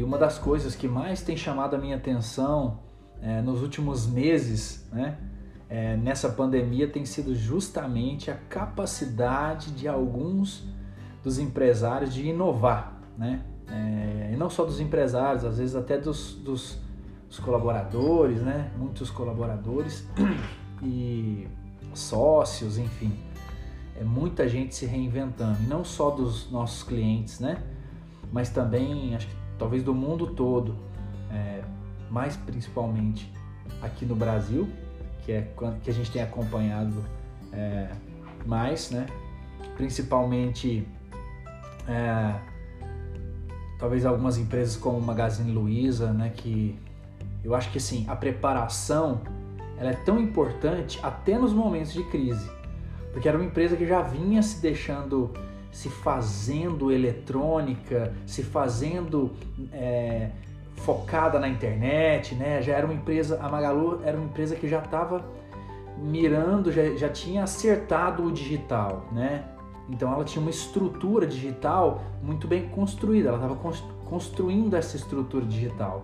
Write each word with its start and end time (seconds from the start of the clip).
E 0.00 0.02
uma 0.02 0.16
das 0.16 0.38
coisas 0.38 0.74
que 0.74 0.88
mais 0.88 1.20
tem 1.20 1.36
chamado 1.36 1.76
a 1.76 1.78
minha 1.78 1.96
atenção 1.96 2.78
é, 3.20 3.42
nos 3.42 3.60
últimos 3.60 4.06
meses, 4.06 4.88
né, 4.90 5.18
é, 5.68 5.94
nessa 5.94 6.30
pandemia, 6.30 6.88
tem 6.88 7.04
sido 7.04 7.34
justamente 7.34 8.30
a 8.30 8.34
capacidade 8.34 9.72
de 9.72 9.86
alguns 9.86 10.66
dos 11.22 11.38
empresários 11.38 12.14
de 12.14 12.26
inovar, 12.26 12.98
né? 13.18 13.44
É, 13.68 14.30
e 14.32 14.36
não 14.38 14.48
só 14.48 14.64
dos 14.64 14.80
empresários, 14.80 15.44
às 15.44 15.58
vezes 15.58 15.76
até 15.76 15.98
dos, 15.98 16.32
dos, 16.36 16.78
dos 17.28 17.38
colaboradores, 17.38 18.40
né? 18.40 18.72
Muitos 18.78 19.10
colaboradores 19.10 20.08
e 20.82 21.46
sócios, 21.92 22.78
enfim. 22.78 23.12
É 24.00 24.02
muita 24.02 24.48
gente 24.48 24.74
se 24.74 24.86
reinventando, 24.86 25.62
e 25.62 25.66
não 25.66 25.84
só 25.84 26.08
dos 26.10 26.50
nossos 26.50 26.82
clientes, 26.82 27.38
né? 27.38 27.62
Mas 28.32 28.48
também, 28.48 29.14
acho 29.14 29.26
que 29.26 29.39
talvez 29.60 29.82
do 29.82 29.94
mundo 29.94 30.28
todo, 30.28 30.74
é, 31.30 31.62
mais 32.10 32.34
principalmente 32.34 33.30
aqui 33.82 34.06
no 34.06 34.16
Brasil, 34.16 34.66
que 35.22 35.32
é 35.32 35.46
que 35.84 35.90
a 35.90 35.92
gente 35.92 36.10
tem 36.10 36.22
acompanhado 36.22 37.04
é, 37.52 37.90
mais, 38.46 38.90
né? 38.90 39.06
Principalmente 39.76 40.88
é, 41.86 42.34
talvez 43.78 44.06
algumas 44.06 44.38
empresas 44.38 44.76
como 44.76 44.96
o 44.96 45.02
Magazine 45.02 45.52
Luiza, 45.52 46.10
né? 46.10 46.32
Que 46.34 46.78
eu 47.44 47.54
acho 47.54 47.70
que 47.70 47.76
assim 47.76 48.06
a 48.08 48.16
preparação 48.16 49.20
ela 49.76 49.90
é 49.90 49.94
tão 49.94 50.18
importante 50.18 50.98
até 51.02 51.38
nos 51.38 51.52
momentos 51.52 51.92
de 51.92 52.02
crise, 52.04 52.50
porque 53.12 53.28
era 53.28 53.36
uma 53.36 53.44
empresa 53.44 53.76
que 53.76 53.86
já 53.86 54.00
vinha 54.00 54.42
se 54.42 54.60
deixando 54.62 55.30
se 55.70 55.88
fazendo 55.88 56.90
eletrônica, 56.90 58.12
se 58.26 58.42
fazendo 58.42 59.30
é, 59.72 60.30
focada 60.76 61.38
na 61.38 61.48
internet, 61.48 62.34
né? 62.34 62.62
Já 62.62 62.74
era 62.74 62.86
uma 62.86 62.94
empresa, 62.94 63.38
a 63.40 63.48
Magalu 63.48 64.00
era 64.04 64.16
uma 64.16 64.26
empresa 64.26 64.56
que 64.56 64.68
já 64.68 64.78
estava 64.78 65.24
mirando, 65.98 66.72
já, 66.72 66.94
já 66.96 67.08
tinha 67.08 67.44
acertado 67.44 68.24
o 68.24 68.32
digital, 68.32 69.06
né? 69.12 69.44
Então 69.88 70.12
ela 70.12 70.24
tinha 70.24 70.40
uma 70.40 70.50
estrutura 70.50 71.26
digital 71.26 72.02
muito 72.22 72.46
bem 72.46 72.68
construída, 72.68 73.28
ela 73.28 73.38
estava 73.38 73.56
construindo 74.04 74.74
essa 74.74 74.96
estrutura 74.96 75.44
digital. 75.44 76.02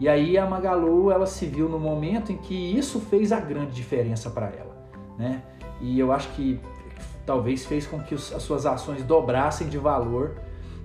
E 0.00 0.08
aí 0.08 0.36
a 0.36 0.46
Magalu 0.46 1.10
ela 1.10 1.26
se 1.26 1.46
viu 1.46 1.68
no 1.68 1.78
momento 1.78 2.32
em 2.32 2.36
que 2.36 2.54
isso 2.54 2.98
fez 2.98 3.30
a 3.30 3.38
grande 3.38 3.72
diferença 3.72 4.28
para 4.30 4.46
ela, 4.46 4.76
né? 5.16 5.42
E 5.80 5.98
eu 5.98 6.12
acho 6.12 6.28
que 6.30 6.60
talvez 7.26 7.64
fez 7.64 7.86
com 7.86 8.00
que 8.00 8.14
as 8.14 8.42
suas 8.42 8.66
ações 8.66 9.02
dobrassem 9.02 9.68
de 9.68 9.78
valor 9.78 10.36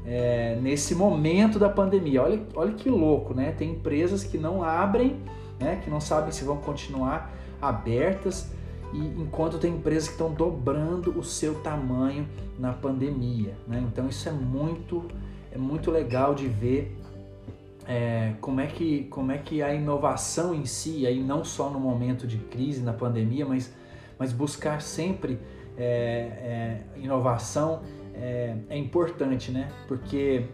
é, 0.06 0.58
nesse 0.62 0.96
momento 0.96 1.60
da 1.60 1.70
pandemia. 1.70 2.24
Olha, 2.24 2.42
olha 2.56 2.74
que 2.74 2.90
louco, 2.90 3.34
né? 3.34 3.52
Tem 3.52 3.72
empresas 3.72 4.24
que 4.24 4.38
não 4.38 4.64
abrem, 4.64 5.18
né? 5.60 5.80
que 5.84 5.90
não 5.90 6.00
sabem 6.00 6.32
se 6.32 6.44
vão 6.44 6.58
continuar 6.58 7.34
abertas, 7.62 8.52
e 8.94 8.98
enquanto 9.22 9.60
tem 9.60 9.76
empresas 9.76 10.08
que 10.08 10.16
estão 10.16 10.34
dobrando 10.34 11.18
o 11.18 11.24
seu 11.24 11.56
tamanho 11.56 12.28
na 12.58 12.74
pandemia. 12.74 13.54
Né? 13.68 13.84
Então 13.92 14.08
isso 14.08 14.28
é 14.28 14.32
muito, 14.32 15.06
é 15.52 15.58
muito 15.58 15.92
legal 15.92 16.34
de 16.34 16.48
ver 16.48 16.98
é, 17.88 18.34
como, 18.42 18.62
é 18.62 18.68
que, 18.68 19.04
como 19.06 19.32
é 19.32 19.38
que 19.38 19.62
a 19.62 19.74
inovação 19.74 20.56
em 20.56 20.66
si, 20.66 21.06
aí 21.06 21.22
não 21.22 21.44
só 21.44 21.70
no 21.70 21.80
momento 21.80 22.26
de 22.26 22.38
crise, 22.38 22.82
na 22.82 22.94
pandemia, 22.94 23.46
mas, 23.46 23.74
mas 24.18 24.32
buscar 24.32 24.82
sempre 24.82 25.40
é, 25.80 26.84
é, 26.94 27.00
inovação 27.00 27.82
é, 28.14 28.56
é 28.70 28.78
importante, 28.78 29.52
né? 29.52 29.72
Porque 29.88 30.46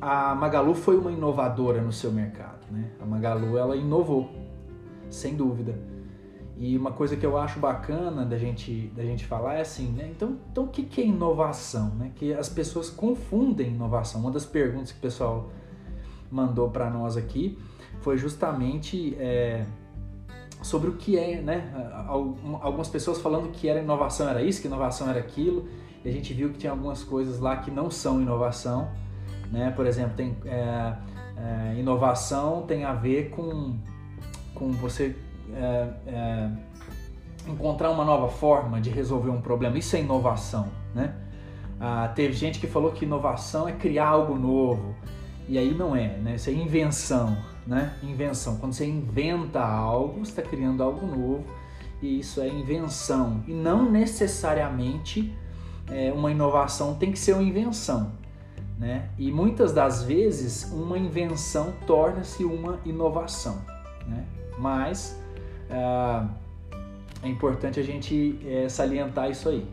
a 0.00 0.34
Magalu 0.34 0.74
foi 0.74 0.96
uma 0.96 1.10
inovadora 1.10 1.82
no 1.82 1.92
seu 1.92 2.12
mercado, 2.12 2.70
né? 2.70 2.90
A 3.00 3.04
Magalu 3.04 3.58
ela 3.58 3.76
inovou, 3.76 4.30
sem 5.10 5.36
dúvida. 5.36 5.74
E 6.56 6.76
uma 6.76 6.92
coisa 6.92 7.16
que 7.16 7.24
eu 7.24 7.38
acho 7.38 7.58
bacana 7.58 8.24
da 8.24 8.36
gente, 8.36 8.92
da 8.94 9.02
gente 9.02 9.24
falar 9.24 9.54
é 9.54 9.62
assim, 9.62 9.92
né? 9.92 10.10
Então, 10.14 10.36
então 10.52 10.64
o 10.64 10.68
que, 10.68 10.82
que 10.82 11.00
é 11.00 11.06
inovação? 11.06 11.94
Né? 11.94 12.12
Que 12.14 12.34
as 12.34 12.50
pessoas 12.50 12.90
confundem 12.90 13.68
inovação. 13.68 14.20
Uma 14.20 14.30
das 14.30 14.44
perguntas 14.44 14.92
que 14.92 14.98
o 14.98 15.00
pessoal 15.00 15.50
mandou 16.30 16.68
para 16.68 16.90
nós 16.90 17.16
aqui 17.16 17.58
foi 18.00 18.18
justamente 18.18 19.16
é, 19.18 19.64
sobre 20.62 20.90
o 20.90 20.94
que 20.94 21.18
é, 21.18 21.40
né? 21.40 21.72
Algumas 22.60 22.88
pessoas 22.88 23.18
falando 23.18 23.50
que 23.50 23.68
era 23.68 23.80
inovação 23.80 24.28
era 24.28 24.42
isso, 24.42 24.60
que 24.60 24.66
inovação 24.66 25.08
era 25.08 25.18
aquilo, 25.18 25.68
e 26.04 26.08
a 26.08 26.12
gente 26.12 26.32
viu 26.32 26.50
que 26.50 26.58
tinha 26.58 26.72
algumas 26.72 27.02
coisas 27.02 27.40
lá 27.40 27.56
que 27.56 27.70
não 27.70 27.90
são 27.90 28.20
inovação, 28.20 28.90
né? 29.50 29.70
Por 29.70 29.86
exemplo, 29.86 30.14
tem 30.16 30.36
é, 30.44 30.94
é, 31.36 31.74
inovação 31.78 32.62
tem 32.62 32.84
a 32.84 32.92
ver 32.92 33.30
com, 33.30 33.76
com 34.54 34.70
você 34.72 35.16
é, 35.52 35.88
é 36.06 36.50
encontrar 37.48 37.90
uma 37.90 38.04
nova 38.04 38.28
forma 38.28 38.80
de 38.80 38.90
resolver 38.90 39.30
um 39.30 39.40
problema. 39.40 39.78
Isso 39.78 39.96
é 39.96 40.00
inovação, 40.00 40.68
né? 40.94 41.14
Ah, 41.80 42.12
teve 42.14 42.34
gente 42.34 42.58
que 42.58 42.66
falou 42.66 42.92
que 42.92 43.06
inovação 43.06 43.66
é 43.66 43.72
criar 43.72 44.08
algo 44.08 44.36
novo. 44.36 44.94
E 45.48 45.58
aí 45.58 45.74
não 45.74 45.96
é, 45.96 46.08
né? 46.18 46.34
Isso 46.34 46.50
é 46.50 46.52
invenção, 46.52 47.36
né? 47.70 47.92
Invenção. 48.02 48.56
Quando 48.56 48.72
você 48.72 48.84
inventa 48.84 49.60
algo, 49.60 50.22
está 50.22 50.42
criando 50.42 50.82
algo 50.82 51.06
novo 51.06 51.44
e 52.02 52.18
isso 52.18 52.40
é 52.40 52.48
invenção. 52.48 53.44
E 53.46 53.52
não 53.52 53.88
necessariamente 53.88 55.32
é, 55.88 56.12
uma 56.12 56.32
inovação 56.32 56.96
tem 56.96 57.12
que 57.12 57.18
ser 57.18 57.34
uma 57.34 57.44
invenção, 57.44 58.10
né? 58.76 59.08
E 59.16 59.30
muitas 59.30 59.72
das 59.72 60.02
vezes 60.02 60.68
uma 60.72 60.98
invenção 60.98 61.72
torna-se 61.86 62.44
uma 62.44 62.80
inovação, 62.84 63.60
né? 64.04 64.24
Mas 64.58 65.16
é, 65.70 66.24
é 67.22 67.28
importante 67.28 67.78
a 67.78 67.84
gente 67.84 68.40
é, 68.46 68.68
salientar 68.68 69.30
isso 69.30 69.48
aí. 69.48 69.64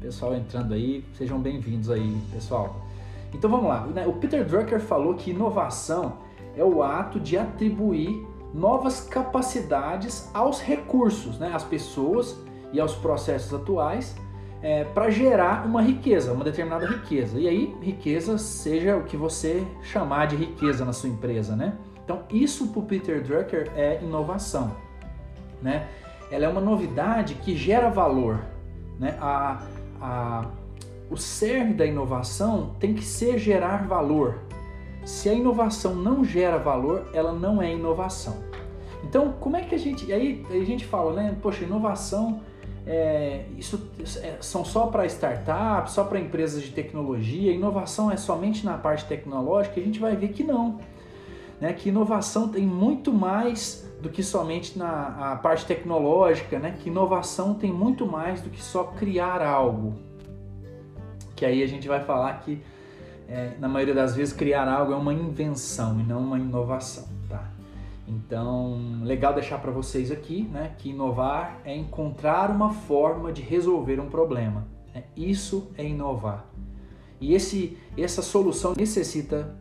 Pessoal 0.00 0.34
entrando 0.34 0.72
aí, 0.72 1.04
sejam 1.18 1.38
bem-vindos 1.38 1.90
aí, 1.90 2.16
pessoal. 2.32 2.86
Então 3.34 3.50
vamos 3.50 3.66
lá. 3.66 3.86
O 4.06 4.14
Peter 4.14 4.42
Drucker 4.42 4.80
falou 4.80 5.14
que 5.14 5.30
inovação 5.30 6.31
é 6.56 6.64
o 6.64 6.82
ato 6.82 7.18
de 7.18 7.36
atribuir 7.36 8.26
novas 8.52 9.00
capacidades 9.00 10.30
aos 10.34 10.60
recursos, 10.60 11.38
né? 11.38 11.50
às 11.54 11.64
pessoas 11.64 12.38
e 12.72 12.80
aos 12.80 12.94
processos 12.94 13.52
atuais 13.54 14.14
é, 14.62 14.84
para 14.84 15.10
gerar 15.10 15.66
uma 15.66 15.82
riqueza, 15.82 16.32
uma 16.32 16.44
determinada 16.44 16.86
riqueza. 16.86 17.38
E 17.38 17.48
aí, 17.48 17.76
riqueza 17.82 18.38
seja 18.38 18.96
o 18.96 19.02
que 19.02 19.16
você 19.16 19.66
chamar 19.82 20.26
de 20.26 20.36
riqueza 20.36 20.84
na 20.84 20.92
sua 20.92 21.08
empresa, 21.08 21.56
né? 21.56 21.74
Então, 22.04 22.22
isso 22.30 22.68
para 22.68 22.80
o 22.80 22.82
Peter 22.84 23.22
Drucker 23.22 23.70
é 23.74 24.00
inovação, 24.02 24.72
né? 25.60 25.88
Ela 26.30 26.46
é 26.46 26.48
uma 26.48 26.60
novidade 26.60 27.34
que 27.34 27.56
gera 27.56 27.90
valor, 27.90 28.38
né? 28.98 29.18
A, 29.20 29.62
a, 30.00 30.44
o 31.10 31.16
cerne 31.16 31.74
da 31.74 31.84
inovação 31.84 32.74
tem 32.78 32.94
que 32.94 33.04
ser 33.04 33.38
gerar 33.38 33.86
valor. 33.86 34.38
Se 35.04 35.28
a 35.28 35.32
inovação 35.32 35.94
não 35.94 36.24
gera 36.24 36.58
valor, 36.58 37.08
ela 37.12 37.32
não 37.32 37.60
é 37.60 37.72
inovação. 37.72 38.36
Então, 39.04 39.32
como 39.40 39.56
é 39.56 39.62
que 39.62 39.74
a 39.74 39.78
gente. 39.78 40.12
Aí 40.12 40.44
a 40.50 40.64
gente 40.64 40.84
fala, 40.84 41.12
né? 41.12 41.36
Poxa, 41.42 41.64
inovação 41.64 42.40
é, 42.86 43.44
isso 43.58 43.90
é, 44.22 44.36
são 44.40 44.64
só 44.64 44.86
para 44.86 45.06
startups, 45.06 45.92
só 45.92 46.04
para 46.04 46.20
empresas 46.20 46.62
de 46.62 46.70
tecnologia. 46.70 47.52
Inovação 47.52 48.10
é 48.10 48.16
somente 48.16 48.64
na 48.64 48.78
parte 48.78 49.04
tecnológica. 49.04 49.80
A 49.80 49.84
gente 49.84 49.98
vai 49.98 50.16
ver 50.16 50.28
que 50.28 50.44
não. 50.44 50.78
Né? 51.60 51.72
Que 51.72 51.88
inovação 51.88 52.48
tem 52.48 52.64
muito 52.64 53.12
mais 53.12 53.88
do 54.00 54.08
que 54.08 54.22
somente 54.22 54.78
na 54.78 55.38
parte 55.42 55.64
tecnológica, 55.66 56.58
né? 56.58 56.76
Que 56.78 56.88
inovação 56.88 57.54
tem 57.54 57.72
muito 57.72 58.06
mais 58.06 58.40
do 58.40 58.50
que 58.50 58.62
só 58.62 58.84
criar 58.84 59.42
algo 59.42 59.94
que 61.42 61.46
aí 61.46 61.60
a 61.60 61.66
gente 61.66 61.88
vai 61.88 61.98
falar 61.98 62.34
que 62.34 62.62
é, 63.28 63.52
na 63.58 63.68
maioria 63.68 63.94
das 63.94 64.14
vezes 64.14 64.32
criar 64.34 64.68
algo 64.68 64.92
é 64.92 64.96
uma 64.96 65.12
invenção 65.12 66.00
e 66.00 66.02
não 66.02 66.20
uma 66.20 66.38
inovação, 66.38 67.08
tá? 67.28 67.50
Então, 68.06 69.00
legal 69.02 69.32
deixar 69.32 69.58
para 69.58 69.70
vocês 69.70 70.10
aqui, 70.10 70.42
né, 70.52 70.72
que 70.78 70.90
inovar 70.90 71.60
é 71.64 71.74
encontrar 71.74 72.50
uma 72.50 72.72
forma 72.72 73.32
de 73.32 73.40
resolver 73.40 74.00
um 74.00 74.08
problema. 74.08 74.66
Né? 74.94 75.04
Isso 75.16 75.70
é 75.78 75.84
inovar. 75.84 76.46
E 77.20 77.34
esse, 77.34 77.78
essa 77.96 78.20
solução 78.20 78.74
necessita, 78.76 79.56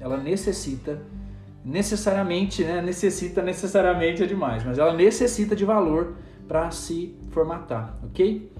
ela 0.00 0.16
necessita 0.16 1.02
necessariamente, 1.64 2.64
né, 2.64 2.82
necessita 2.82 3.42
necessariamente 3.42 4.22
é 4.22 4.26
demais, 4.26 4.64
mas 4.64 4.78
ela 4.78 4.92
necessita 4.92 5.54
de 5.54 5.64
valor 5.64 6.14
para 6.46 6.70
se 6.70 7.16
formatar, 7.30 7.98
ok? 8.04 8.52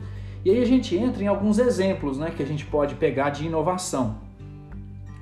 E 0.44 0.50
aí 0.50 0.60
a 0.60 0.64
gente 0.66 0.96
entra 0.96 1.22
em 1.22 1.26
alguns 1.26 1.58
exemplos 1.58 2.18
né, 2.18 2.30
que 2.34 2.42
a 2.42 2.46
gente 2.46 2.66
pode 2.66 2.94
pegar 2.94 3.30
de 3.30 3.46
inovação. 3.46 4.23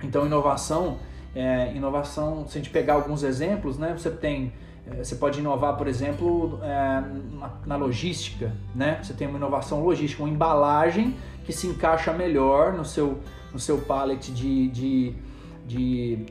Então, 0.02 0.26
inovação, 0.26 0.98
é, 1.34 1.72
inovação, 1.74 2.46
se 2.46 2.58
a 2.58 2.60
gente 2.60 2.70
pegar 2.70 2.94
alguns 2.94 3.22
exemplos, 3.22 3.78
né, 3.78 3.94
você 3.96 4.10
tem, 4.10 4.52
é, 4.86 5.02
você 5.02 5.14
pode 5.16 5.40
inovar, 5.40 5.76
por 5.76 5.86
exemplo, 5.86 6.58
é, 6.62 7.02
na, 7.66 7.76
logística, 7.76 8.52
né? 8.74 8.98
Você 9.02 9.14
tem 9.14 9.28
uma 9.28 9.38
inovação 9.38 9.82
logística, 9.82 10.22
uma 10.22 10.30
embalagem 10.30 11.16
que 11.44 11.52
se 11.52 11.66
encaixa 11.66 12.12
melhor 12.12 12.72
no 12.72 12.84
seu, 12.84 13.18
no 13.52 13.58
seu 13.58 13.78
pallet 13.78 14.32
de, 14.32 14.68
de, 14.68 15.14
de 15.66 16.26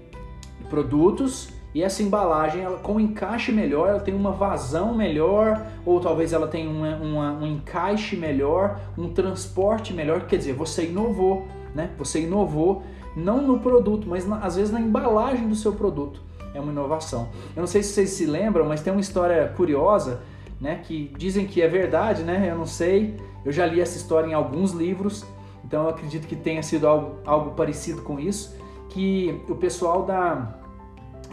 produtos 0.69 1.50
e 1.74 1.81
essa 1.81 2.03
embalagem 2.03 2.63
ela, 2.63 2.77
com 2.79 3.00
encaixe 3.00 3.51
melhor, 3.51 3.89
ela 3.89 4.00
tem 4.00 4.13
uma 4.13 4.31
vazão 4.31 4.94
melhor, 4.94 5.67
ou 5.85 6.01
talvez 6.01 6.33
ela 6.33 6.47
tenha 6.47 6.69
uma, 6.69 6.97
uma, 6.97 7.31
um 7.33 7.47
encaixe 7.47 8.17
melhor, 8.17 8.79
um 8.97 9.09
transporte 9.13 9.94
melhor. 9.94 10.25
Quer 10.27 10.38
dizer, 10.38 10.53
você 10.53 10.85
inovou, 10.88 11.47
né? 11.74 11.91
Você 11.97 12.21
inovou 12.21 12.83
não 13.15 13.41
no 13.41 13.59
produto, 13.59 14.07
mas 14.07 14.27
na, 14.27 14.37
às 14.37 14.55
vezes 14.55 14.71
na 14.71 14.79
embalagem 14.79 15.47
do 15.47 15.55
seu 15.55 15.73
produto. 15.73 16.21
É 16.53 16.59
uma 16.59 16.71
inovação. 16.71 17.29
Eu 17.55 17.61
não 17.61 17.67
sei 17.67 17.81
se 17.81 17.93
vocês 17.93 18.09
se 18.09 18.25
lembram, 18.25 18.65
mas 18.65 18.81
tem 18.81 18.91
uma 18.91 19.01
história 19.01 19.47
curiosa, 19.55 20.21
né? 20.59 20.81
Que 20.83 21.11
dizem 21.17 21.45
que 21.45 21.61
é 21.61 21.67
verdade, 21.67 22.23
né? 22.23 22.49
Eu 22.51 22.57
não 22.57 22.65
sei. 22.65 23.15
Eu 23.45 23.51
já 23.51 23.65
li 23.65 23.79
essa 23.79 23.97
história 23.97 24.27
em 24.27 24.33
alguns 24.33 24.71
livros, 24.71 25.25
então 25.63 25.83
eu 25.83 25.89
acredito 25.89 26.27
que 26.27 26.35
tenha 26.35 26.61
sido 26.61 26.87
algo, 26.87 27.19
algo 27.25 27.51
parecido 27.51 28.01
com 28.01 28.19
isso, 28.19 28.55
que 28.89 29.41
o 29.47 29.55
pessoal 29.55 30.03
da 30.03 30.57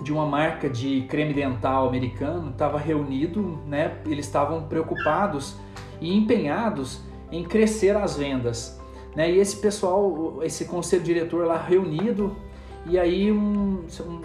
de 0.02 0.12
uma 0.12 0.26
marca 0.26 0.70
de 0.70 1.02
creme 1.08 1.34
dental 1.34 1.88
americano 1.88 2.50
estava 2.50 2.78
reunido, 2.78 3.58
né? 3.66 3.98
Eles 4.06 4.26
estavam 4.26 4.62
preocupados 4.62 5.56
e 6.00 6.16
empenhados 6.16 7.00
em 7.30 7.42
crescer 7.42 7.96
as 7.96 8.16
vendas, 8.16 8.77
né? 9.14 9.30
E 9.30 9.38
esse 9.38 9.56
pessoal, 9.56 10.40
esse 10.42 10.64
conselho 10.64 11.02
diretor 11.02 11.46
lá 11.46 11.56
reunido, 11.56 12.36
e 12.86 12.98
aí 12.98 13.30
um, 13.32 13.84
um, 14.00 14.20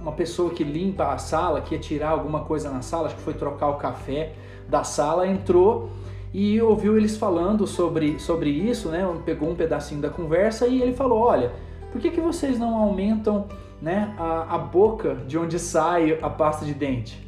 uma 0.00 0.12
pessoa 0.12 0.50
que 0.50 0.64
limpa 0.64 1.12
a 1.12 1.18
sala, 1.18 1.60
que 1.60 1.74
ia 1.74 1.80
tirar 1.80 2.10
alguma 2.10 2.40
coisa 2.40 2.70
na 2.70 2.82
sala, 2.82 3.06
acho 3.06 3.16
que 3.16 3.22
foi 3.22 3.34
trocar 3.34 3.68
o 3.68 3.76
café 3.76 4.32
da 4.68 4.84
sala, 4.84 5.26
entrou 5.26 5.90
e 6.32 6.60
ouviu 6.62 6.96
eles 6.96 7.16
falando 7.16 7.66
sobre, 7.66 8.18
sobre 8.18 8.50
isso, 8.50 8.88
né? 8.88 9.06
Pegou 9.24 9.50
um 9.50 9.54
pedacinho 9.54 10.00
da 10.00 10.08
conversa 10.08 10.66
e 10.66 10.80
ele 10.80 10.92
falou: 10.92 11.18
Olha, 11.20 11.52
por 11.90 12.00
que, 12.00 12.10
que 12.10 12.20
vocês 12.20 12.58
não 12.58 12.76
aumentam 12.76 13.46
né, 13.82 14.14
a, 14.16 14.54
a 14.54 14.58
boca 14.58 15.16
de 15.26 15.36
onde 15.36 15.58
sai 15.58 16.16
a 16.22 16.30
pasta 16.30 16.64
de 16.64 16.72
dente. 16.72 17.20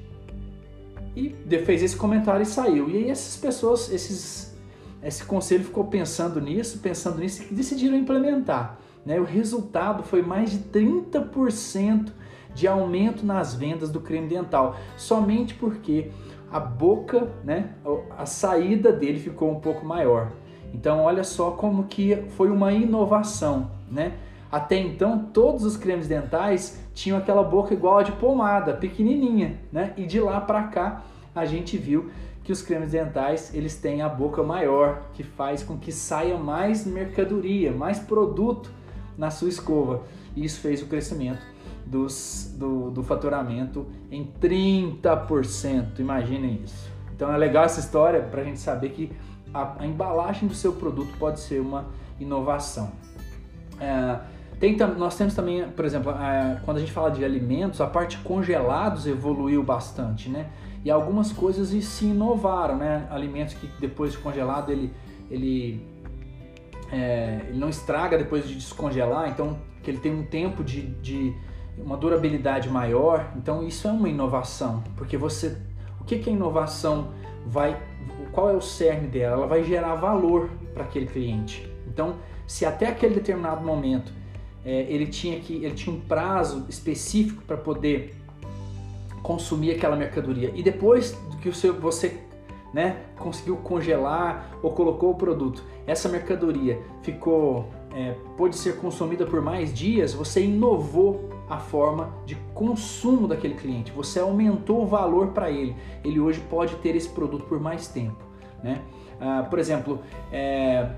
E 1.16 1.34
fez 1.64 1.82
esse 1.82 1.96
comentário 1.96 2.42
e 2.42 2.46
saiu. 2.46 2.88
E 2.88 2.96
aí 2.96 3.10
essas 3.10 3.36
pessoas, 3.36 3.92
esses, 3.92 4.53
esse 5.04 5.24
conselho 5.24 5.64
ficou 5.64 5.84
pensando 5.84 6.40
nisso, 6.40 6.78
pensando 6.78 7.18
nisso 7.18 7.44
e 7.50 7.54
decidiram 7.54 7.96
implementar. 7.96 8.78
Né? 9.04 9.20
O 9.20 9.24
resultado 9.24 10.02
foi 10.02 10.22
mais 10.22 10.50
de 10.50 10.58
30% 10.58 12.10
de 12.54 12.66
aumento 12.66 13.26
nas 13.26 13.54
vendas 13.54 13.90
do 13.90 14.00
creme 14.00 14.28
dental, 14.28 14.76
somente 14.96 15.54
porque 15.54 16.10
a 16.50 16.60
boca, 16.60 17.28
né, 17.42 17.70
a 18.16 18.24
saída 18.24 18.92
dele 18.92 19.18
ficou 19.18 19.50
um 19.50 19.58
pouco 19.58 19.84
maior. 19.84 20.30
Então 20.72 21.00
olha 21.02 21.24
só 21.24 21.50
como 21.50 21.84
que 21.84 22.16
foi 22.36 22.50
uma 22.50 22.72
inovação, 22.72 23.70
né? 23.90 24.14
Até 24.50 24.78
então, 24.78 25.18
todos 25.32 25.64
os 25.64 25.76
cremes 25.76 26.06
dentais 26.06 26.80
tinham 26.94 27.18
aquela 27.18 27.42
boca 27.42 27.74
igual 27.74 27.98
a 27.98 28.02
de 28.04 28.12
pomada, 28.12 28.72
pequenininha, 28.72 29.58
né? 29.72 29.92
E 29.96 30.06
de 30.06 30.20
lá 30.20 30.40
para 30.40 30.62
cá, 30.64 31.02
a 31.34 31.44
gente 31.44 31.76
viu 31.76 32.08
que 32.44 32.52
os 32.52 32.60
cremes 32.60 32.92
dentais 32.92 33.52
eles 33.54 33.76
têm 33.76 34.02
a 34.02 34.08
boca 34.08 34.42
maior, 34.42 35.02
que 35.14 35.24
faz 35.24 35.62
com 35.62 35.78
que 35.78 35.90
saia 35.90 36.36
mais 36.36 36.86
mercadoria, 36.86 37.72
mais 37.72 37.98
produto 37.98 38.70
na 39.16 39.30
sua 39.30 39.48
escova. 39.48 40.02
E 40.36 40.44
isso 40.44 40.60
fez 40.60 40.82
o 40.82 40.86
crescimento 40.86 41.40
dos, 41.86 42.54
do, 42.58 42.90
do 42.90 43.02
faturamento 43.02 43.86
em 44.10 44.30
30%. 44.40 45.98
Imaginem 45.98 46.60
isso. 46.62 46.90
Então 47.14 47.32
é 47.32 47.36
legal 47.36 47.64
essa 47.64 47.80
história 47.80 48.20
para 48.20 48.42
a 48.42 48.44
gente 48.44 48.58
saber 48.58 48.90
que 48.90 49.10
a, 49.52 49.82
a, 49.82 49.86
embalagem 49.86 50.46
do 50.46 50.54
seu 50.54 50.72
produto 50.72 51.16
pode 51.18 51.40
ser 51.40 51.60
uma 51.60 51.86
inovação. 52.20 52.92
É, 53.80 54.18
tem, 54.58 54.76
nós 54.76 55.16
temos 55.16 55.34
também, 55.34 55.66
por 55.68 55.84
exemplo, 55.84 56.10
a, 56.10 56.60
quando 56.64 56.76
a 56.76 56.80
gente 56.80 56.92
fala 56.92 57.10
de 57.10 57.24
alimentos, 57.24 57.80
a 57.80 57.86
parte 57.86 58.18
congelados 58.18 59.06
evoluiu 59.06 59.62
bastante, 59.62 60.28
né? 60.28 60.50
E 60.84 60.90
algumas 60.90 61.32
coisas 61.32 61.68
se 61.84 62.04
inovaram, 62.04 62.76
né? 62.76 63.08
Alimentos 63.10 63.54
que 63.54 63.66
depois 63.80 64.12
de 64.12 64.18
congelado 64.18 64.70
ele, 64.70 64.92
ele, 65.30 65.86
é, 66.92 67.46
ele 67.48 67.58
não 67.58 67.70
estraga 67.70 68.18
depois 68.18 68.46
de 68.46 68.54
descongelar, 68.54 69.30
então 69.30 69.58
que 69.82 69.90
ele 69.90 69.98
tem 69.98 70.14
um 70.14 70.24
tempo 70.24 70.62
de, 70.62 70.82
de 71.00 71.34
uma 71.78 71.96
durabilidade 71.96 72.68
maior. 72.68 73.32
Então 73.36 73.66
isso 73.66 73.88
é 73.88 73.90
uma 73.90 74.08
inovação, 74.08 74.84
porque 74.96 75.16
você, 75.16 75.56
o 76.00 76.04
que, 76.04 76.18
que 76.18 76.28
a 76.28 76.32
inovação 76.32 77.12
vai, 77.46 77.80
qual 78.32 78.50
é 78.50 78.52
o 78.52 78.60
cerne 78.60 79.08
dela? 79.08 79.36
Ela 79.36 79.46
vai 79.46 79.64
gerar 79.64 79.94
valor 79.94 80.50
para 80.74 80.84
aquele 80.84 81.06
cliente. 81.06 81.70
Então, 81.86 82.16
se 82.46 82.66
até 82.66 82.88
aquele 82.88 83.14
determinado 83.14 83.64
momento 83.64 84.12
é, 84.64 84.82
ele 84.82 85.06
tinha 85.06 85.38
que 85.40 85.64
ele 85.64 85.74
tinha 85.74 85.94
um 85.94 86.00
prazo 86.00 86.66
específico 86.68 87.42
para 87.42 87.56
poder 87.56 88.14
consumir 89.24 89.70
aquela 89.72 89.96
mercadoria 89.96 90.52
e 90.54 90.62
depois 90.62 91.18
que 91.40 91.48
o 91.48 91.54
seu, 91.54 91.72
você 91.80 92.20
né, 92.74 92.98
conseguiu 93.18 93.56
congelar 93.56 94.50
ou 94.62 94.72
colocou 94.72 95.12
o 95.12 95.14
produto, 95.14 95.64
essa 95.86 96.10
mercadoria 96.10 96.78
ficou 97.02 97.70
é, 97.94 98.14
pôde 98.36 98.54
ser 98.54 98.76
consumida 98.76 99.24
por 99.24 99.40
mais 99.40 99.72
dias, 99.72 100.12
você 100.12 100.44
inovou 100.44 101.30
a 101.48 101.56
forma 101.56 102.12
de 102.26 102.34
consumo 102.52 103.26
daquele 103.26 103.54
cliente, 103.54 103.92
você 103.92 104.20
aumentou 104.20 104.82
o 104.82 104.86
valor 104.86 105.28
para 105.28 105.50
ele. 105.50 105.74
Ele 106.04 106.20
hoje 106.20 106.40
pode 106.50 106.74
ter 106.76 106.94
esse 106.94 107.08
produto 107.08 107.46
por 107.46 107.58
mais 107.58 107.88
tempo. 107.88 108.22
Né? 108.62 108.82
Ah, 109.20 109.46
por 109.48 109.58
exemplo, 109.58 110.00
é, 110.30 110.90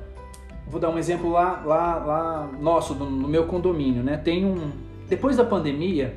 vou 0.67 0.81
dar 0.81 0.91
um 0.91 0.99
exemplo 0.99 1.31
lá, 1.31 1.63
lá, 1.65 1.97
lá 1.97 2.51
nosso, 2.59 2.95
no 2.95 3.29
meu 3.29 3.47
condomínio, 3.47 4.03
né? 4.03 4.17
Tem 4.17 4.45
um. 4.45 4.71
Depois 5.09 5.37
da 5.37 5.45
pandemia, 5.45 6.17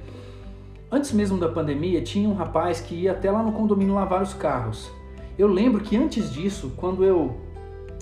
antes 0.92 1.12
mesmo 1.12 1.38
da 1.38 1.50
pandemia, 1.50 2.02
tinha 2.02 2.28
um 2.28 2.34
rapaz 2.34 2.82
que 2.82 2.96
ia 2.96 3.12
até 3.12 3.32
lá 3.32 3.44
no 3.44 3.52
condomínio 3.52 3.96
lavar 3.96 4.22
os 4.22 4.34
carros. 4.34 4.92
Eu 5.38 5.48
lembro 5.48 5.82
que 5.82 5.96
antes 5.96 6.32
disso, 6.32 6.74
quando 6.76 7.04
eu 7.04 7.38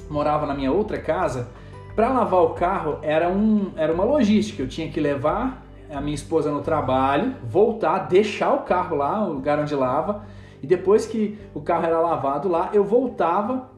morava 0.09 0.45
na 0.45 0.53
minha 0.53 0.71
outra 0.71 0.97
casa, 0.97 1.49
para 1.95 2.09
lavar 2.09 2.41
o 2.41 2.49
carro 2.51 2.99
era, 3.01 3.29
um, 3.29 3.71
era 3.75 3.93
uma 3.93 4.03
logística. 4.03 4.61
Eu 4.61 4.67
tinha 4.67 4.89
que 4.89 4.99
levar 4.99 5.65
a 5.89 6.01
minha 6.01 6.15
esposa 6.15 6.51
no 6.51 6.61
trabalho, 6.61 7.35
voltar, 7.43 7.99
deixar 8.07 8.53
o 8.53 8.59
carro 8.59 8.95
lá, 8.95 9.25
o 9.25 9.33
lugar 9.33 9.59
onde 9.59 9.73
lava, 9.73 10.25
e 10.61 10.67
depois 10.67 11.05
que 11.05 11.37
o 11.53 11.61
carro 11.61 11.85
era 11.85 11.99
lavado 11.99 12.49
lá, 12.49 12.69
eu 12.73 12.83
voltava 12.83 13.69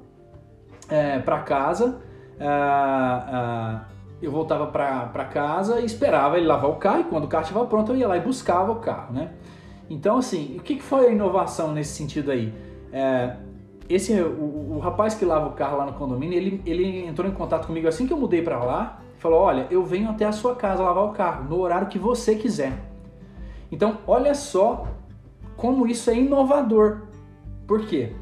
é, 0.89 1.19
para 1.19 1.39
casa 1.39 2.01
ah, 2.39 3.81
eu 4.21 4.31
voltava 4.31 4.67
para 4.67 5.25
casa 5.25 5.79
e 5.79 5.85
esperava 5.85 6.37
ele 6.37 6.45
lavar 6.45 6.69
o 6.69 6.75
carro 6.75 7.01
e 7.01 7.03
quando 7.05 7.23
o 7.23 7.27
carro 7.27 7.43
estava 7.43 7.65
pronto 7.65 7.91
eu 7.91 7.97
ia 7.97 8.07
lá 8.07 8.17
e 8.17 8.21
buscava 8.21 8.71
o 8.71 8.75
carro, 8.77 9.13
né? 9.13 9.31
Então 9.89 10.17
assim, 10.17 10.57
o 10.57 10.61
que, 10.61 10.75
que 10.75 10.83
foi 10.83 11.07
a 11.07 11.09
inovação 11.09 11.71
nesse 11.71 11.93
sentido 11.93 12.31
aí? 12.31 12.53
É, 12.91 13.35
esse 13.87 14.13
o, 14.21 14.75
o, 14.75 14.79
rapaz 14.79 15.15
que 15.15 15.25
lava 15.25 15.47
o 15.47 15.53
carro 15.53 15.77
lá 15.77 15.85
no 15.85 15.93
condomínio, 15.93 16.37
ele, 16.37 16.61
ele 16.65 17.05
entrou 17.05 17.29
em 17.29 17.33
contato 17.33 17.65
comigo 17.65 17.87
assim 17.87 18.05
que 18.05 18.13
eu 18.13 18.17
mudei 18.17 18.41
para 18.41 18.63
lá, 18.63 19.01
falou: 19.17 19.39
"Olha, 19.39 19.67
eu 19.71 19.83
venho 19.83 20.09
até 20.09 20.25
a 20.25 20.31
sua 20.31 20.55
casa 20.55 20.83
lavar 20.83 21.05
o 21.05 21.11
carro 21.11 21.45
no 21.45 21.59
horário 21.59 21.87
que 21.87 21.97
você 21.97 22.35
quiser". 22.35 22.73
Então, 23.71 23.99
olha 24.05 24.33
só 24.35 24.87
como 25.55 25.87
isso 25.87 26.09
é 26.09 26.15
inovador. 26.15 27.01
Por 27.67 27.85
quê? 27.85 28.13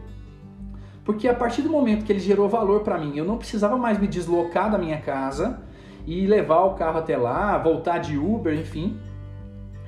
Porque 1.05 1.27
a 1.27 1.33
partir 1.33 1.61
do 1.61 1.69
momento 1.69 2.03
que 2.03 2.11
ele 2.11 2.19
gerou 2.19 2.49
valor 2.49 2.81
para 2.81 2.97
mim, 2.97 3.15
eu 3.15 3.23
não 3.23 3.37
precisava 3.37 3.77
mais 3.77 3.97
me 3.97 4.07
deslocar 4.07 4.69
da 4.69 4.77
minha 4.77 4.99
casa 4.99 5.61
e 6.07 6.25
levar 6.25 6.63
o 6.63 6.75
carro 6.75 6.99
até 6.99 7.17
lá, 7.17 7.57
voltar 7.57 7.97
de 7.97 8.17
Uber, 8.17 8.57
enfim. 8.57 8.97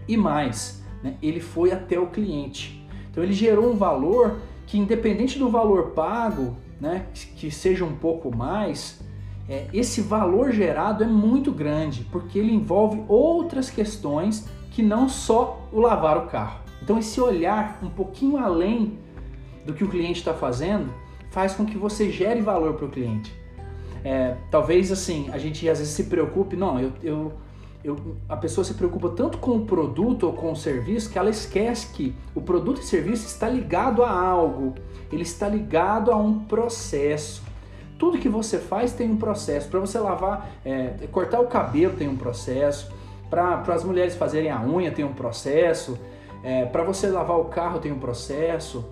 E 0.05 0.17
mais, 0.17 0.83
né, 1.01 1.15
ele 1.23 1.39
foi 1.39 1.71
até 1.71 1.97
o 1.97 2.07
cliente. 2.07 2.85
Então 3.09 3.23
ele 3.23 3.31
gerou 3.31 3.71
um 3.71 3.77
valor 3.77 4.37
que, 4.67 4.77
independente 4.77 5.39
do 5.39 5.49
valor 5.49 5.91
pago, 5.91 6.57
né, 6.79 7.05
que 7.37 7.49
seja 7.49 7.85
um 7.85 7.95
pouco 7.95 8.35
mais, 8.35 8.99
é, 9.47 9.67
esse 9.73 10.01
valor 10.01 10.51
gerado 10.51 11.03
é 11.03 11.07
muito 11.07 11.51
grande, 11.51 12.03
porque 12.11 12.37
ele 12.37 12.53
envolve 12.53 13.01
outras 13.07 13.69
questões 13.69 14.47
que 14.71 14.83
não 14.83 15.07
só 15.07 15.65
o 15.71 15.79
lavar 15.79 16.17
o 16.17 16.27
carro. 16.27 16.59
Então 16.83 16.99
esse 16.99 17.19
olhar 17.21 17.79
um 17.81 17.89
pouquinho 17.89 18.37
além 18.37 18.99
do 19.65 19.73
que 19.73 19.83
o 19.83 19.89
cliente 19.89 20.19
está 20.19 20.33
fazendo 20.33 20.93
faz 21.31 21.53
com 21.53 21.65
que 21.65 21.77
você 21.77 22.11
gere 22.11 22.41
valor 22.41 22.73
para 22.73 22.85
o 22.85 22.89
cliente. 22.89 23.33
É, 24.03 24.35
talvez 24.49 24.91
assim, 24.91 25.29
a 25.31 25.37
gente 25.37 25.67
às 25.69 25.79
vezes 25.79 25.93
se 25.93 26.05
preocupe, 26.05 26.55
não, 26.55 26.79
eu, 26.79 26.91
eu, 27.03 27.33
eu, 27.83 28.15
a 28.27 28.35
pessoa 28.37 28.63
se 28.63 28.73
preocupa 28.73 29.09
tanto 29.09 29.37
com 29.37 29.51
o 29.51 29.65
produto 29.65 30.27
ou 30.27 30.33
com 30.33 30.51
o 30.51 30.55
serviço 30.55 31.09
que 31.09 31.17
ela 31.17 31.29
esquece 31.29 31.93
que 31.93 32.15
o 32.33 32.41
produto 32.41 32.81
e 32.81 32.85
serviço 32.85 33.25
está 33.25 33.47
ligado 33.47 34.03
a 34.03 34.11
algo, 34.11 34.75
ele 35.11 35.23
está 35.23 35.47
ligado 35.47 36.11
a 36.11 36.15
um 36.15 36.39
processo. 36.39 37.43
Tudo 37.97 38.17
que 38.17 38.29
você 38.29 38.57
faz 38.57 38.93
tem 38.93 39.11
um 39.11 39.17
processo. 39.17 39.67
Para 39.67 39.79
você 39.81 39.99
lavar, 39.99 40.49
é, 40.63 40.93
cortar 41.11 41.41
o 41.41 41.47
cabelo 41.47 41.95
tem 41.97 42.07
um 42.07 42.15
processo. 42.15 42.89
Para 43.29 43.61
as 43.67 43.83
mulheres 43.83 44.15
fazerem 44.15 44.49
a 44.49 44.61
unha 44.61 44.89
tem 44.89 45.03
um 45.03 45.13
processo. 45.13 45.99
É, 46.41 46.65
para 46.65 46.81
você 46.83 47.07
lavar 47.07 47.37
o 47.37 47.45
carro 47.45 47.79
tem 47.79 47.91
um 47.91 47.99
processo. 47.99 48.85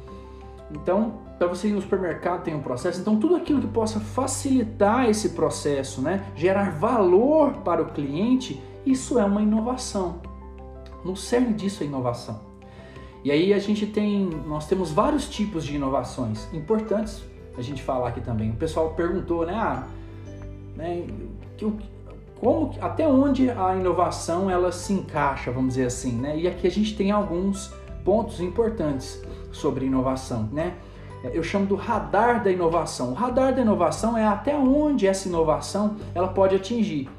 Então, 0.69 1.13
para 1.37 1.47
você 1.47 1.67
ir 1.67 1.73
no 1.73 1.81
supermercado 1.81 2.43
tem 2.43 2.55
um 2.55 2.61
processo. 2.61 2.99
Então, 2.99 3.17
tudo 3.17 3.35
aquilo 3.35 3.61
que 3.61 3.67
possa 3.67 3.99
facilitar 3.99 5.09
esse 5.09 5.29
processo, 5.29 6.01
né? 6.01 6.25
gerar 6.35 6.71
valor 6.71 7.53
para 7.57 7.81
o 7.81 7.85
cliente, 7.87 8.61
isso 8.85 9.19
é 9.19 9.25
uma 9.25 9.41
inovação. 9.41 10.21
no 11.05 11.15
cerne 11.15 11.53
disso 11.53 11.83
é 11.83 11.85
inovação. 11.85 12.41
E 13.23 13.31
aí 13.31 13.53
a 13.53 13.59
gente 13.59 13.85
tem, 13.85 14.29
nós 14.45 14.67
temos 14.67 14.91
vários 14.91 15.29
tipos 15.29 15.63
de 15.63 15.75
inovações 15.75 16.47
importantes 16.53 17.23
a 17.57 17.61
gente 17.61 17.81
falar 17.81 18.09
aqui 18.09 18.21
também. 18.21 18.51
O 18.51 18.55
pessoal 18.55 18.91
perguntou, 18.91 19.45
né, 19.45 19.55
ah, 19.55 19.83
né 20.75 21.07
que, 21.57 21.71
como, 22.39 22.75
até 22.79 23.07
onde 23.07 23.49
a 23.49 23.75
inovação 23.75 24.49
ela 24.49 24.71
se 24.71 24.93
encaixa, 24.93 25.51
vamos 25.51 25.69
dizer 25.73 25.87
assim, 25.87 26.11
né? 26.13 26.37
E 26.37 26.47
aqui 26.47 26.67
a 26.67 26.71
gente 26.71 26.95
tem 26.95 27.09
alguns 27.09 27.73
pontos 28.05 28.39
importantes 28.39 29.21
sobre 29.51 29.87
inovação, 29.87 30.47
né? 30.53 30.75
Eu 31.33 31.43
chamo 31.43 31.65
do 31.65 31.75
radar 31.75 32.43
da 32.43 32.51
inovação. 32.51 33.11
O 33.11 33.13
radar 33.13 33.53
da 33.53 33.61
inovação 33.61 34.17
é 34.17 34.25
até 34.25 34.55
onde 34.55 35.07
essa 35.07 35.27
inovação 35.27 35.97
ela 36.13 36.27
pode 36.27 36.55
atingir. 36.55 37.09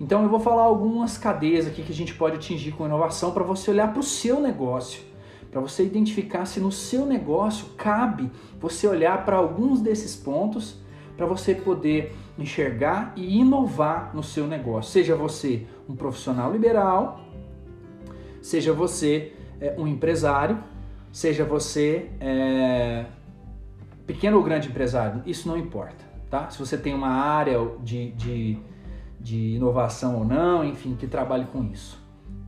Então 0.00 0.22
eu 0.22 0.28
vou 0.28 0.40
falar 0.40 0.62
algumas 0.62 1.18
cadeias 1.18 1.66
aqui 1.66 1.82
que 1.82 1.92
a 1.92 1.94
gente 1.94 2.14
pode 2.14 2.36
atingir 2.36 2.72
com 2.72 2.86
inovação 2.86 3.32
para 3.32 3.44
você 3.44 3.70
olhar 3.70 3.92
para 3.92 4.00
o 4.00 4.02
seu 4.02 4.40
negócio, 4.40 5.02
para 5.50 5.60
você 5.60 5.84
identificar 5.84 6.46
se 6.46 6.58
no 6.58 6.72
seu 6.72 7.04
negócio 7.04 7.66
cabe 7.76 8.30
você 8.58 8.86
olhar 8.86 9.24
para 9.24 9.36
alguns 9.36 9.80
desses 9.80 10.16
pontos 10.16 10.78
para 11.20 11.26
você 11.26 11.54
poder 11.54 12.16
enxergar 12.38 13.12
e 13.14 13.40
inovar 13.40 14.10
no 14.14 14.22
seu 14.22 14.46
negócio. 14.46 14.90
Seja 14.90 15.14
você 15.14 15.66
um 15.86 15.94
profissional 15.94 16.50
liberal, 16.50 17.20
seja 18.40 18.72
você 18.72 19.34
é, 19.60 19.74
um 19.76 19.86
empresário, 19.86 20.58
seja 21.12 21.44
você 21.44 22.08
é, 22.18 23.04
pequeno 24.10 24.38
ou 24.38 24.42
grande 24.42 24.68
empresário, 24.68 25.22
isso 25.24 25.46
não 25.46 25.56
importa, 25.56 26.04
tá? 26.28 26.50
Se 26.50 26.58
você 26.58 26.76
tem 26.76 26.92
uma 26.92 27.10
área 27.10 27.58
de, 27.80 28.10
de, 28.12 28.58
de 29.20 29.54
inovação 29.54 30.16
ou 30.16 30.24
não, 30.24 30.64
enfim, 30.64 30.96
que 30.96 31.06
trabalhe 31.06 31.44
com 31.44 31.62
isso. 31.62 31.96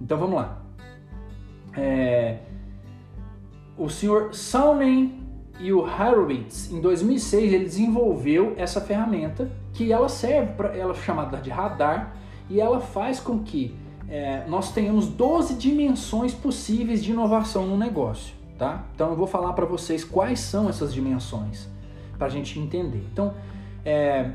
Então 0.00 0.18
vamos 0.18 0.34
lá. 0.34 0.60
É, 1.76 2.38
o 3.78 3.88
senhor 3.88 4.34
Salman 4.34 5.20
e 5.60 5.72
o 5.72 5.78
Horowitz, 5.78 6.72
em 6.72 6.80
2006, 6.80 7.52
ele 7.52 7.64
desenvolveu 7.64 8.54
essa 8.56 8.80
ferramenta 8.80 9.48
que 9.72 9.92
ela 9.92 10.08
serve 10.08 10.54
para 10.54 10.76
ela 10.76 10.92
é 10.92 10.96
chamada 10.96 11.36
de 11.36 11.48
radar 11.48 12.16
e 12.50 12.60
ela 12.60 12.80
faz 12.80 13.20
com 13.20 13.38
que 13.38 13.76
é, 14.08 14.44
nós 14.48 14.72
tenhamos 14.72 15.06
12 15.06 15.54
dimensões 15.54 16.34
possíveis 16.34 17.04
de 17.04 17.12
inovação 17.12 17.66
no 17.66 17.76
negócio, 17.76 18.34
tá? 18.62 18.84
Então 18.94 19.10
eu 19.10 19.16
vou 19.16 19.26
falar 19.26 19.54
para 19.54 19.66
vocês 19.66 20.04
quais 20.04 20.38
são 20.38 20.68
essas 20.68 20.94
dimensões 20.94 21.68
para 22.16 22.28
a 22.28 22.30
gente 22.30 22.60
entender. 22.60 23.04
Então, 23.12 23.34
é, 23.84 24.30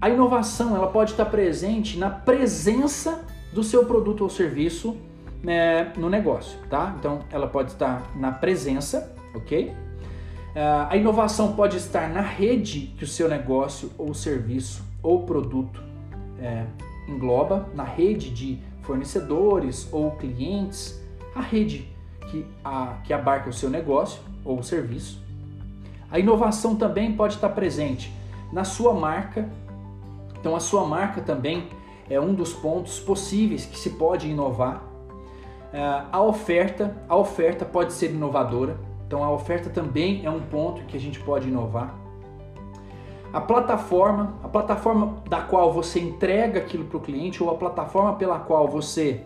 a 0.00 0.10
inovação 0.10 0.74
ela 0.74 0.88
pode 0.88 1.12
estar 1.12 1.26
presente 1.26 1.96
na 1.96 2.10
presença 2.10 3.24
do 3.52 3.62
seu 3.62 3.86
produto 3.86 4.22
ou 4.22 4.28
serviço 4.28 4.96
né, 5.40 5.92
no 5.96 6.10
negócio, 6.10 6.58
tá? 6.68 6.92
Então 6.98 7.20
ela 7.30 7.46
pode 7.46 7.70
estar 7.70 8.10
na 8.16 8.32
presença, 8.32 9.14
ok? 9.32 9.68
Uh, 9.68 10.90
a 10.90 10.96
inovação 10.96 11.52
pode 11.52 11.76
estar 11.76 12.10
na 12.10 12.20
rede 12.20 12.92
que 12.98 13.04
o 13.04 13.06
seu 13.06 13.28
negócio 13.28 13.92
ou 13.96 14.12
serviço 14.12 14.82
ou 15.00 15.22
produto 15.22 15.80
é, 16.40 16.66
engloba, 17.08 17.68
na 17.76 17.84
rede 17.84 18.30
de 18.30 18.58
fornecedores 18.82 19.88
ou 19.92 20.10
clientes, 20.12 21.00
a 21.32 21.40
rede 21.40 21.91
que, 22.30 22.46
a, 22.64 22.98
que 23.04 23.12
abarca 23.12 23.48
o 23.48 23.52
seu 23.52 23.70
negócio 23.70 24.20
ou 24.44 24.62
serviço. 24.62 25.22
A 26.10 26.18
inovação 26.18 26.76
também 26.76 27.12
pode 27.12 27.34
estar 27.34 27.48
presente 27.50 28.12
na 28.52 28.64
sua 28.64 28.92
marca. 28.92 29.48
Então, 30.38 30.54
a 30.54 30.60
sua 30.60 30.84
marca 30.84 31.20
também 31.20 31.68
é 32.08 32.20
um 32.20 32.34
dos 32.34 32.52
pontos 32.52 33.00
possíveis 33.00 33.64
que 33.64 33.78
se 33.78 33.90
pode 33.90 34.28
inovar. 34.28 34.82
Uh, 35.72 36.06
a 36.12 36.20
oferta, 36.20 36.94
a 37.08 37.16
oferta 37.16 37.64
pode 37.64 37.92
ser 37.92 38.10
inovadora. 38.10 38.76
Então 39.12 39.22
a 39.22 39.30
oferta 39.30 39.68
também 39.68 40.24
é 40.24 40.30
um 40.30 40.40
ponto 40.40 40.86
que 40.86 40.96
a 40.96 41.00
gente 41.00 41.20
pode 41.20 41.46
inovar. 41.46 41.94
A 43.30 43.42
plataforma, 43.42 44.38
a 44.42 44.48
plataforma 44.48 45.22
da 45.28 45.42
qual 45.42 45.70
você 45.70 46.00
entrega 46.00 46.60
aquilo 46.60 46.86
para 46.86 46.96
o 46.96 47.00
cliente 47.00 47.42
ou 47.42 47.50
a 47.50 47.54
plataforma 47.54 48.14
pela 48.14 48.38
qual 48.38 48.66
você 48.66 49.20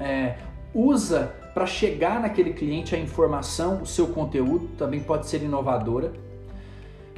é, 0.00 0.36
usa 0.74 1.32
para 1.54 1.66
chegar 1.66 2.20
naquele 2.20 2.52
cliente 2.52 2.94
a 2.94 2.98
informação, 2.98 3.82
o 3.82 3.86
seu 3.86 4.08
conteúdo 4.08 4.68
também 4.78 5.00
pode 5.00 5.26
ser 5.26 5.42
inovadora. 5.42 6.12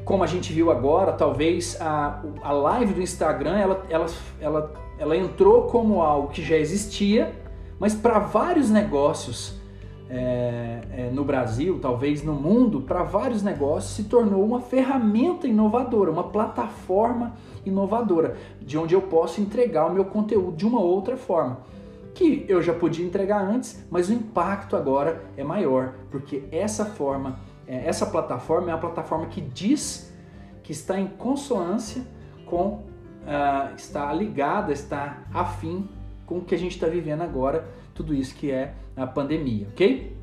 Como 0.05 0.23
a 0.23 0.27
gente 0.27 0.53
viu 0.53 0.71
agora, 0.71 1.13
talvez 1.13 1.81
a, 1.81 2.23
a 2.43 2.53
live 2.53 2.95
do 2.95 3.03
Instagram 3.03 3.57
ela, 3.57 3.87
ela, 3.89 4.07
ela, 4.41 4.73
ela 4.99 5.17
entrou 5.17 5.63
como 5.63 6.03
algo 6.03 6.29
que 6.29 6.43
já 6.43 6.57
existia, 6.57 7.33
mas 7.79 7.95
para 7.95 8.19
vários 8.19 8.71
negócios 8.71 9.59
é, 10.11 10.81
é, 10.93 11.11
no 11.11 11.25
Brasil, 11.25 11.79
talvez 11.81 12.23
no 12.23 12.35
mundo, 12.35 12.83
para 12.83 13.03
vários 13.03 13.43
negócios, 13.43 13.95
se 13.95 14.05
tornou 14.05 14.45
uma 14.45 14.61
ferramenta 14.61 15.47
inovadora, 15.47 16.11
uma 16.11 16.25
plataforma 16.25 17.35
inovadora, 17.65 18.37
de 18.61 18.77
onde 18.77 18.95
eu 18.95 19.03
posso 19.03 19.41
entregar 19.41 19.87
o 19.87 19.93
meu 19.93 20.05
conteúdo 20.05 20.57
de 20.57 20.67
uma 20.67 20.81
outra 20.81 21.17
forma. 21.17 21.61
Que 22.15 22.47
eu 22.49 22.63
já 22.63 22.73
podia 22.73 23.05
entregar 23.05 23.43
antes, 23.43 23.85
mas 23.91 24.09
o 24.09 24.13
impacto 24.13 24.77
agora 24.77 25.25
é 25.37 25.43
maior, 25.43 25.95
porque 26.11 26.45
essa 26.51 26.85
forma, 26.85 27.41
é, 27.67 27.87
essa 27.89 28.07
plataforma 28.07 28.71
é 28.71 28.75
a 28.75 28.79
plataforma 28.79 29.27
que 29.27 29.41
diz 29.41 30.13
que 30.63 30.73
está 30.73 30.99
em 30.99 31.07
consonância 31.07 32.03
com, 32.47 32.67
uh, 32.69 33.75
está 33.77 34.13
ligada, 34.13 34.73
está 34.73 35.25
afim 35.33 35.89
com 36.25 36.39
o 36.39 36.45
que 36.45 36.55
a 36.55 36.59
gente 36.59 36.73
está 36.73 36.87
vivendo 36.87 37.23
agora, 37.23 37.69
tudo 37.95 38.15
isso 38.15 38.35
que 38.35 38.51
é 38.51 38.75
a 38.97 39.07
pandemia, 39.07 39.69
ok? 39.73 40.17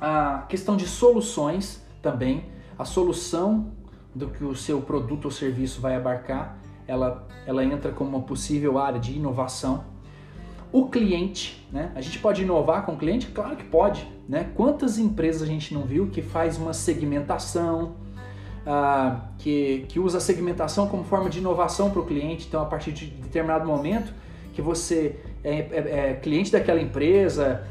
A 0.00 0.44
questão 0.48 0.76
de 0.76 0.86
soluções 0.86 1.84
também, 2.02 2.46
a 2.78 2.84
solução 2.84 3.72
do 4.14 4.28
que 4.28 4.44
o 4.44 4.54
seu 4.54 4.80
produto 4.80 5.26
ou 5.26 5.30
serviço 5.30 5.80
vai 5.80 5.94
abarcar, 5.94 6.58
ela, 6.86 7.26
ela 7.46 7.64
entra 7.64 7.92
como 7.92 8.10
uma 8.10 8.22
possível 8.22 8.78
área 8.78 8.98
de 8.98 9.12
inovação. 9.12 9.84
O 10.72 10.88
cliente, 10.88 11.66
né? 11.72 11.92
A 11.94 12.00
gente 12.00 12.18
pode 12.18 12.42
inovar 12.42 12.84
com 12.84 12.92
o 12.92 12.96
cliente? 12.96 13.28
Claro 13.28 13.56
que 13.56 13.64
pode, 13.64 14.06
né? 14.28 14.50
Quantas 14.54 14.98
empresas 14.98 15.42
a 15.42 15.46
gente 15.46 15.72
não 15.72 15.82
viu 15.82 16.08
que 16.08 16.20
faz 16.20 16.58
uma 16.58 16.72
segmentação, 16.72 17.94
ah, 18.66 19.28
que, 19.38 19.86
que 19.88 20.00
usa 20.00 20.18
a 20.18 20.20
segmentação 20.20 20.88
como 20.88 21.04
forma 21.04 21.30
de 21.30 21.38
inovação 21.38 21.90
para 21.90 22.00
o 22.00 22.04
cliente, 22.04 22.46
então 22.48 22.60
a 22.60 22.66
partir 22.66 22.92
de 22.92 23.06
determinado 23.06 23.66
momento 23.66 24.12
que 24.52 24.60
você 24.60 25.20
é, 25.44 25.54
é, 25.54 26.10
é 26.10 26.14
cliente 26.14 26.50
daquela 26.50 26.80
empresa, 26.80 27.64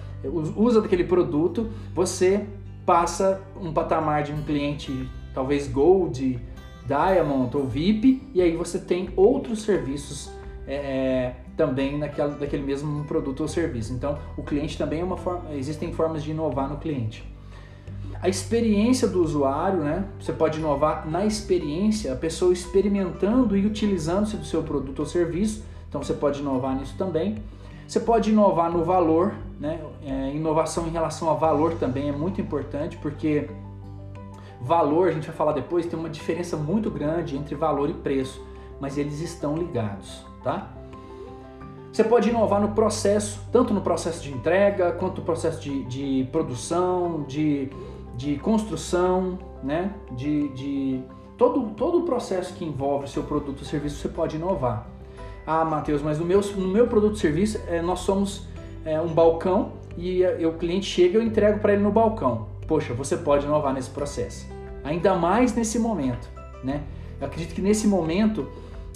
usa 0.55 0.81
daquele 0.81 1.03
produto, 1.03 1.69
você 1.93 2.45
passa 2.85 3.41
um 3.59 3.73
patamar 3.73 4.23
de 4.23 4.31
um 4.31 4.43
cliente 4.43 5.09
talvez 5.33 5.67
Gold, 5.67 6.39
Diamond 6.87 7.57
ou 7.57 7.67
VIP, 7.67 8.21
e 8.33 8.41
aí 8.41 8.55
você 8.55 8.79
tem 8.79 9.09
outros 9.15 9.63
serviços 9.63 10.31
é, 10.67 10.75
é, 10.75 11.35
também 11.55 11.97
naquela, 11.97 12.35
daquele 12.35 12.63
mesmo 12.63 13.03
produto 13.05 13.41
ou 13.41 13.47
serviço. 13.47 13.93
Então, 13.93 14.17
o 14.37 14.43
cliente 14.43 14.77
também 14.77 15.01
é 15.01 15.03
uma 15.03 15.17
forma, 15.17 15.53
existem 15.53 15.93
formas 15.93 16.23
de 16.23 16.31
inovar 16.31 16.69
no 16.69 16.77
cliente. 16.77 17.23
A 18.21 18.29
experiência 18.29 19.07
do 19.07 19.21
usuário, 19.21 19.79
né? 19.79 20.05
Você 20.19 20.33
pode 20.33 20.57
inovar 20.57 21.07
na 21.07 21.25
experiência, 21.25 22.13
a 22.13 22.15
pessoa 22.15 22.51
experimentando 22.53 23.55
e 23.55 23.65
utilizando-se 23.65 24.37
do 24.37 24.45
seu 24.45 24.63
produto 24.63 24.99
ou 24.99 25.05
serviço 25.05 25.63
então 25.95 26.03
você 26.03 26.13
pode 26.13 26.41
inovar 26.41 26.75
nisso 26.75 26.93
também. 26.97 27.41
Você 27.87 28.01
pode 28.01 28.29
inovar 28.29 28.69
no 28.69 28.83
valor, 28.83 29.33
né? 29.57 29.79
É, 30.03 30.35
inovação 30.35 30.85
em 30.87 30.89
relação 30.89 31.29
a 31.29 31.33
valor 31.35 31.75
também 31.75 32.09
é 32.09 32.11
muito 32.11 32.41
importante, 32.41 32.97
porque 32.97 33.47
valor, 34.59 35.07
a 35.07 35.11
gente 35.11 35.27
vai 35.27 35.35
falar 35.35 35.53
depois, 35.53 35.85
tem 35.85 35.97
uma 35.97 36.09
diferença 36.09 36.57
muito 36.57 36.91
grande 36.91 37.37
entre 37.37 37.55
valor 37.55 37.89
e 37.89 37.93
preço, 37.93 38.45
mas 38.77 38.97
eles 38.97 39.21
estão 39.21 39.55
ligados, 39.55 40.25
tá? 40.43 40.69
Você 41.95 42.03
pode 42.03 42.27
inovar 42.27 42.59
no 42.59 42.73
processo, 42.73 43.39
tanto 43.53 43.73
no 43.73 43.79
processo 43.79 44.21
de 44.21 44.29
entrega, 44.29 44.91
quanto 44.91 45.19
no 45.19 45.23
processo 45.23 45.61
de, 45.61 45.85
de 45.85 46.27
produção, 46.29 47.23
de, 47.23 47.69
de 48.17 48.35
construção, 48.35 49.39
né? 49.63 49.93
De, 50.11 50.49
de 50.49 51.01
todo, 51.37 51.69
todo 51.69 51.99
o 51.99 52.01
processo 52.03 52.53
que 52.53 52.65
envolve 52.65 53.05
o 53.05 53.07
seu 53.07 53.23
produto 53.23 53.59
ou 53.59 53.65
serviço 53.65 53.95
você 53.95 54.09
pode 54.09 54.35
inovar. 54.35 54.89
Ah, 55.47 55.63
Matheus, 55.63 56.01
mas 56.01 56.19
no 56.19 56.25
meu, 56.25 56.41
no 56.41 56.67
meu 56.67 56.85
produto 56.85 57.15
e 57.15 57.19
serviço 57.19 57.61
é, 57.65 57.81
nós 57.81 57.99
somos 57.99 58.45
é, 58.83 58.99
um 58.99 59.13
balcão 59.13 59.71
e 59.97 60.21
o 60.45 60.51
cliente 60.57 60.87
chega 60.87 61.17
e 61.17 61.21
eu 61.21 61.25
entrego 61.25 61.59
para 61.59 61.71
ele 61.71 61.81
no 61.81 61.91
balcão. 61.93 62.47
Poxa, 62.67 62.93
você 62.93 63.15
pode 63.15 63.45
inovar 63.45 63.73
nesse 63.73 63.89
processo. 63.89 64.45
Ainda 64.83 65.15
mais 65.15 65.55
nesse 65.55 65.79
momento, 65.79 66.29
né? 66.61 66.83
Eu 67.21 67.27
acredito 67.27 67.55
que 67.55 67.61
nesse 67.61 67.87
momento 67.87 68.49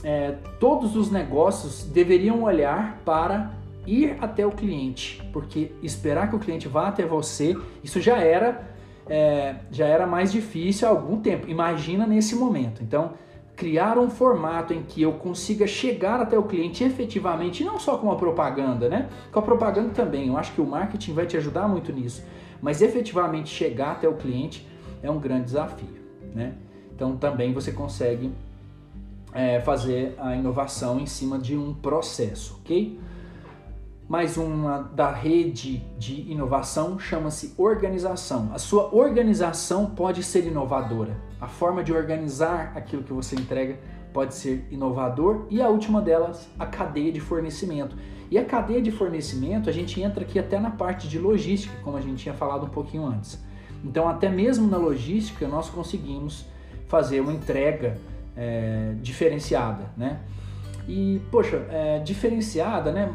é, 0.03 0.36
todos 0.60 0.96
os 0.96 1.12
negócios 1.12 1.84
deveriam 1.84 2.44
olhar 2.44 3.01
para 3.03 3.51
ir 3.86 4.18
até 4.22 4.46
o 4.46 4.51
cliente, 4.51 5.22
porque 5.34 5.72
esperar 5.82 6.29
que 6.29 6.36
o 6.36 6.39
cliente 6.39 6.68
vá 6.68 6.88
até 6.88 7.06
você, 7.06 7.58
isso 7.84 8.00
já 8.00 8.18
era 8.18 8.68
é, 9.10 9.56
já 9.72 9.88
era 9.88 10.06
mais 10.06 10.32
difícil 10.32 10.88
há 10.88 10.91
algum 10.91 11.20
tempo. 11.20 11.50
Imagina 11.50 12.06
nesse 12.06 12.36
momento. 12.36 12.84
Então 12.84 13.13
criar 13.60 13.98
um 13.98 14.10
formato 14.10 14.74
em 14.74 14.84
que 14.84 15.01
eu 15.01 15.12
consiga 15.13 15.68
chegar 15.68 16.22
até 16.22 16.39
o 16.39 16.44
cliente 16.44 16.82
efetivamente, 16.82 17.62
não 17.62 17.77
só 17.77 17.98
com 17.98 18.10
a 18.10 18.15
propaganda, 18.15 18.88
né? 18.88 19.10
Com 19.34 19.39
a 19.39 19.41
propaganda 19.41 19.89
também, 19.89 20.29
eu 20.29 20.38
acho 20.38 20.53
que 20.53 20.62
o 20.62 20.65
marketing 20.65 21.13
vai 21.13 21.25
te 21.25 21.36
ajudar 21.36 21.68
muito 21.68 21.91
nisso, 21.91 22.24
mas 22.62 22.82
efetivamente 22.82 23.50
chegar 23.50 23.91
até 23.91 24.08
o 24.08 24.13
cliente 24.13 24.65
é 25.03 25.12
um 25.12 25.20
grande 25.20 25.44
desafio, 25.44 26.00
né? 26.34 26.53
Então 26.96 27.18
também 27.18 27.51
você 27.51 27.74
consegue 27.74 28.32
é, 29.33 29.59
fazer 29.62 30.15
a 30.17 30.36
inovação 30.36 31.00
em 31.00 31.05
cima 31.05 31.38
de 31.38 31.57
um 31.57 31.74
processo, 31.74 32.59
ok? 32.62 33.00
Mais 34.07 34.38
uma 34.38 34.89
da 34.95 35.12
rede 35.12 35.83
de 36.00 36.31
inovação 36.31 36.98
chama-se 36.98 37.53
organização. 37.57 38.50
A 38.51 38.57
sua 38.57 38.93
organização 38.95 39.86
pode 39.86 40.24
ser 40.24 40.48
inovadora. 40.48 41.15
A 41.39 41.48
forma 41.48 41.83
de 41.83 41.93
organizar 41.93 42.74
aquilo 42.75 43.03
que 43.03 43.13
você 43.13 43.36
entrega 43.36 43.77
pode 44.12 44.33
ser 44.33 44.67
inovador 44.71 45.45
e 45.50 45.62
a 45.62 45.69
última 45.69 46.01
delas, 46.01 46.50
a 46.57 46.65
cadeia 46.65 47.12
de 47.12 47.19
fornecimento. 47.19 47.95
E 48.31 48.38
a 48.39 48.45
cadeia 48.45 48.81
de 48.81 48.91
fornecimento, 48.91 49.69
a 49.69 49.74
gente 49.74 50.01
entra 50.01 50.24
aqui 50.24 50.39
até 50.39 50.59
na 50.59 50.71
parte 50.71 51.07
de 51.07 51.19
logística, 51.19 51.75
como 51.83 51.95
a 51.95 52.01
gente 52.01 52.24
tinha 52.24 52.33
falado 52.33 52.65
um 52.65 52.69
pouquinho 52.69 53.05
antes. 53.05 53.39
Então, 53.83 54.09
até 54.09 54.27
mesmo 54.27 54.67
na 54.67 54.77
logística, 54.77 55.48
nós 55.48 55.69
conseguimos 55.69 56.45
fazer 56.88 57.21
uma 57.21 57.31
entrega 57.31 57.98
é, 58.39 58.93
diferenciada, 59.01 59.91
né? 59.98 60.22
E, 60.88 61.22
poxa, 61.29 61.65
é, 61.69 62.00
diferenciada, 62.00 62.91
né? 62.91 63.12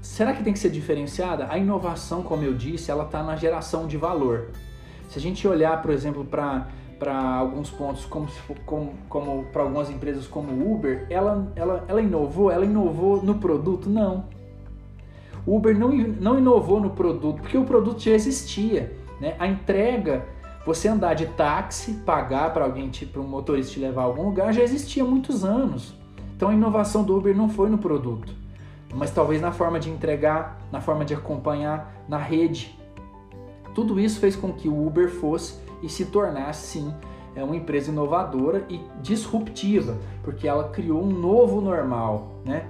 Será 0.00 0.32
que 0.32 0.42
tem 0.42 0.52
que 0.52 0.58
ser 0.58 0.70
diferenciada? 0.70 1.46
A 1.50 1.58
inovação, 1.58 2.22
como 2.22 2.42
eu 2.42 2.54
disse, 2.54 2.90
ela 2.90 3.04
está 3.04 3.22
na 3.22 3.36
geração 3.36 3.86
de 3.86 3.98
valor. 3.98 4.48
Se 5.08 5.18
a 5.18 5.22
gente 5.22 5.46
olhar, 5.46 5.80
por 5.82 5.90
exemplo, 5.90 6.24
para 6.24 6.66
para 6.98 7.18
alguns 7.18 7.68
pontos, 7.70 8.04
como, 8.06 8.28
como, 8.64 8.94
como 9.08 9.44
para 9.46 9.62
algumas 9.62 9.90
empresas 9.90 10.26
como 10.26 10.72
Uber, 10.72 11.06
ela, 11.10 11.52
ela, 11.54 11.84
ela 11.88 12.00
inovou? 12.00 12.50
Ela 12.50 12.64
inovou 12.64 13.22
no 13.22 13.34
produto? 13.34 13.90
Não. 13.90 14.24
Uber 15.46 15.76
não, 15.76 15.90
não 15.90 16.38
inovou 16.38 16.80
no 16.80 16.90
produto, 16.90 17.42
porque 17.42 17.58
o 17.58 17.64
produto 17.64 18.00
já 18.00 18.12
existia. 18.12 18.96
Né? 19.20 19.34
A 19.38 19.46
entrega 19.46 20.24
você 20.64 20.88
andar 20.88 21.14
de 21.14 21.26
táxi, 21.26 21.94
pagar 22.06 22.52
para 22.52 22.64
alguém, 22.64 22.90
para 22.90 23.20
um 23.20 23.26
motorista 23.26 23.72
te 23.72 23.80
levar 23.80 24.02
a 24.02 24.04
algum 24.04 24.24
lugar, 24.24 24.52
já 24.52 24.62
existia 24.62 25.02
há 25.02 25.06
muitos 25.06 25.44
anos. 25.44 25.94
Então 26.36 26.48
a 26.48 26.54
inovação 26.54 27.04
do 27.04 27.16
Uber 27.16 27.36
não 27.36 27.48
foi 27.48 27.68
no 27.68 27.78
produto, 27.78 28.32
mas 28.94 29.10
talvez 29.10 29.40
na 29.40 29.52
forma 29.52 29.78
de 29.78 29.90
entregar, 29.90 30.60
na 30.72 30.80
forma 30.80 31.04
de 31.04 31.14
acompanhar, 31.14 32.04
na 32.08 32.18
rede. 32.18 32.78
Tudo 33.74 33.98
isso 34.00 34.20
fez 34.20 34.36
com 34.36 34.52
que 34.52 34.68
o 34.68 34.86
Uber 34.86 35.10
fosse 35.10 35.58
e 35.82 35.88
se 35.88 36.06
tornasse 36.06 36.66
sim 36.66 36.94
é 37.36 37.42
uma 37.42 37.56
empresa 37.56 37.90
inovadora 37.90 38.64
e 38.68 38.80
disruptiva, 39.02 39.98
porque 40.22 40.46
ela 40.46 40.68
criou 40.68 41.02
um 41.02 41.10
novo 41.10 41.60
normal, 41.60 42.28
né? 42.44 42.66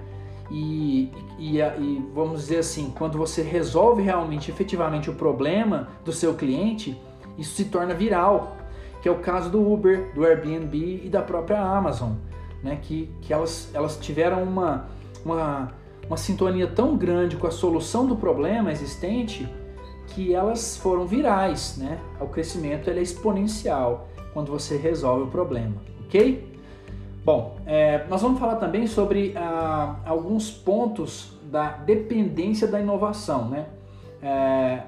E, 0.49 1.11
e, 1.39 1.59
e, 1.59 2.11
vamos 2.13 2.41
dizer 2.41 2.59
assim, 2.59 2.93
quando 2.95 3.17
você 3.17 3.41
resolve 3.41 4.01
realmente, 4.01 4.51
efetivamente 4.51 5.09
o 5.09 5.13
problema 5.13 5.89
do 6.03 6.11
seu 6.11 6.35
cliente, 6.35 6.99
isso 7.37 7.55
se 7.55 7.65
torna 7.65 7.93
viral, 7.93 8.57
que 9.01 9.09
é 9.09 9.11
o 9.11 9.19
caso 9.19 9.49
do 9.49 9.61
Uber, 9.71 10.11
do 10.13 10.25
Airbnb 10.25 11.01
e 11.03 11.09
da 11.09 11.21
própria 11.21 11.61
Amazon, 11.61 12.13
né? 12.63 12.79
que, 12.81 13.09
que 13.21 13.33
elas, 13.33 13.69
elas 13.73 13.97
tiveram 13.97 14.43
uma, 14.43 14.87
uma, 15.23 15.71
uma 16.07 16.17
sintonia 16.17 16.67
tão 16.67 16.97
grande 16.97 17.35
com 17.35 17.47
a 17.47 17.51
solução 17.51 18.05
do 18.05 18.15
problema 18.15 18.71
existente 18.71 19.47
que 20.07 20.33
elas 20.33 20.77
foram 20.77 21.05
virais, 21.05 21.77
né? 21.77 21.99
O 22.21 22.27
crescimento 22.27 22.89
é 22.89 23.01
exponencial 23.01 24.07
quando 24.33 24.51
você 24.51 24.77
resolve 24.77 25.23
o 25.23 25.27
problema, 25.27 25.75
ok? 26.05 26.55
Bom, 27.23 27.57
é, 27.65 28.05
nós 28.07 28.21
vamos 28.21 28.39
falar 28.39 28.57
também 28.57 28.85
sobre 28.85 29.33
ah, 29.35 29.95
alguns 30.05 30.51
pontos 30.51 31.35
da 31.43 31.69
dependência 31.69 32.67
da 32.67 32.79
inovação, 32.79 33.49
né? 33.49 33.65
É, 34.21 34.83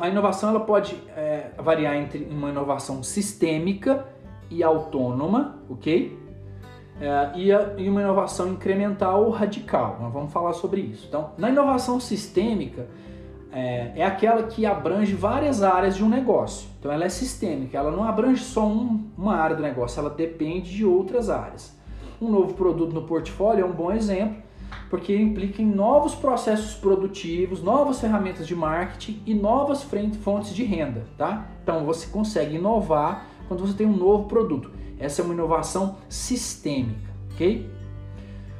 a 0.00 0.08
inovação 0.08 0.50
ela 0.50 0.60
pode 0.60 0.94
é, 1.16 1.50
variar 1.58 1.96
entre 1.96 2.24
uma 2.30 2.50
inovação 2.50 3.02
sistêmica 3.02 4.06
e 4.48 4.62
autônoma, 4.62 5.58
ok? 5.68 6.16
É, 7.00 7.32
e, 7.34 7.52
a, 7.52 7.74
e, 7.76 7.88
uma 7.88 8.00
inovação 8.00 8.52
incremental 8.52 9.24
ou 9.24 9.30
radical. 9.30 9.98
Nós 10.00 10.12
vamos 10.12 10.32
falar 10.32 10.52
sobre 10.52 10.80
isso. 10.80 11.06
Então, 11.08 11.32
na 11.36 11.50
inovação 11.50 11.98
sistêmica, 11.98 12.86
é, 13.50 13.92
é, 13.96 14.04
aquela 14.04 14.44
que 14.44 14.64
abrange 14.64 15.14
várias 15.14 15.62
áreas 15.62 15.96
de 15.96 16.04
um 16.04 16.08
negócio. 16.08 16.68
Então, 16.78 16.92
ela 16.92 17.04
é 17.04 17.08
sistêmica, 17.08 17.76
ela 17.76 17.90
não 17.90 18.04
abrange 18.04 18.44
só 18.44 18.64
um, 18.66 19.10
uma 19.18 19.34
área 19.34 19.56
do 19.56 19.62
negócio, 19.62 19.98
ela 19.98 20.10
depende 20.10 20.72
de 20.72 20.84
outras 20.84 21.28
áreas. 21.28 21.76
Um 22.20 22.30
novo 22.30 22.54
produto 22.54 22.92
no 22.92 23.02
portfólio 23.02 23.62
é 23.62 23.66
um 23.66 23.72
bom 23.72 23.90
exemplo 23.90 24.44
porque 24.90 25.16
implica 25.16 25.60
em 25.60 25.66
novos 25.66 26.14
processos 26.14 26.74
produtivos, 26.74 27.62
novas 27.62 28.00
ferramentas 28.00 28.46
de 28.46 28.54
marketing 28.54 29.22
e 29.26 29.34
novas 29.34 29.84
fontes 30.22 30.54
de 30.54 30.62
renda, 30.64 31.04
tá? 31.16 31.46
Então 31.62 31.84
você 31.84 32.06
consegue 32.06 32.56
inovar 32.56 33.26
quando 33.48 33.66
você 33.66 33.74
tem 33.74 33.86
um 33.86 33.96
novo 33.96 34.28
produto. 34.28 34.70
Essa 34.98 35.22
é 35.22 35.24
uma 35.24 35.34
inovação 35.34 35.96
sistêmica, 36.08 37.10
ok? 37.32 37.68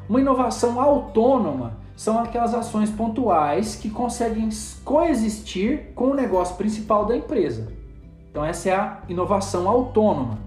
Uma 0.09 0.21
inovação 0.21 0.81
autônoma 0.81 1.79
são 1.97 2.19
aquelas 2.19 2.53
ações 2.53 2.91
pontuais 2.91 3.77
que 3.77 3.89
conseguem 3.89 4.49
coexistir 4.85 5.93
com 5.95 6.11
o 6.11 6.15
negócio 6.15 6.57
principal 6.57 7.07
da 7.07 7.17
empresa. 7.17 7.73
Então 8.31 8.45
essa 8.45 8.69
é 8.69 8.75
a 8.75 9.03
inovação 9.09 9.69
autônoma. 9.69 10.39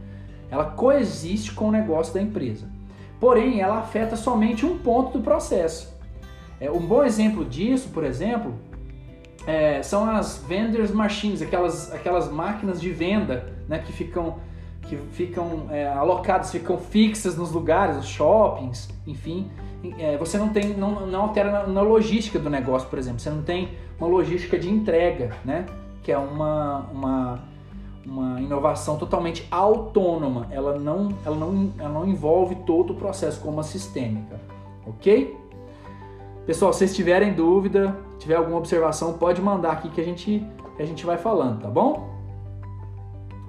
Ela 0.51 0.65
coexiste 0.65 1.53
com 1.53 1.69
o 1.69 1.71
negócio 1.71 2.13
da 2.13 2.21
empresa 2.21 2.76
porém 3.19 3.61
ela 3.61 3.79
afeta 3.79 4.15
somente 4.15 4.65
um 4.65 4.77
ponto 4.77 5.17
do 5.17 5.23
processo. 5.23 5.95
É, 6.59 6.71
um 6.71 6.79
bom 6.79 7.03
exemplo 7.03 7.45
disso, 7.45 7.89
por 7.89 8.03
exemplo, 8.03 8.53
é, 9.45 9.81
são 9.81 10.09
as 10.09 10.43
vendors 10.47 10.91
machines, 10.91 11.41
aquelas, 11.41 11.93
aquelas 11.93 12.29
máquinas 12.29 12.81
de 12.81 12.91
venda 12.91 13.53
né, 13.67 13.79
que 13.79 13.93
ficam, 13.93 14.37
que 14.81 14.97
ficam 15.11 15.67
é, 15.69 15.87
alocadas, 15.87 16.51
ficam 16.51 16.77
fixas 16.77 17.37
nos 17.37 17.51
lugares, 17.51 17.97
os 17.97 18.07
shoppings, 18.07 18.89
enfim. 19.05 19.49
É, 19.99 20.17
você 20.17 20.37
não 20.37 20.49
tem, 20.49 20.73
não, 20.73 21.05
não 21.05 21.21
altera 21.21 21.51
na, 21.51 21.67
na, 21.67 21.81
logística 21.81 22.39
do 22.39 22.49
negócio, 22.49 22.89
por 22.89 22.97
exemplo. 22.97 23.19
Você 23.19 23.29
não 23.29 23.43
tem 23.43 23.69
uma 23.99 24.07
logística 24.07 24.57
de 24.57 24.69
entrega, 24.69 25.31
né? 25.45 25.65
Que 26.01 26.11
é 26.11 26.17
uma, 26.17 26.89
uma 26.91 27.43
uma 28.07 28.39
inovação 28.39 28.97
totalmente 28.97 29.45
autônoma, 29.51 30.47
ela 30.49 30.79
não, 30.79 31.09
ela 31.25 31.35
não, 31.35 31.73
ela 31.77 31.89
não 31.89 32.07
envolve 32.07 32.55
todo 32.55 32.93
o 32.93 32.95
processo 32.95 33.41
como 33.41 33.59
a 33.59 33.63
sistêmica, 33.63 34.39
ok? 34.85 35.37
Pessoal, 36.45 36.71
se 36.71 36.79
vocês 36.79 36.95
tiverem 36.95 37.33
dúvida, 37.33 37.97
tiver 38.17 38.35
alguma 38.35 38.57
observação, 38.57 39.13
pode 39.13 39.41
mandar 39.41 39.73
aqui 39.73 39.89
que 39.89 39.99
a 39.99 40.03
gente, 40.05 40.45
a 40.79 40.85
gente 40.85 41.05
vai 41.05 41.17
falando, 41.17 41.61
tá 41.61 41.69
bom? 41.69 42.09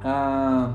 Ah, 0.02 0.72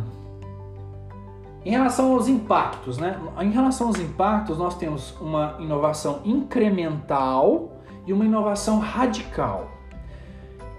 em 1.66 1.72
relação 1.72 2.14
aos 2.14 2.28
impactos, 2.30 2.98
né? 2.98 3.20
Em 3.42 3.52
relação 3.52 3.88
aos 3.88 4.00
impactos, 4.00 4.58
nós 4.58 4.76
temos 4.76 5.20
uma 5.20 5.58
inovação 5.60 6.22
incremental 6.24 7.74
e 8.06 8.14
uma 8.14 8.24
inovação 8.24 8.80
radical. 8.80 9.73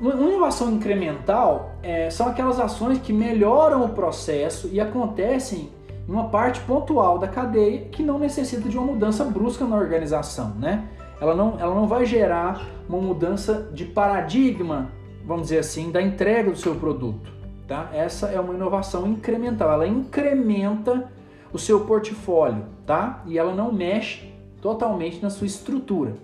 Uma 0.01 0.15
inovação 0.15 0.73
incremental 0.73 1.77
é, 1.83 2.11
são 2.11 2.27
aquelas 2.27 2.59
ações 2.59 2.99
que 2.99 3.13
melhoram 3.13 3.85
o 3.85 3.91
processo 3.91 4.69
e 4.73 4.81
acontecem 4.81 5.71
em 6.09 6.13
uma 6.13 6.29
parte 6.29 6.61
pontual 6.61 7.19
da 7.19 7.29
cadeia 7.29 7.83
que 7.87 8.03
não 8.03 8.19
necessita 8.19 8.69
de 8.69 8.77
uma 8.77 8.87
mudança 8.87 9.25
brusca 9.25 9.65
na 9.65 9.77
organização, 9.77 10.51
né? 10.57 10.89
Ela 11.21 11.35
não, 11.35 11.59
ela 11.61 11.75
não 11.75 11.87
vai 11.87 12.05
gerar 12.05 12.67
uma 12.89 12.99
mudança 12.99 13.71
de 13.73 13.85
paradigma, 13.85 14.91
vamos 15.25 15.45
dizer 15.45 15.59
assim, 15.59 15.93
da 15.93 16.03
entrega 16.03 16.51
do 16.51 16.57
seu 16.57 16.75
produto, 16.75 17.33
tá? 17.69 17.89
Essa 17.95 18.27
é 18.27 18.41
uma 18.41 18.53
inovação 18.53 19.07
incremental, 19.07 19.71
ela 19.71 19.87
incrementa 19.87 21.09
o 21.53 21.59
seu 21.59 21.81
portfólio, 21.81 22.65
tá? 22.85 23.23
E 23.27 23.39
ela 23.39 23.55
não 23.55 23.73
mexe 23.73 24.35
totalmente 24.61 25.23
na 25.23 25.31
sua 25.31 25.47
estrutura. 25.47 26.17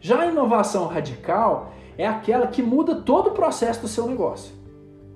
Já 0.00 0.20
a 0.20 0.26
inovação 0.26 0.86
radical 0.86 1.72
é 1.98 2.06
aquela 2.06 2.46
que 2.46 2.62
muda 2.62 2.96
todo 2.96 3.28
o 3.28 3.32
processo 3.32 3.80
do 3.80 3.88
seu 3.88 4.06
negócio. 4.06 4.54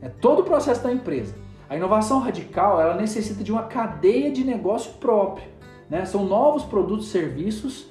É 0.01 0.09
todo 0.09 0.41
o 0.41 0.45
processo 0.45 0.83
da 0.83 0.93
empresa. 0.93 1.35
A 1.69 1.77
inovação 1.77 2.19
radical 2.19 2.81
ela 2.81 2.95
necessita 2.95 3.45
de 3.45 3.53
uma 3.53 3.65
cadeia 3.65 4.31
de 4.31 4.43
negócio 4.43 4.93
próprio. 4.95 5.47
Né? 5.89 6.05
São 6.05 6.25
novos 6.25 6.65
produtos 6.65 7.07
e 7.07 7.11
serviços, 7.11 7.87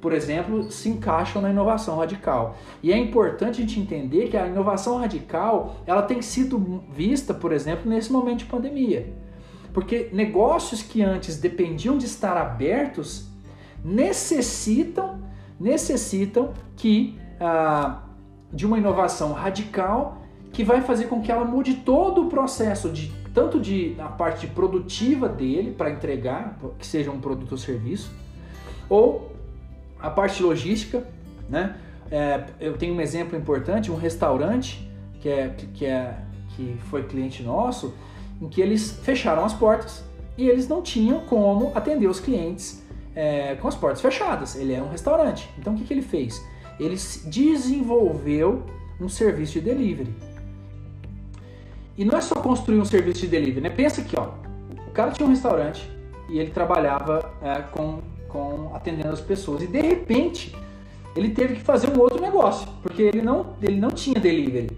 por 0.00 0.12
exemplo, 0.12 0.70
se 0.70 0.88
encaixam 0.88 1.40
na 1.40 1.50
inovação 1.50 1.96
radical. 1.96 2.56
E 2.82 2.92
é 2.92 2.98
importante 2.98 3.62
a 3.62 3.66
gente 3.66 3.80
entender 3.80 4.28
que 4.28 4.36
a 4.36 4.46
inovação 4.46 4.98
radical 4.98 5.76
ela 5.86 6.02
tem 6.02 6.20
sido 6.22 6.84
vista, 6.90 7.32
por 7.32 7.52
exemplo, 7.52 7.90
nesse 7.90 8.12
momento 8.12 8.40
de 8.40 8.44
pandemia. 8.44 9.12
Porque 9.72 10.08
negócios 10.12 10.82
que 10.82 11.02
antes 11.02 11.38
dependiam 11.38 11.98
de 11.98 12.06
estar 12.06 12.36
abertos 12.36 13.28
necessitam, 13.84 15.20
necessitam 15.58 16.52
que 16.76 17.18
ah, 17.40 18.05
de 18.56 18.64
uma 18.64 18.78
inovação 18.78 19.32
radical 19.32 20.22
que 20.50 20.64
vai 20.64 20.80
fazer 20.80 21.04
com 21.04 21.20
que 21.20 21.30
ela 21.30 21.44
mude 21.44 21.74
todo 21.74 22.22
o 22.22 22.28
processo 22.30 22.88
de 22.88 23.12
tanto 23.34 23.60
de 23.60 23.94
na 23.98 24.08
parte 24.08 24.46
produtiva 24.46 25.28
dele 25.28 25.72
para 25.72 25.90
entregar, 25.90 26.58
que 26.78 26.86
seja 26.86 27.10
um 27.10 27.20
produto 27.20 27.52
ou 27.52 27.58
serviço, 27.58 28.10
ou 28.88 29.30
a 30.00 30.08
parte 30.08 30.42
logística, 30.42 31.06
né? 31.50 31.76
É, 32.10 32.46
eu 32.58 32.78
tenho 32.78 32.94
um 32.94 33.00
exemplo 33.00 33.36
importante, 33.36 33.90
um 33.90 33.96
restaurante 33.96 34.90
que 35.20 35.28
é 35.28 35.54
que 35.74 35.84
é 35.84 36.16
que 36.54 36.78
foi 36.88 37.02
cliente 37.02 37.42
nosso, 37.42 37.92
em 38.40 38.48
que 38.48 38.62
eles 38.62 38.92
fecharam 39.02 39.44
as 39.44 39.52
portas 39.52 40.02
e 40.38 40.48
eles 40.48 40.66
não 40.66 40.80
tinham 40.80 41.20
como 41.20 41.72
atender 41.74 42.06
os 42.06 42.20
clientes 42.20 42.82
é, 43.14 43.54
com 43.56 43.68
as 43.68 43.74
portas 43.74 44.00
fechadas. 44.00 44.56
Ele 44.56 44.72
era 44.72 44.82
um 44.82 44.90
restaurante. 44.90 45.50
Então 45.58 45.74
o 45.74 45.76
que, 45.76 45.84
que 45.84 45.92
ele 45.92 46.02
fez? 46.02 46.42
Ele 46.78 46.96
desenvolveu 47.24 48.64
um 49.00 49.08
serviço 49.08 49.54
de 49.54 49.60
delivery. 49.62 50.14
E 51.96 52.04
não 52.04 52.18
é 52.18 52.20
só 52.20 52.34
construir 52.36 52.78
um 52.78 52.84
serviço 52.84 53.20
de 53.20 53.28
delivery, 53.28 53.60
né? 53.60 53.70
Pensa 53.70 54.02
aqui, 54.02 54.16
ó. 54.18 54.28
O 54.86 54.90
cara 54.90 55.10
tinha 55.12 55.26
um 55.26 55.30
restaurante 55.30 55.90
e 56.28 56.38
ele 56.38 56.50
trabalhava 56.50 57.32
é, 57.42 57.60
com, 57.72 58.00
com 58.28 58.72
atendendo 58.74 59.10
as 59.10 59.20
pessoas. 59.20 59.62
E 59.62 59.66
de 59.66 59.80
repente 59.80 60.54
ele 61.16 61.30
teve 61.30 61.54
que 61.54 61.62
fazer 61.62 61.88
um 61.88 61.98
outro 61.98 62.20
negócio, 62.20 62.68
porque 62.82 63.02
ele 63.02 63.22
não, 63.22 63.54
ele 63.62 63.80
não 63.80 63.90
tinha 63.90 64.20
delivery. 64.20 64.68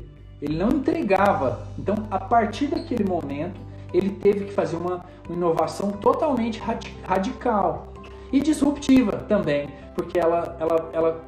Ele 0.41 0.57
não 0.57 0.69
entregava. 0.69 1.67
Então, 1.77 1.97
a 2.11 2.21
partir 2.21 2.69
daquele 2.69 3.03
momento, 3.03 3.61
ele 3.93 4.11
teve 4.11 4.45
que 4.45 4.53
fazer 4.53 4.77
uma, 4.77 5.05
uma 5.29 5.37
inovação 5.37 5.91
totalmente 5.91 6.63
radical 7.03 7.93
e 8.33 8.41
disruptiva 8.41 9.13
também, 9.29 9.69
porque 9.97 10.19
ela, 10.19 10.57
ela, 10.61 10.91
ela 10.93 11.25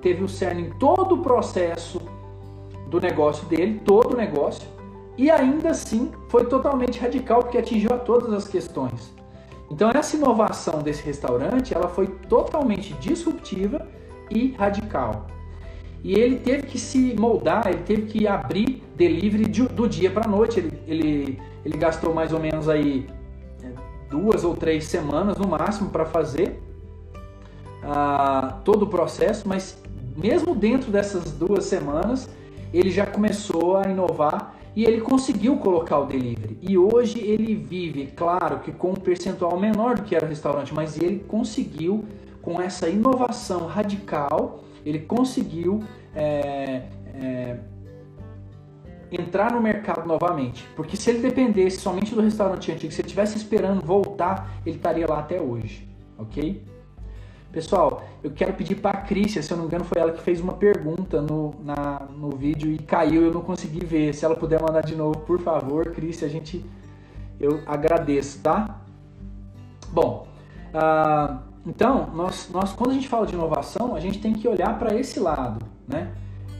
teve 0.00 0.22
o 0.22 0.28
cerne 0.28 0.62
em 0.62 0.70
todo 0.70 1.16
o 1.16 1.18
processo 1.18 2.00
do 2.88 3.00
negócio 3.00 3.46
dele, 3.46 3.80
todo 3.84 4.14
o 4.14 4.16
negócio, 4.16 4.66
e 5.16 5.30
ainda 5.30 5.70
assim 5.70 6.12
foi 6.28 6.46
totalmente 6.46 6.98
radical 6.98 7.42
porque 7.42 7.58
atingiu 7.58 7.92
a 7.92 7.98
todas 7.98 8.32
as 8.32 8.46
questões. 8.46 9.12
Então 9.70 9.90
essa 9.90 10.16
inovação 10.16 10.80
desse 10.80 11.04
restaurante, 11.04 11.74
ela 11.74 11.88
foi 11.88 12.06
totalmente 12.28 12.94
disruptiva 12.94 13.86
e 14.30 14.52
radical. 14.52 15.26
E 16.02 16.14
ele 16.14 16.36
teve 16.36 16.62
que 16.62 16.78
se 16.78 17.14
moldar, 17.18 17.66
ele 17.66 17.82
teve 17.82 18.02
que 18.02 18.26
abrir 18.26 18.82
delivery 18.94 19.46
do 19.46 19.88
dia 19.88 20.10
para 20.10 20.26
a 20.26 20.28
noite. 20.28 20.60
Ele, 20.60 20.80
ele, 20.86 21.38
ele 21.64 21.76
gastou 21.76 22.14
mais 22.14 22.32
ou 22.32 22.38
menos 22.38 22.68
aí 22.68 23.06
é, 23.62 23.72
duas 24.08 24.44
ou 24.44 24.56
três 24.56 24.84
semanas 24.84 25.36
no 25.36 25.48
máximo 25.48 25.90
para 25.90 26.06
fazer 26.06 26.62
uh, 27.82 28.54
todo 28.64 28.82
o 28.82 28.86
processo, 28.86 29.48
mas 29.48 29.82
mesmo 30.18 30.54
dentro 30.54 30.90
dessas 30.90 31.30
duas 31.30 31.64
semanas, 31.64 32.28
ele 32.74 32.90
já 32.90 33.06
começou 33.06 33.76
a 33.76 33.88
inovar 33.88 34.56
e 34.74 34.84
ele 34.84 35.00
conseguiu 35.00 35.56
colocar 35.56 35.98
o 36.00 36.06
delivery. 36.06 36.58
E 36.60 36.76
hoje 36.76 37.18
ele 37.20 37.54
vive, 37.54 38.08
claro 38.08 38.58
que 38.58 38.72
com 38.72 38.90
um 38.90 38.94
percentual 38.94 39.58
menor 39.58 39.96
do 39.96 40.02
que 40.02 40.14
era 40.14 40.26
o 40.26 40.28
restaurante, 40.28 40.74
mas 40.74 40.98
ele 40.98 41.20
conseguiu, 41.20 42.04
com 42.42 42.60
essa 42.60 42.88
inovação 42.88 43.66
radical, 43.66 44.64
ele 44.84 45.00
conseguiu 45.00 45.82
é, 46.14 46.82
é, 47.14 47.56
entrar 49.10 49.52
no 49.52 49.60
mercado 49.60 50.06
novamente. 50.06 50.66
Porque 50.74 50.96
se 50.96 51.10
ele 51.10 51.20
dependesse 51.20 51.78
somente 51.78 52.14
do 52.14 52.20
restaurante 52.20 52.72
antigo, 52.72 52.92
se 52.92 53.00
ele 53.00 53.06
estivesse 53.06 53.36
esperando 53.36 53.84
voltar, 53.84 54.60
ele 54.66 54.76
estaria 54.76 55.06
lá 55.06 55.20
até 55.20 55.40
hoje, 55.40 55.88
ok? 56.18 56.62
Pessoal, 57.50 58.04
eu 58.22 58.30
quero 58.30 58.52
pedir 58.52 58.74
para 58.74 58.98
a 58.98 59.02
Crícia, 59.02 59.42
se 59.42 59.50
eu 59.50 59.56
não 59.56 59.64
me 59.64 59.68
engano 59.68 59.84
foi 59.84 60.00
ela 60.00 60.12
que 60.12 60.20
fez 60.20 60.38
uma 60.38 60.52
pergunta 60.52 61.22
no, 61.22 61.54
na, 61.64 62.06
no 62.14 62.30
vídeo 62.30 62.70
e 62.70 62.78
caiu, 62.78 63.22
eu 63.22 63.32
não 63.32 63.40
consegui 63.40 63.84
ver. 63.84 64.14
Se 64.14 64.24
ela 64.24 64.36
puder 64.36 64.60
mandar 64.60 64.82
de 64.82 64.94
novo, 64.94 65.18
por 65.20 65.40
favor, 65.40 65.86
Crícia, 65.92 66.26
a 66.26 66.30
gente, 66.30 66.62
eu 67.40 67.60
agradeço, 67.66 68.42
tá? 68.42 68.80
Bom, 69.90 70.28
uh, 70.74 71.38
então, 71.66 72.10
nós, 72.14 72.50
nós, 72.52 72.72
quando 72.74 72.90
a 72.90 72.94
gente 72.94 73.08
fala 73.08 73.26
de 73.26 73.34
inovação, 73.34 73.94
a 73.94 74.00
gente 74.00 74.20
tem 74.20 74.34
que 74.34 74.46
olhar 74.46 74.78
para 74.78 74.94
esse 74.94 75.18
lado, 75.18 75.64
né? 75.86 76.12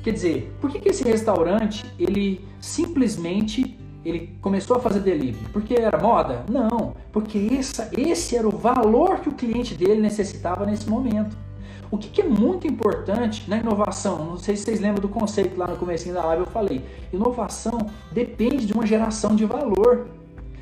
Quer 0.02 0.12
dizer, 0.12 0.56
por 0.58 0.70
que, 0.70 0.78
que 0.78 0.88
esse 0.88 1.04
restaurante, 1.04 1.84
ele 1.98 2.46
simplesmente 2.60 3.78
ele 4.08 4.38
começou 4.40 4.76
a 4.76 4.80
fazer 4.80 5.00
delivery? 5.00 5.46
Porque 5.52 5.74
era 5.74 5.98
moda? 5.98 6.44
Não, 6.48 6.94
porque 7.12 7.48
essa, 7.58 7.90
esse 7.96 8.36
era 8.36 8.46
o 8.46 8.56
valor 8.56 9.20
que 9.20 9.28
o 9.28 9.32
cliente 9.32 9.74
dele 9.74 10.00
necessitava 10.00 10.64
nesse 10.64 10.88
momento. 10.88 11.36
O 11.90 11.96
que, 11.96 12.08
que, 12.08 12.20
é 12.20 12.24
muito 12.24 12.66
importante 12.66 13.48
na 13.48 13.56
inovação, 13.56 14.24
não 14.24 14.36
sei 14.36 14.56
se 14.56 14.64
vocês 14.64 14.80
lembram 14.80 15.00
do 15.00 15.08
conceito 15.08 15.56
lá 15.56 15.66
no 15.66 15.76
começo 15.76 16.12
da 16.12 16.24
live, 16.26 16.42
eu 16.42 16.50
falei, 16.50 16.84
inovação 17.12 17.78
depende 18.12 18.66
de 18.66 18.74
uma 18.74 18.86
geração 18.86 19.34
de 19.34 19.46
valor. 19.46 20.06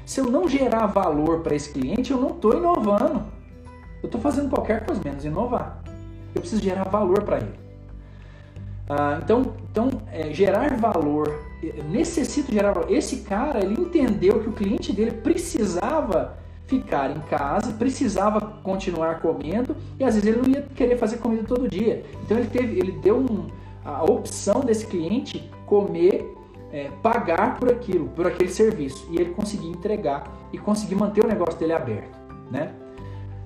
Se 0.05 0.21
eu 0.21 0.31
não 0.31 0.49
gerar 0.49 0.87
valor 0.87 1.41
para 1.41 1.57
esse 1.57 1.73
cliente, 1.73 2.13
eu 2.13 2.21
não 2.21 2.31
estou 2.31 2.57
inovando. 2.57 3.25
Eu 4.03 4.07
estou 4.07 4.21
fazendo 4.21 4.49
qualquer 4.49 4.87
coisa 4.87 5.01
menos 5.05 5.25
inovar. 5.25 5.83
Eu 6.33 6.41
preciso 6.41 6.63
gerar 6.63 6.85
valor 6.85 7.25
para 7.25 7.39
ele. 7.39 7.66
Ah, 8.89 9.19
então, 9.23 9.55
então 9.71 9.91
é, 10.13 10.33
gerar 10.33 10.77
valor, 10.77 11.43
necessito 11.91 12.53
gerar 12.53 12.73
valor. 12.73 12.91
Esse 12.91 13.19
cara, 13.19 13.65
ele 13.65 13.75
entendeu 13.75 14.41
que 14.41 14.49
o 14.49 14.53
cliente 14.53 14.93
dele 14.93 15.11
precisava 15.11 16.39
ficar 16.67 17.11
em 17.11 17.21
casa, 17.21 17.73
precisava 17.73 18.41
continuar 18.63 19.21
comendo 19.21 19.77
e 19.99 20.05
às 20.05 20.15
vezes 20.15 20.29
ele 20.29 20.43
não 20.43 20.49
ia 20.49 20.63
querer 20.63 20.97
fazer 20.97 21.19
comida 21.19 21.45
todo 21.45 21.69
dia. 21.69 22.05
Então 22.25 22.37
ele 22.39 22.49
teve, 22.49 22.79
ele 22.79 22.93
deu 22.93 23.19
um, 23.19 23.47
a 23.85 24.05
opção 24.05 24.61
desse 24.61 24.87
cliente 24.87 25.51
comer, 25.65 26.33
é, 26.73 26.91
pagar 27.03 27.59
por 27.59 27.71
aquilo, 27.71 28.09
por 28.09 28.27
aquele 28.27 28.51
serviço 28.51 29.07
e 29.11 29.21
ele 29.21 29.31
conseguir 29.31 29.69
entregar 29.69 30.49
e 30.53 30.59
conseguir 30.59 30.97
manter 30.97 31.25
o 31.25 31.29
negócio 31.29 31.59
dele 31.59 31.73
aberto, 31.73 32.19
né? 32.51 32.73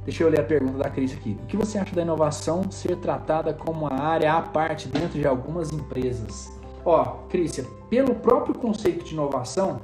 Deixa 0.04 0.24
eu 0.24 0.30
ler 0.30 0.40
a 0.40 0.44
pergunta 0.44 0.78
da 0.78 0.88
Cris 0.88 1.12
aqui. 1.12 1.36
O 1.42 1.46
que 1.46 1.56
você 1.56 1.78
acha 1.78 1.94
da 1.94 2.02
inovação 2.02 2.70
ser 2.70 2.96
tratada 2.96 3.52
como 3.52 3.86
uma 3.86 4.00
área 4.00 4.32
à 4.32 4.42
parte 4.42 4.88
dentro 4.88 5.18
de 5.18 5.26
algumas 5.26 5.72
empresas? 5.72 6.50
Ó, 6.84 7.04
Crícia, 7.28 7.64
pelo 7.90 8.14
próprio 8.14 8.54
conceito 8.54 9.04
de 9.04 9.12
inovação, 9.12 9.80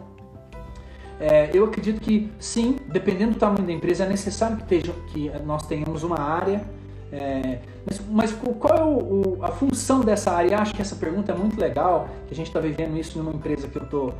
é, 1.20 1.50
eu 1.52 1.64
acredito 1.64 2.00
que 2.00 2.30
sim, 2.38 2.76
dependendo 2.88 3.32
do 3.32 3.38
tamanho 3.38 3.64
da 3.64 3.72
empresa, 3.72 4.04
é 4.04 4.08
necessário 4.08 4.56
que, 4.56 4.62
esteja, 4.62 4.92
que 5.08 5.30
nós 5.44 5.66
tenhamos 5.66 6.02
uma 6.02 6.18
área. 6.18 6.62
É, 7.12 7.60
mas, 7.86 8.00
mas, 8.10 8.32
qual 8.32 8.76
é 8.76 8.82
o, 8.82 8.98
o, 8.98 9.38
a 9.42 9.48
função 9.48 10.00
dessa 10.00 10.32
área? 10.32 10.54
Eu 10.54 10.58
acho 10.58 10.74
que 10.74 10.82
essa 10.82 10.96
pergunta 10.96 11.32
é 11.32 11.34
muito 11.34 11.58
legal, 11.58 12.08
que 12.26 12.34
a 12.34 12.36
gente 12.36 12.48
está 12.48 12.58
vivendo 12.58 12.96
isso 12.98 13.18
numa 13.18 13.32
empresa 13.32 13.68
que 13.68 13.76
eu 13.76 13.84
estou 13.84 14.14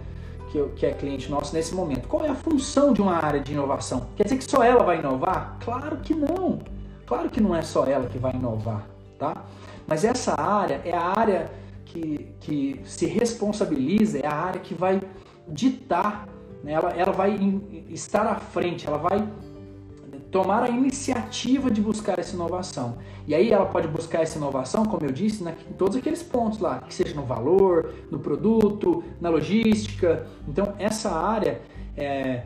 que, 0.57 0.69
que 0.77 0.87
é 0.87 0.92
cliente 0.92 1.31
nosso 1.31 1.55
nesse 1.55 1.75
momento. 1.75 2.09
Qual 2.09 2.25
é 2.25 2.29
a 2.29 2.35
função 2.35 2.92
de 2.92 3.03
uma 3.03 3.16
área 3.16 3.40
de 3.40 3.53
inovação? 3.53 4.07
Quer 4.16 4.25
dizer 4.25 4.38
que 4.38 4.51
só 4.51 4.62
ela 4.62 4.83
vai 4.83 4.99
inovar? 4.99 5.59
Claro 5.61 5.99
que 5.99 6.14
não. 6.14 6.61
Claro 7.05 7.29
que 7.29 7.40
não 7.40 7.55
é 7.55 7.62
só 7.62 7.85
ela 7.85 8.07
que 8.07 8.19
vai 8.19 8.35
inovar, 8.35 8.87
tá? 9.19 9.45
Mas 9.87 10.05
essa 10.05 10.40
área 10.40 10.81
é 10.85 10.92
a 10.92 11.03
área 11.16 11.51
que, 11.85 12.29
que 12.40 12.81
se 12.85 13.07
responsabiliza, 13.07 14.19
é 14.19 14.27
a 14.27 14.35
área 14.35 14.61
que 14.61 14.75
vai 14.75 15.01
ditar, 15.47 16.27
né? 16.64 16.73
ela, 16.73 16.90
ela 16.90 17.12
vai 17.12 17.38
estar 17.90 18.27
à 18.27 18.35
frente, 18.37 18.87
ela 18.87 18.99
vai 18.99 19.25
tomar 20.31 20.65
a 20.65 20.69
iniciativa 20.69 21.71
de 21.71 21.81
buscar 21.81 22.19
essa 22.19 22.35
inovação. 22.35 22.99
E 23.27 23.35
aí 23.35 23.51
ela 23.51 23.67
pode 23.67 23.89
buscar 23.89 24.23
essa 24.23 24.39
inovação, 24.39 24.85
como 24.85 25.05
eu 25.05 25.12
disse, 25.12 25.43
em 25.43 25.73
todos 25.75 25.97
aqueles 25.97 26.23
pontos 26.23 26.59
lá, 26.59 26.81
que 26.81 26.95
seja 26.95 27.15
no 27.15 27.23
valor, 27.23 27.95
no 28.11 28.19
produto, 28.19 29.03
na 29.21 29.29
logística. 29.29 30.27
Então 30.49 30.75
essa 30.79 31.11
área, 31.11 31.61
é, 31.97 32.43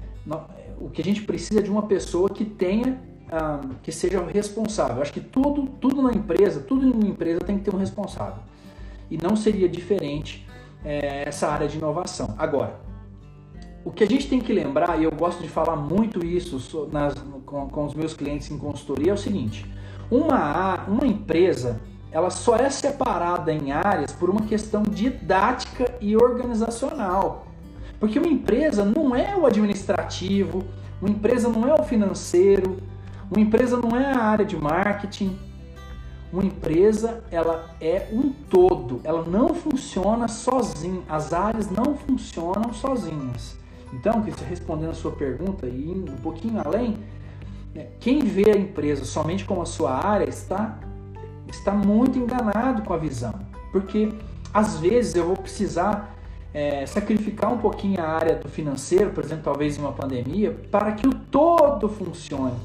o 0.81 0.89
que 0.89 1.03
a 1.03 1.05
gente 1.05 1.23
precisa 1.23 1.61
é 1.61 1.63
de 1.63 1.71
uma 1.71 1.83
pessoa 1.83 2.29
que 2.29 2.45
tenha, 2.45 2.99
ah, 3.31 3.61
que 3.83 3.93
seja 3.93 4.25
responsável. 4.25 5.03
Acho 5.03 5.13
que 5.13 5.21
tudo, 5.21 5.67
tudo 5.81 6.03
na 6.03 6.13
empresa, 6.13 6.61
tudo 6.61 6.87
em 6.87 6.93
uma 6.93 7.07
empresa 7.07 7.41
tem 7.41 7.59
que 7.59 7.65
ter 7.65 7.75
um 7.75 7.79
responsável. 7.79 8.43
E 9.11 9.19
não 9.21 9.37
seria 9.37 9.69
diferente 9.69 10.47
é, 10.85 11.29
essa 11.29 11.49
área 11.49 11.69
de 11.69 11.77
inovação. 11.77 12.35
Agora, 12.39 12.90
o 13.91 13.93
que 13.93 14.05
a 14.05 14.07
gente 14.07 14.29
tem 14.29 14.41
que 14.41 14.53
lembrar, 14.53 15.01
e 15.01 15.05
eu 15.05 15.11
gosto 15.11 15.43
de 15.43 15.49
falar 15.49 15.75
muito 15.75 16.25
isso 16.25 16.89
nas, 16.93 17.13
com, 17.45 17.69
com 17.69 17.85
os 17.85 17.93
meus 17.93 18.15
clientes 18.15 18.49
em 18.49 18.57
consultoria, 18.57 19.11
é 19.11 19.15
o 19.15 19.19
seguinte: 19.19 19.67
uma, 20.09 20.85
uma 20.87 21.05
empresa 21.05 21.81
ela 22.13 22.31
só 22.31 22.55
é 22.55 22.71
separada 22.71 23.53
em 23.53 23.73
áreas 23.73 24.13
por 24.13 24.31
uma 24.31 24.43
questão 24.43 24.85
didática 24.85 25.93
e 26.01 26.17
organizacional. 26.17 27.47
Porque 27.99 28.19
uma 28.19 28.29
empresa 28.29 28.85
não 28.85 29.15
é 29.15 29.37
o 29.37 29.45
administrativo, 29.45 30.65
uma 31.01 31.11
empresa 31.11 31.49
não 31.49 31.69
é 31.69 31.75
o 31.75 31.83
financeiro, 31.83 32.79
uma 33.29 33.41
empresa 33.41 33.77
não 33.77 33.97
é 33.97 34.13
a 34.13 34.23
área 34.23 34.45
de 34.45 34.57
marketing. 34.57 35.37
Uma 36.33 36.45
empresa, 36.45 37.25
ela 37.29 37.75
é 37.81 38.07
um 38.13 38.31
todo, 38.31 39.01
ela 39.03 39.25
não 39.25 39.53
funciona 39.53 40.29
sozinha, 40.29 41.03
as 41.09 41.33
áreas 41.33 41.69
não 41.69 41.97
funcionam 41.97 42.73
sozinhas. 42.73 43.60
Então, 43.93 44.25
respondendo 44.49 44.91
a 44.91 44.95
sua 44.95 45.13
pergunta 45.13 45.67
e 45.67 45.91
indo 45.91 46.13
um 46.13 46.17
pouquinho 46.17 46.61
além, 46.65 46.97
né, 47.75 47.89
quem 47.99 48.21
vê 48.21 48.51
a 48.51 48.57
empresa 48.57 49.05
somente 49.05 49.45
como 49.45 49.63
a 49.63 49.67
sua 49.67 49.93
área 49.93 50.29
está, 50.29 50.79
está 51.49 51.73
muito 51.73 52.19
enganado 52.19 52.83
com 52.83 52.93
a 52.93 52.97
visão. 52.97 53.35
Porque 53.73 54.13
às 54.53 54.79
vezes 54.79 55.15
eu 55.15 55.27
vou 55.27 55.37
precisar 55.37 56.17
é, 56.53 56.85
sacrificar 56.87 57.53
um 57.53 57.59
pouquinho 57.59 58.01
a 58.01 58.07
área 58.07 58.37
do 58.37 58.49
financeiro, 58.49 59.11
por 59.11 59.25
exemplo, 59.25 59.45
talvez 59.45 59.79
em 59.79 59.81
uma 59.81 59.93
pandemia, 59.93 60.57
para 60.71 60.93
que 60.93 61.07
o 61.07 61.15
todo 61.15 61.89
funcione. 61.89 62.57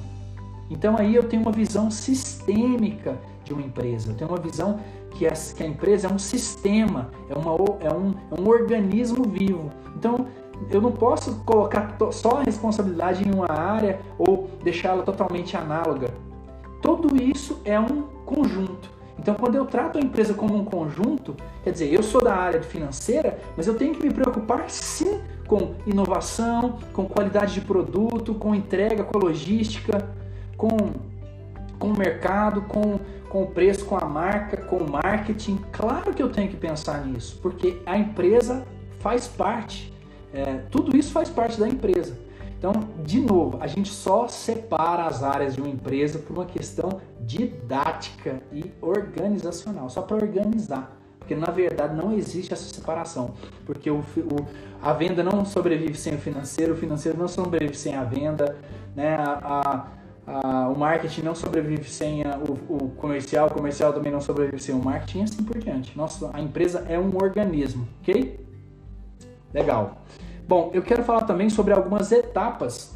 Então 0.69 0.97
aí 0.97 1.13
eu 1.15 1.23
tenho 1.23 1.43
uma 1.43 1.51
visão 1.51 1.91
sistêmica 1.91 3.17
de 3.43 3.53
uma 3.53 3.61
empresa, 3.61 4.11
eu 4.11 4.15
tenho 4.15 4.29
uma 4.29 4.39
visão 4.39 4.79
que, 5.11 5.27
que 5.55 5.63
a 5.63 5.67
empresa 5.67 6.07
é 6.07 6.11
um 6.11 6.17
sistema, 6.17 7.11
é, 7.29 7.35
uma, 7.35 7.51
é, 7.79 7.93
um, 7.93 8.13
é 8.31 8.41
um 8.41 8.47
organismo 8.47 9.23
vivo. 9.25 9.71
Então 9.95 10.25
eu 10.69 10.81
não 10.81 10.91
posso 10.91 11.35
colocar 11.45 11.97
só 12.11 12.39
a 12.39 12.43
responsabilidade 12.43 13.27
em 13.27 13.33
uma 13.33 13.51
área 13.51 13.99
ou 14.17 14.49
deixá-la 14.63 15.03
totalmente 15.03 15.55
análoga. 15.55 16.13
Tudo 16.81 17.21
isso 17.21 17.61
é 17.65 17.79
um 17.79 18.03
conjunto. 18.25 18.95
Então, 19.17 19.33
quando 19.33 19.55
eu 19.55 19.65
trato 19.65 19.97
a 19.97 20.01
empresa 20.01 20.33
como 20.33 20.55
um 20.55 20.65
conjunto, 20.65 21.35
quer 21.63 21.71
dizer, 21.71 21.91
eu 21.91 22.03
sou 22.03 22.23
da 22.23 22.35
área 22.35 22.61
financeira, 22.61 23.39
mas 23.55 23.65
eu 23.65 23.75
tenho 23.75 23.95
que 23.95 24.05
me 24.05 24.13
preocupar 24.13 24.69
sim 24.69 25.19
com 25.47 25.75
inovação, 25.85 26.79
com 26.93 27.05
qualidade 27.05 27.53
de 27.53 27.61
produto, 27.61 28.33
com 28.35 28.53
entrega, 28.53 29.03
com 29.03 29.17
logística, 29.17 30.07
com, 30.57 30.77
com 31.79 31.87
o 31.87 31.97
mercado, 31.97 32.61
com, 32.63 32.99
com 33.29 33.43
o 33.43 33.47
preço, 33.47 33.85
com 33.85 33.95
a 33.95 34.05
marca, 34.05 34.57
com 34.57 34.77
o 34.77 34.91
marketing. 34.91 35.59
Claro 35.71 36.13
que 36.13 36.21
eu 36.21 36.29
tenho 36.29 36.49
que 36.49 36.57
pensar 36.57 37.05
nisso, 37.05 37.39
porque 37.41 37.81
a 37.85 37.97
empresa 37.97 38.65
faz 38.99 39.27
parte, 39.27 39.93
é, 40.35 40.63
tudo 40.69 40.95
isso 40.95 41.11
faz 41.11 41.29
parte 41.29 41.59
da 41.59 41.67
empresa. 41.67 42.17
Então, 42.57 42.73
de 43.03 43.19
novo, 43.19 43.57
a 43.61 43.67
gente 43.67 43.89
só 43.89 44.27
separa 44.27 45.05
as 45.05 45.21
áreas 45.21 45.55
de 45.55 45.61
uma 45.61 45.69
empresa 45.69 46.19
por 46.19 46.33
uma 46.33 46.45
questão 46.45 46.99
didática 47.21 48.41
e 48.51 48.71
organizacional, 48.81 49.89
só 49.89 50.01
para 50.01 50.17
organizar. 50.17 50.91
Porque 51.19 51.35
na 51.35 51.51
verdade 51.51 51.95
não 51.95 52.11
existe 52.11 52.53
essa 52.53 52.71
separação. 52.73 53.33
Porque 53.65 53.89
o, 53.89 53.97
o, 53.97 54.47
a 54.81 54.93
venda 54.93 55.23
não 55.23 55.43
sobrevive 55.43 55.95
sem 55.95 56.15
o 56.15 56.17
financeiro, 56.17 56.73
o 56.73 56.77
financeiro 56.77 57.17
não 57.17 57.27
sobrevive 57.27 57.75
sem 57.75 57.95
a 57.95 58.03
venda, 58.03 58.55
né? 58.95 59.15
a, 59.15 59.87
a, 60.27 60.31
a, 60.31 60.69
o 60.69 60.77
marketing 60.77 61.21
não 61.21 61.35
sobrevive 61.35 61.89
sem 61.89 62.23
o, 62.23 62.73
o, 62.73 62.89
comercial, 62.91 63.47
o 63.47 63.51
comercial 63.51 63.91
também 63.91 64.11
não 64.11 64.21
sobrevive 64.21 64.61
sem 64.61 64.75
o 64.75 64.83
marketing 64.83 65.19
e 65.19 65.23
assim 65.23 65.43
por 65.43 65.57
diante. 65.57 65.97
Nossa, 65.97 66.29
a 66.31 66.39
empresa 66.39 66.85
é 66.87 66.97
um 66.99 67.15
organismo, 67.15 67.87
ok? 68.01 68.39
Legal. 69.53 69.97
Bom, 70.47 70.69
eu 70.73 70.83
quero 70.83 71.03
falar 71.03 71.23
também 71.23 71.49
sobre 71.49 71.73
algumas 71.73 72.11
etapas 72.11 72.95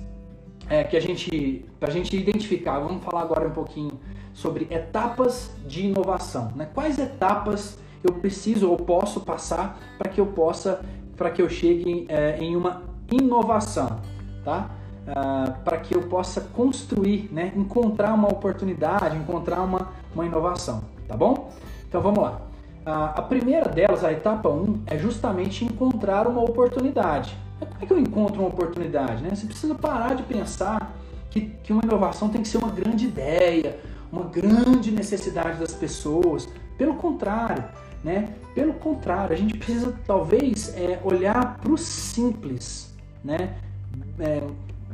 é, 0.69 0.83
que 0.83 0.95
a 0.95 0.99
gente, 0.99 1.65
para 1.79 1.89
a 1.89 1.91
gente 1.91 2.15
identificar. 2.15 2.79
Vamos 2.79 3.03
falar 3.03 3.21
agora 3.21 3.47
um 3.47 3.51
pouquinho 3.51 3.99
sobre 4.33 4.67
etapas 4.69 5.51
de 5.65 5.87
inovação. 5.87 6.51
Né? 6.55 6.69
Quais 6.73 6.99
etapas 6.99 7.79
eu 8.03 8.13
preciso 8.13 8.69
ou 8.69 8.77
posso 8.77 9.21
passar 9.21 9.79
para 9.97 10.09
que 10.09 10.21
eu 10.21 10.27
possa, 10.27 10.85
para 11.17 11.31
que 11.31 11.41
eu 11.41 11.49
chegue 11.49 12.05
é, 12.07 12.37
em 12.39 12.55
uma 12.55 12.83
inovação, 13.11 13.99
tá? 14.45 14.69
Ah, 15.07 15.55
para 15.65 15.77
que 15.77 15.95
eu 15.95 16.03
possa 16.03 16.39
construir, 16.39 17.29
né? 17.31 17.51
encontrar 17.55 18.13
uma 18.13 18.27
oportunidade, 18.27 19.17
encontrar 19.17 19.61
uma, 19.61 19.89
uma 20.13 20.23
inovação, 20.23 20.83
tá 21.07 21.17
bom? 21.17 21.51
Então 21.87 21.99
vamos 21.99 22.19
lá. 22.19 22.48
A 22.89 23.21
primeira 23.21 23.69
delas, 23.69 24.03
a 24.03 24.11
etapa 24.11 24.49
1, 24.49 24.83
é 24.87 24.97
justamente 24.97 25.63
encontrar 25.63 26.27
uma 26.27 26.41
oportunidade. 26.41 27.37
Mas 27.59 27.69
como 27.69 27.83
é 27.83 27.85
que 27.85 27.93
eu 27.93 27.99
encontro 27.99 28.39
uma 28.39 28.49
oportunidade? 28.49 29.21
Né? 29.21 29.29
Você 29.35 29.45
precisa 29.45 29.75
parar 29.75 30.15
de 30.15 30.23
pensar 30.23 30.95
que, 31.29 31.41
que 31.63 31.71
uma 31.71 31.83
inovação 31.83 32.29
tem 32.29 32.41
que 32.41 32.47
ser 32.47 32.57
uma 32.57 32.71
grande 32.71 33.05
ideia, 33.05 33.79
uma 34.11 34.23
grande 34.23 34.91
necessidade 34.91 35.59
das 35.59 35.73
pessoas. 35.73 36.49
Pelo 36.77 36.95
contrário, 36.95 37.63
né? 38.03 38.29
Pelo 38.55 38.73
contrário, 38.73 39.33
a 39.33 39.37
gente 39.37 39.57
precisa 39.57 39.93
talvez 40.07 40.73
é, 40.75 40.99
olhar 41.03 41.57
para 41.59 41.71
o 41.71 41.77
simples, 41.77 42.95
né? 43.23 43.55
É, 44.19 44.41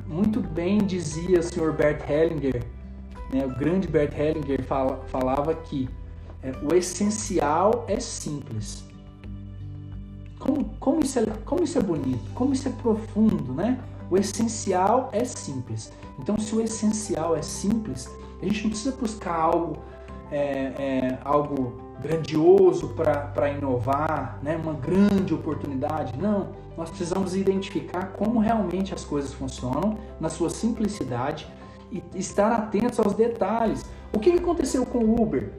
muito 0.08 0.39
bem 0.39 0.79
dizia 0.79 1.39
o 1.39 1.43
Sr. 1.43 1.71
Bert 1.71 2.10
Hellinger, 2.10 2.63
né? 3.31 3.45
o 3.45 3.49
grande 3.49 3.88
Bert 3.88 4.13
Hellinger 4.17 4.63
fala, 4.63 5.03
falava 5.08 5.53
que 5.53 5.89
o 6.62 6.73
essencial 6.75 7.86
é 7.88 7.99
simples. 7.99 8.84
Como, 10.39 10.65
como, 10.79 10.99
isso 11.01 11.19
é, 11.19 11.25
como 11.45 11.63
isso 11.63 11.77
é 11.77 11.81
bonito, 11.81 12.29
como 12.34 12.53
isso 12.53 12.67
é 12.67 12.71
profundo, 12.71 13.53
né? 13.53 13.79
O 14.10 14.17
essencial 14.17 15.10
é 15.12 15.23
simples. 15.23 15.91
Então, 16.19 16.38
se 16.38 16.55
o 16.55 16.62
essencial 16.62 17.36
é 17.36 17.41
simples, 17.41 18.10
a 18.41 18.45
gente 18.45 18.63
não 18.63 18.69
precisa 18.69 18.95
buscar 18.95 19.34
algo, 19.34 19.77
é, 20.31 20.39
é, 20.39 21.17
algo 21.23 21.86
grandioso 21.99 22.89
para 22.89 23.49
inovar, 23.49 24.39
né? 24.43 24.60
uma 24.62 24.73
grande 24.73 25.34
oportunidade. 25.34 26.13
Não, 26.19 26.49
nós 26.77 26.89
precisamos 26.89 27.36
identificar 27.36 28.12
como 28.13 28.39
realmente 28.39 28.93
as 28.93 29.03
coisas 29.03 29.34
funcionam 29.34 29.97
na 30.19 30.29
sua 30.29 30.49
simplicidade 30.49 31.47
e 31.91 32.03
estar 32.15 32.51
atentos 32.51 32.99
aos 32.99 33.13
detalhes. 33.13 33.84
O 34.13 34.19
que 34.19 34.31
aconteceu 34.31 34.86
com 34.86 34.99
o 34.99 35.21
Uber? 35.21 35.51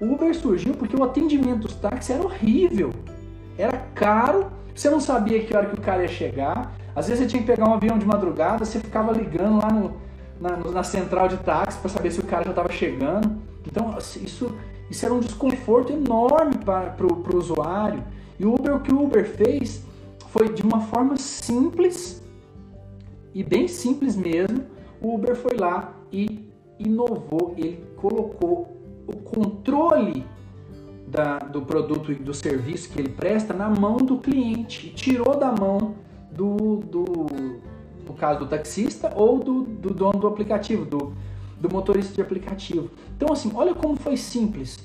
O 0.00 0.12
Uber 0.12 0.34
surgiu 0.34 0.74
porque 0.74 0.96
o 0.96 1.04
atendimento 1.04 1.60
dos 1.60 1.74
táxis 1.74 2.10
era 2.10 2.24
horrível. 2.24 2.90
Era 3.56 3.78
caro, 3.94 4.46
você 4.74 4.90
não 4.90 5.00
sabia 5.00 5.44
que 5.44 5.56
hora 5.56 5.66
que 5.66 5.78
o 5.78 5.80
cara 5.80 6.02
ia 6.02 6.08
chegar. 6.08 6.72
Às 6.94 7.08
vezes 7.08 7.24
você 7.24 7.30
tinha 7.30 7.42
que 7.42 7.46
pegar 7.46 7.68
um 7.68 7.74
avião 7.74 7.98
de 7.98 8.06
madrugada, 8.06 8.64
você 8.64 8.78
ficava 8.78 9.12
ligando 9.12 9.58
lá 9.62 9.72
no, 9.72 9.96
na, 10.40 10.56
na 10.56 10.82
central 10.82 11.28
de 11.28 11.36
táxi 11.38 11.78
para 11.78 11.90
saber 11.90 12.10
se 12.10 12.20
o 12.20 12.24
cara 12.24 12.44
já 12.44 12.50
estava 12.50 12.72
chegando. 12.72 13.36
Então 13.66 13.96
isso, 13.98 14.54
isso 14.90 15.04
era 15.04 15.14
um 15.14 15.20
desconforto 15.20 15.92
enorme 15.92 16.56
para 16.58 16.94
o 17.06 17.36
usuário. 17.36 18.02
E 18.38 18.44
o 18.44 18.54
Uber, 18.54 18.76
o 18.76 18.80
que 18.80 18.92
o 18.92 19.02
Uber 19.02 19.24
fez 19.24 19.84
foi 20.30 20.52
de 20.52 20.62
uma 20.62 20.80
forma 20.80 21.16
simples 21.16 22.22
e 23.32 23.42
bem 23.42 23.68
simples 23.68 24.16
mesmo. 24.16 24.64
O 25.00 25.14
Uber 25.14 25.36
foi 25.36 25.56
lá 25.56 25.92
e 26.12 26.50
inovou, 26.78 27.54
ele 27.56 27.84
colocou 27.96 28.73
o 29.06 29.16
controle 29.16 30.24
da, 31.06 31.38
do 31.38 31.62
produto 31.62 32.10
e 32.10 32.14
do 32.14 32.34
serviço 32.34 32.90
que 32.90 32.98
ele 32.98 33.10
presta 33.10 33.54
na 33.54 33.68
mão 33.68 33.96
do 33.96 34.18
cliente, 34.18 34.90
tirou 34.90 35.36
da 35.36 35.52
mão 35.52 35.94
do, 36.30 36.78
do 36.78 37.04
no 38.06 38.14
caso 38.14 38.40
do 38.40 38.46
taxista 38.46 39.12
ou 39.14 39.38
do, 39.38 39.62
do 39.62 39.94
dono 39.94 40.18
do 40.18 40.26
aplicativo, 40.26 40.84
do, 40.84 41.14
do 41.60 41.72
motorista 41.72 42.14
de 42.14 42.20
aplicativo. 42.20 42.90
Então 43.16 43.32
assim, 43.32 43.50
olha 43.54 43.74
como 43.74 43.96
foi 43.96 44.16
simples 44.16 44.78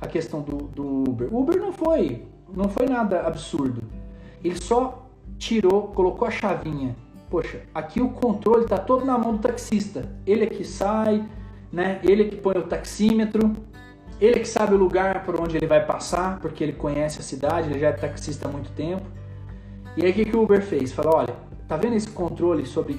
a 0.00 0.06
questão 0.06 0.40
do, 0.42 0.56
do 0.56 1.10
Uber. 1.10 1.34
Uber 1.34 1.58
não 1.58 1.72
foi, 1.72 2.26
não 2.54 2.68
foi 2.68 2.86
nada 2.86 3.20
absurdo. 3.20 3.82
Ele 4.42 4.60
só 4.60 5.06
tirou, 5.38 5.88
colocou 5.88 6.26
a 6.26 6.30
chavinha. 6.30 6.96
Poxa, 7.30 7.62
aqui 7.74 8.00
o 8.00 8.10
controle 8.10 8.64
está 8.64 8.78
todo 8.78 9.04
na 9.04 9.18
mão 9.18 9.32
do 9.32 9.38
taxista. 9.38 10.08
Ele 10.26 10.44
é 10.44 10.46
que 10.46 10.64
sai, 10.64 11.24
né? 11.76 12.00
Ele 12.02 12.24
que 12.24 12.36
põe 12.36 12.56
o 12.56 12.62
taxímetro, 12.62 13.54
ele 14.18 14.40
que 14.40 14.48
sabe 14.48 14.72
o 14.72 14.78
lugar 14.78 15.26
por 15.26 15.38
onde 15.38 15.58
ele 15.58 15.66
vai 15.66 15.84
passar, 15.84 16.40
porque 16.40 16.64
ele 16.64 16.72
conhece 16.72 17.20
a 17.20 17.22
cidade, 17.22 17.68
ele 17.68 17.78
já 17.78 17.88
é 17.88 17.92
taxista 17.92 18.48
há 18.48 18.50
muito 18.50 18.70
tempo. 18.70 19.02
E 19.94 20.02
aí 20.02 20.10
o 20.10 20.14
que, 20.14 20.24
que 20.24 20.34
o 20.34 20.42
Uber 20.42 20.62
fez? 20.62 20.90
Falou, 20.90 21.16
olha, 21.16 21.34
tá 21.68 21.76
vendo 21.76 21.94
esse 21.94 22.08
controle 22.08 22.64
sobre 22.64 22.98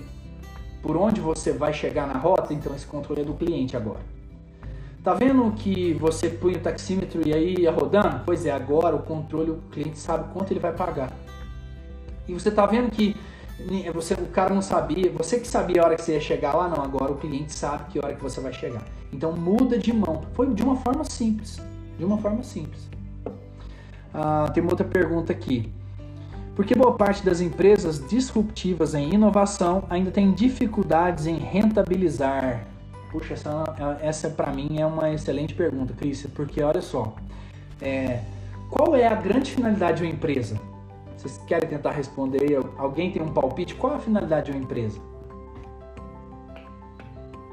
por 0.80 0.96
onde 0.96 1.20
você 1.20 1.52
vai 1.52 1.74
chegar 1.74 2.06
na 2.06 2.20
rota? 2.20 2.54
Então 2.54 2.76
esse 2.76 2.86
controle 2.86 3.22
é 3.22 3.26
do 3.26 3.34
cliente 3.34 3.76
agora. 3.76 4.02
Tá 5.04 5.16
vendo 5.16 5.52
que 5.54 5.94
você 5.96 6.30
põe 6.30 6.54
o 6.54 6.60
taxímetro 6.60 7.28
e 7.28 7.34
aí 7.34 7.56
ia 7.62 7.72
rodando? 7.72 8.22
Pois 8.28 8.46
é, 8.46 8.52
agora 8.52 8.96
o 8.96 9.02
controle, 9.02 9.50
o 9.50 9.58
cliente 9.72 9.98
sabe 9.98 10.32
quanto 10.32 10.52
ele 10.52 10.60
vai 10.60 10.74
pagar. 10.74 11.12
E 12.28 12.34
você 12.34 12.52
tá 12.52 12.68
vendo 12.68 12.92
que 12.92 13.16
você, 13.94 14.14
o 14.14 14.28
cara 14.28 14.54
não 14.54 14.62
sabia, 14.62 15.12
você 15.12 15.40
que 15.40 15.48
sabia 15.48 15.82
a 15.82 15.86
hora 15.86 15.96
que 15.96 16.04
você 16.04 16.14
ia 16.14 16.22
chegar 16.22 16.54
lá, 16.54 16.68
não, 16.68 16.84
agora 16.84 17.12
o 17.12 17.18
cliente 17.18 17.54
sabe 17.54 17.92
que 17.92 18.00
hora 18.00 18.14
que 18.14 18.22
você 18.22 18.40
vai 18.40 18.54
chegar. 18.54 18.84
Então 19.12 19.34
muda 19.34 19.78
de 19.78 19.92
mão. 19.92 20.24
Foi 20.34 20.54
de 20.54 20.64
uma 20.64 20.76
forma 20.76 21.04
simples. 21.04 21.60
De 21.98 22.06
uma 22.06 22.18
forma 22.18 22.44
simples. 22.44 22.88
Ah, 24.14 24.50
tem 24.54 24.62
uma 24.62 24.72
outra 24.72 24.86
pergunta 24.86 25.32
aqui. 25.32 25.72
Por 26.56 26.66
que 26.66 26.74
boa 26.74 26.96
parte 26.96 27.24
das 27.24 27.40
empresas 27.40 28.06
disruptivas 28.08 28.96
em 28.96 29.14
inovação 29.14 29.84
ainda 29.90 30.10
tem 30.12 30.32
dificuldades 30.32 31.28
em 31.28 31.38
rentabilizar? 31.38 32.66
Puxa, 33.12 33.36
essa, 33.36 33.98
essa 34.02 34.30
para 34.30 34.52
mim 34.52 34.80
é 34.80 34.86
uma 34.86 35.12
excelente 35.14 35.54
pergunta, 35.54 35.94
Cris, 35.94 36.26
porque 36.34 36.62
olha 36.62 36.82
só, 36.82 37.16
é, 37.82 38.22
qual 38.70 38.96
é 38.96 39.08
a 39.08 39.16
grande 39.16 39.52
finalidade 39.52 39.98
de 39.98 40.04
uma 40.04 40.12
empresa? 40.12 40.60
Vocês 41.18 41.40
querem 41.48 41.68
tentar 41.68 41.92
responder? 41.92 42.60
Alguém 42.78 43.12
tem 43.12 43.22
um 43.22 43.34
palpite? 43.34 43.74
Qual 43.74 43.96
a 43.96 44.00
finalidade 44.00 44.52
de 44.52 44.58
uma 44.58 44.64
empresa? 44.64 45.02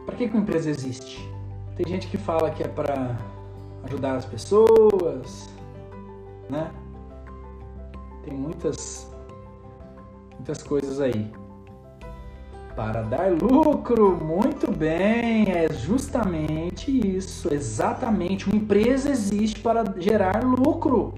Para 0.04 0.14
que, 0.16 0.28
que 0.28 0.34
uma 0.34 0.42
empresa 0.42 0.68
existe? 0.68 1.26
Tem 1.74 1.86
gente 1.88 2.06
que 2.08 2.18
fala 2.18 2.50
que 2.50 2.62
é 2.62 2.68
para 2.68 3.18
ajudar 3.84 4.16
as 4.16 4.26
pessoas, 4.26 5.48
né? 6.48 6.70
Tem 8.22 8.34
muitas 8.34 9.10
muitas 10.34 10.62
coisas 10.62 11.00
aí. 11.00 11.32
Para 12.76 13.02
dar 13.02 13.30
lucro, 13.30 14.16
muito 14.22 14.70
bem, 14.70 15.50
é 15.50 15.72
justamente 15.72 17.16
isso, 17.16 17.52
exatamente. 17.52 18.46
Uma 18.46 18.56
empresa 18.56 19.10
existe 19.10 19.60
para 19.60 19.84
gerar 19.98 20.44
lucro. 20.44 21.14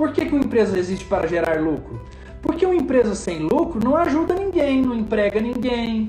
Por 0.00 0.14
que, 0.14 0.24
que 0.24 0.34
uma 0.34 0.42
empresa 0.42 0.78
existe 0.78 1.04
para 1.04 1.28
gerar 1.28 1.60
lucro? 1.60 2.00
Porque 2.40 2.64
uma 2.64 2.74
empresa 2.74 3.14
sem 3.14 3.40
lucro 3.40 3.84
não 3.84 3.94
ajuda 3.94 4.32
ninguém, 4.32 4.80
não 4.80 4.96
emprega 4.96 5.38
ninguém. 5.38 6.08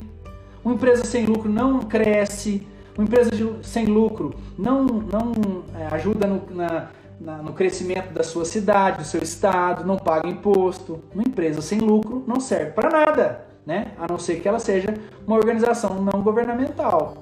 Uma 0.64 0.76
empresa 0.76 1.04
sem 1.04 1.26
lucro 1.26 1.50
não 1.50 1.80
cresce. 1.80 2.66
Uma 2.98 3.04
empresa 3.04 3.32
de, 3.32 3.54
sem 3.62 3.88
lucro 3.88 4.34
não, 4.58 4.86
não 4.86 5.34
é, 5.78 5.94
ajuda 5.94 6.26
no, 6.26 6.42
na, 6.56 6.88
na, 7.20 7.38
no 7.40 7.52
crescimento 7.52 8.14
da 8.14 8.24
sua 8.24 8.46
cidade, 8.46 9.00
do 9.00 9.04
seu 9.04 9.22
estado, 9.22 9.86
não 9.86 9.98
paga 9.98 10.26
imposto. 10.26 11.02
Uma 11.14 11.24
empresa 11.24 11.62
sem 11.62 11.80
lucro 11.80 12.24
não 12.26 12.40
serve 12.40 12.72
para 12.72 12.90
nada, 12.90 13.46
né? 13.66 13.88
a 14.00 14.08
não 14.10 14.18
ser 14.18 14.40
que 14.40 14.48
ela 14.48 14.60
seja 14.60 14.94
uma 15.28 15.36
organização 15.36 16.02
não 16.02 16.22
governamental. 16.22 17.18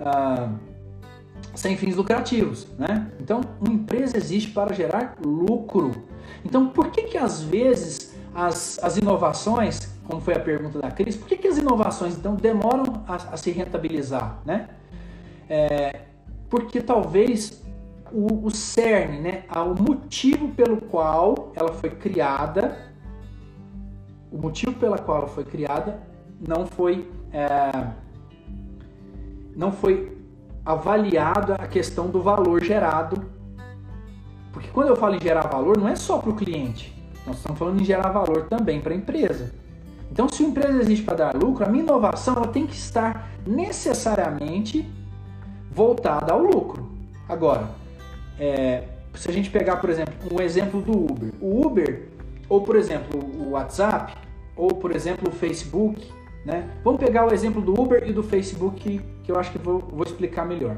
Ah, 0.00 0.48
sem 1.54 1.76
fins 1.76 1.96
lucrativos, 1.96 2.66
né? 2.78 3.10
Então, 3.20 3.42
uma 3.60 3.72
empresa 3.72 4.16
existe 4.16 4.50
para 4.50 4.74
gerar 4.74 5.16
lucro. 5.24 5.92
Então, 6.44 6.68
por 6.68 6.90
que 6.90 7.02
que 7.02 7.18
às 7.18 7.42
vezes 7.42 8.14
as, 8.34 8.82
as 8.82 8.96
inovações, 8.96 9.80
como 10.06 10.20
foi 10.20 10.34
a 10.34 10.40
pergunta 10.40 10.78
da 10.78 10.90
Cris, 10.90 11.16
por 11.16 11.28
que 11.28 11.36
que 11.36 11.48
as 11.48 11.58
inovações 11.58 12.16
então 12.16 12.34
demoram 12.34 13.04
a, 13.06 13.16
a 13.16 13.36
se 13.36 13.50
rentabilizar, 13.50 14.40
né? 14.44 14.68
É, 15.48 16.00
porque 16.48 16.80
talvez 16.80 17.62
o, 18.10 18.46
o 18.46 18.50
cerne, 18.50 19.18
né, 19.18 19.44
o 19.54 19.82
motivo 19.82 20.48
pelo 20.48 20.76
qual 20.78 21.52
ela 21.54 21.72
foi 21.72 21.90
criada, 21.90 22.92
o 24.30 24.38
motivo 24.38 24.72
pela 24.74 24.98
qual 24.98 25.18
ela 25.18 25.28
foi 25.28 25.44
criada 25.44 26.00
não 26.46 26.66
foi 26.66 27.08
é, 27.32 27.86
não 29.54 29.70
foi 29.70 30.21
avaliado 30.64 31.54
a 31.54 31.66
questão 31.66 32.08
do 32.08 32.22
valor 32.22 32.62
gerado. 32.62 33.24
Porque 34.52 34.68
quando 34.68 34.88
eu 34.88 34.96
falo 34.96 35.16
em 35.16 35.20
gerar 35.20 35.48
valor, 35.48 35.78
não 35.78 35.88
é 35.88 35.96
só 35.96 36.18
para 36.18 36.30
o 36.30 36.36
cliente. 36.36 36.92
Nós 37.26 37.36
estamos 37.36 37.58
falando 37.58 37.80
em 37.80 37.84
gerar 37.84 38.10
valor 38.10 38.46
também 38.48 38.80
para 38.80 38.92
a 38.92 38.96
empresa. 38.96 39.52
Então, 40.10 40.28
se 40.28 40.44
a 40.44 40.46
empresa 40.46 40.78
existe 40.80 41.04
para 41.04 41.16
dar 41.16 41.34
lucro, 41.34 41.64
a 41.64 41.68
minha 41.68 41.82
inovação 41.82 42.34
ela 42.34 42.48
tem 42.48 42.66
que 42.66 42.74
estar 42.74 43.30
necessariamente 43.46 44.86
voltada 45.70 46.32
ao 46.32 46.42
lucro. 46.42 46.90
Agora, 47.28 47.70
é, 48.38 48.84
se 49.14 49.30
a 49.30 49.32
gente 49.32 49.50
pegar, 49.50 49.76
por 49.76 49.88
exemplo, 49.88 50.14
um 50.30 50.40
exemplo 50.40 50.82
do 50.82 50.92
Uber. 50.92 51.32
O 51.40 51.66
Uber, 51.66 52.08
ou 52.48 52.60
por 52.60 52.76
exemplo, 52.76 53.18
o 53.20 53.50
WhatsApp, 53.52 54.14
ou 54.54 54.68
por 54.68 54.94
exemplo, 54.94 55.28
o 55.28 55.32
Facebook, 55.32 56.12
né? 56.44 56.68
Vamos 56.82 57.00
pegar 57.00 57.26
o 57.26 57.32
exemplo 57.32 57.60
do 57.60 57.78
Uber 57.80 58.02
e 58.06 58.12
do 58.12 58.22
Facebook 58.22 59.00
que 59.22 59.30
eu 59.30 59.38
acho 59.38 59.52
que 59.52 59.58
vou, 59.58 59.78
vou 59.78 60.04
explicar 60.04 60.44
melhor. 60.44 60.76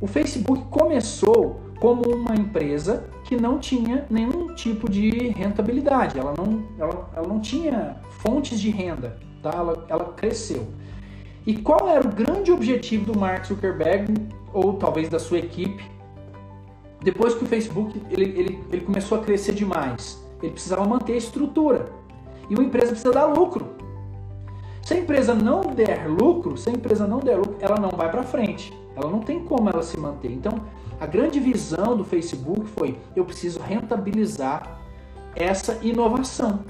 O 0.00 0.06
Facebook 0.06 0.64
começou 0.70 1.60
como 1.78 2.02
uma 2.14 2.34
empresa 2.34 3.04
que 3.24 3.36
não 3.36 3.58
tinha 3.58 4.06
nenhum 4.10 4.54
tipo 4.54 4.88
de 4.88 5.28
rentabilidade, 5.28 6.18
ela 6.18 6.34
não, 6.36 6.62
ela, 6.78 7.10
ela 7.14 7.26
não 7.26 7.40
tinha 7.40 7.96
fontes 8.22 8.60
de 8.60 8.70
renda, 8.70 9.18
tá? 9.42 9.50
ela, 9.54 9.86
ela 9.88 10.04
cresceu. 10.12 10.66
E 11.46 11.54
qual 11.56 11.88
era 11.88 12.06
o 12.06 12.12
grande 12.12 12.52
objetivo 12.52 13.12
do 13.12 13.18
Mark 13.18 13.46
Zuckerberg, 13.46 14.14
ou 14.52 14.74
talvez 14.74 15.08
da 15.08 15.18
sua 15.18 15.38
equipe, 15.38 15.82
depois 17.02 17.34
que 17.34 17.44
o 17.44 17.46
Facebook 17.46 18.00
ele, 18.10 18.24
ele, 18.38 18.64
ele 18.70 18.82
começou 18.82 19.18
a 19.18 19.22
crescer 19.22 19.54
demais? 19.54 20.22
Ele 20.42 20.52
precisava 20.52 20.84
manter 20.86 21.14
a 21.14 21.16
estrutura. 21.16 21.90
E 22.48 22.54
uma 22.54 22.64
empresa 22.64 22.88
precisa 22.88 23.12
dar 23.12 23.26
lucro. 23.26 23.79
Se 24.90 24.94
a 24.94 24.98
empresa 24.98 25.36
não 25.36 25.60
der 25.60 26.08
lucro, 26.08 26.56
se 26.56 26.68
a 26.68 26.72
empresa 26.72 27.06
não 27.06 27.20
der 27.20 27.36
lucro, 27.36 27.56
ela 27.60 27.78
não 27.78 27.90
vai 27.90 28.10
para 28.10 28.24
frente. 28.24 28.76
Ela 28.96 29.08
não 29.08 29.20
tem 29.20 29.38
como 29.44 29.70
ela 29.70 29.84
se 29.84 29.96
manter. 29.96 30.32
Então, 30.32 30.64
a 30.98 31.06
grande 31.06 31.38
visão 31.38 31.96
do 31.96 32.02
Facebook 32.02 32.66
foi: 32.66 32.98
eu 33.14 33.24
preciso 33.24 33.60
rentabilizar 33.60 34.80
essa 35.36 35.78
inovação. 35.80 36.64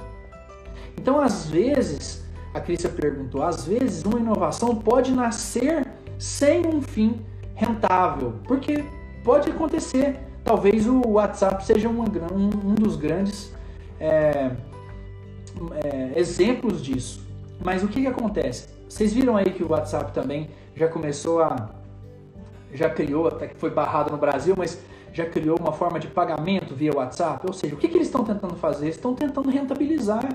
Então, 0.98 1.18
às 1.18 1.46
vezes, 1.46 2.22
a 2.52 2.60
Crícia 2.60 2.90
perguntou, 2.90 3.42
às 3.42 3.64
vezes 3.64 4.02
uma 4.04 4.20
inovação 4.20 4.76
pode 4.76 5.12
nascer 5.12 5.86
sem 6.18 6.66
um 6.66 6.82
fim 6.82 7.22
rentável, 7.54 8.34
porque 8.44 8.84
pode 9.24 9.50
acontecer. 9.50 10.20
Talvez 10.44 10.86
o 10.86 11.00
WhatsApp 11.08 11.64
seja 11.64 11.88
um, 11.88 12.02
um 12.02 12.74
dos 12.74 12.96
grandes 12.96 13.50
é, 13.98 14.50
é, 15.82 16.12
exemplos 16.16 16.82
disso. 16.82 17.29
Mas 17.62 17.82
o 17.82 17.88
que, 17.88 18.00
que 18.00 18.06
acontece? 18.06 18.68
Vocês 18.88 19.12
viram 19.12 19.36
aí 19.36 19.50
que 19.52 19.62
o 19.62 19.70
WhatsApp 19.70 20.12
também 20.12 20.50
já 20.74 20.88
começou 20.88 21.42
a. 21.42 21.68
já 22.72 22.88
criou, 22.88 23.28
até 23.28 23.48
que 23.48 23.56
foi 23.56 23.70
barrado 23.70 24.10
no 24.10 24.16
Brasil, 24.16 24.54
mas 24.56 24.80
já 25.12 25.26
criou 25.26 25.58
uma 25.58 25.72
forma 25.72 26.00
de 26.00 26.08
pagamento 26.08 26.74
via 26.74 26.92
WhatsApp? 26.94 27.46
Ou 27.46 27.52
seja, 27.52 27.74
o 27.74 27.78
que, 27.78 27.88
que 27.88 27.96
eles 27.96 28.08
estão 28.08 28.24
tentando 28.24 28.56
fazer? 28.56 28.86
Eles 28.86 28.96
estão 28.96 29.14
tentando 29.14 29.50
rentabilizar. 29.50 30.26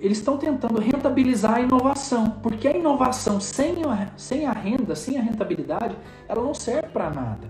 Eles 0.00 0.18
estão 0.18 0.36
tentando 0.36 0.80
rentabilizar 0.80 1.54
a 1.54 1.60
inovação, 1.60 2.30
porque 2.42 2.66
a 2.66 2.76
inovação 2.76 3.40
sem 3.40 3.84
a, 3.84 4.08
sem 4.16 4.46
a 4.46 4.52
renda, 4.52 4.96
sem 4.96 5.16
a 5.16 5.22
rentabilidade, 5.22 5.96
ela 6.28 6.42
não 6.42 6.54
serve 6.54 6.88
para 6.88 7.08
nada. 7.08 7.46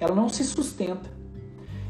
Ela 0.00 0.12
não 0.12 0.28
se 0.28 0.42
sustenta. 0.42 1.08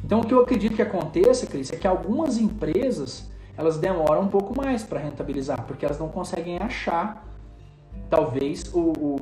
Então, 0.05 0.21
o 0.21 0.27
que 0.27 0.35
eu 0.35 0.43
acredito 0.43 0.77
que 0.77 0.83
aconteça, 0.83 1.47
Cris, 1.47 1.73
é 1.73 1.77
que 1.77 1.87
algumas 1.87 2.37
empresas 2.37 3.31
elas 3.57 3.79
demoram 3.79 4.23
um 4.23 4.29
pouco 4.29 4.57
mais 4.57 4.83
para 4.83 5.01
rentabilizar, 5.01 5.65
porque 5.65 5.85
elas 5.85 5.99
não 5.99 6.09
conseguem 6.09 6.59
achar, 6.59 7.27
talvez, 8.11 8.65
o, 8.75 8.93
o 8.93 9.17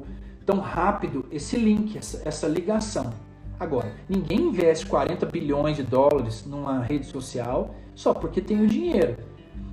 tão 0.44 0.58
rápido 0.58 1.24
esse 1.30 1.56
link, 1.56 1.96
essa, 1.96 2.22
essa 2.24 2.48
ligação. 2.48 3.12
Agora, 3.58 3.92
ninguém 4.08 4.48
investe 4.48 4.86
40 4.86 5.26
bilhões 5.26 5.76
de 5.76 5.82
dólares 5.82 6.44
numa 6.44 6.80
rede 6.80 7.06
social 7.06 7.74
só 7.94 8.12
porque 8.12 8.40
tem 8.40 8.60
o 8.60 8.66
dinheiro. 8.66 9.16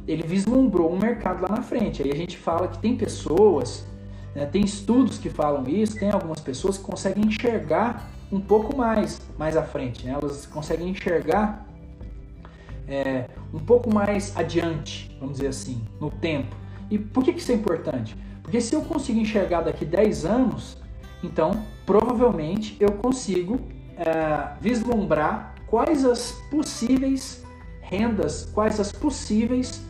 Ele 0.07 0.23
vislumbrou 0.23 0.91
um 0.91 0.99
mercado 0.99 1.41
lá 1.41 1.49
na 1.49 1.61
frente. 1.61 2.03
Aí 2.03 2.11
a 2.11 2.15
gente 2.15 2.37
fala 2.37 2.67
que 2.67 2.77
tem 2.77 2.95
pessoas, 2.95 3.87
né, 4.35 4.45
tem 4.45 4.63
estudos 4.63 5.17
que 5.17 5.29
falam 5.29 5.67
isso, 5.67 5.97
tem 5.97 6.11
algumas 6.11 6.39
pessoas 6.39 6.77
que 6.77 6.83
conseguem 6.83 7.25
enxergar 7.25 8.09
um 8.31 8.39
pouco 8.39 8.75
mais 8.75 9.21
mais 9.37 9.57
à 9.57 9.63
frente. 9.63 10.05
Né? 10.05 10.15
Elas 10.21 10.45
conseguem 10.45 10.89
enxergar 10.89 11.65
é, 12.89 13.25
um 13.53 13.59
pouco 13.59 13.93
mais 13.93 14.35
adiante, 14.35 15.15
vamos 15.19 15.37
dizer 15.37 15.49
assim, 15.49 15.81
no 15.99 16.09
tempo. 16.09 16.55
E 16.89 16.97
por 16.97 17.23
que, 17.23 17.31
isso 17.31 17.51
é 17.51 17.55
importante? 17.55 18.17
Porque 18.41 18.59
se 18.59 18.75
eu 18.75 18.81
consigo 18.81 19.19
enxergar 19.19 19.61
daqui 19.61 19.85
10 19.85 20.25
anos, 20.25 20.77
então 21.23 21.51
provavelmente 21.85 22.75
eu 22.79 22.93
consigo 22.93 23.59
é, 23.95 24.53
vislumbrar 24.59 25.53
quais 25.67 26.03
as 26.03 26.31
possíveis 26.49 27.45
rendas, 27.81 28.45
quais 28.53 28.79
as 28.79 28.91
possíveis 28.91 29.83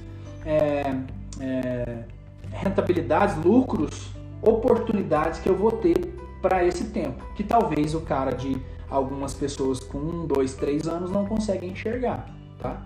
é, 0.46 0.94
é, 1.40 2.04
rentabilidades, 2.52 3.38
lucros, 3.44 4.10
oportunidades 4.42 5.40
que 5.40 5.48
eu 5.48 5.56
vou 5.56 5.72
ter 5.72 5.98
para 6.42 6.66
esse 6.66 6.86
tempo, 6.86 7.24
que 7.36 7.44
talvez 7.44 7.94
o 7.94 8.02
cara 8.02 8.32
de 8.32 8.58
algumas 8.90 9.34
pessoas 9.34 9.80
com 9.80 9.98
um, 9.98 10.26
dois, 10.26 10.54
três 10.54 10.88
anos 10.88 11.12
não 11.12 11.26
conseguem 11.26 11.72
enxergar, 11.72 12.28
tá? 12.60 12.82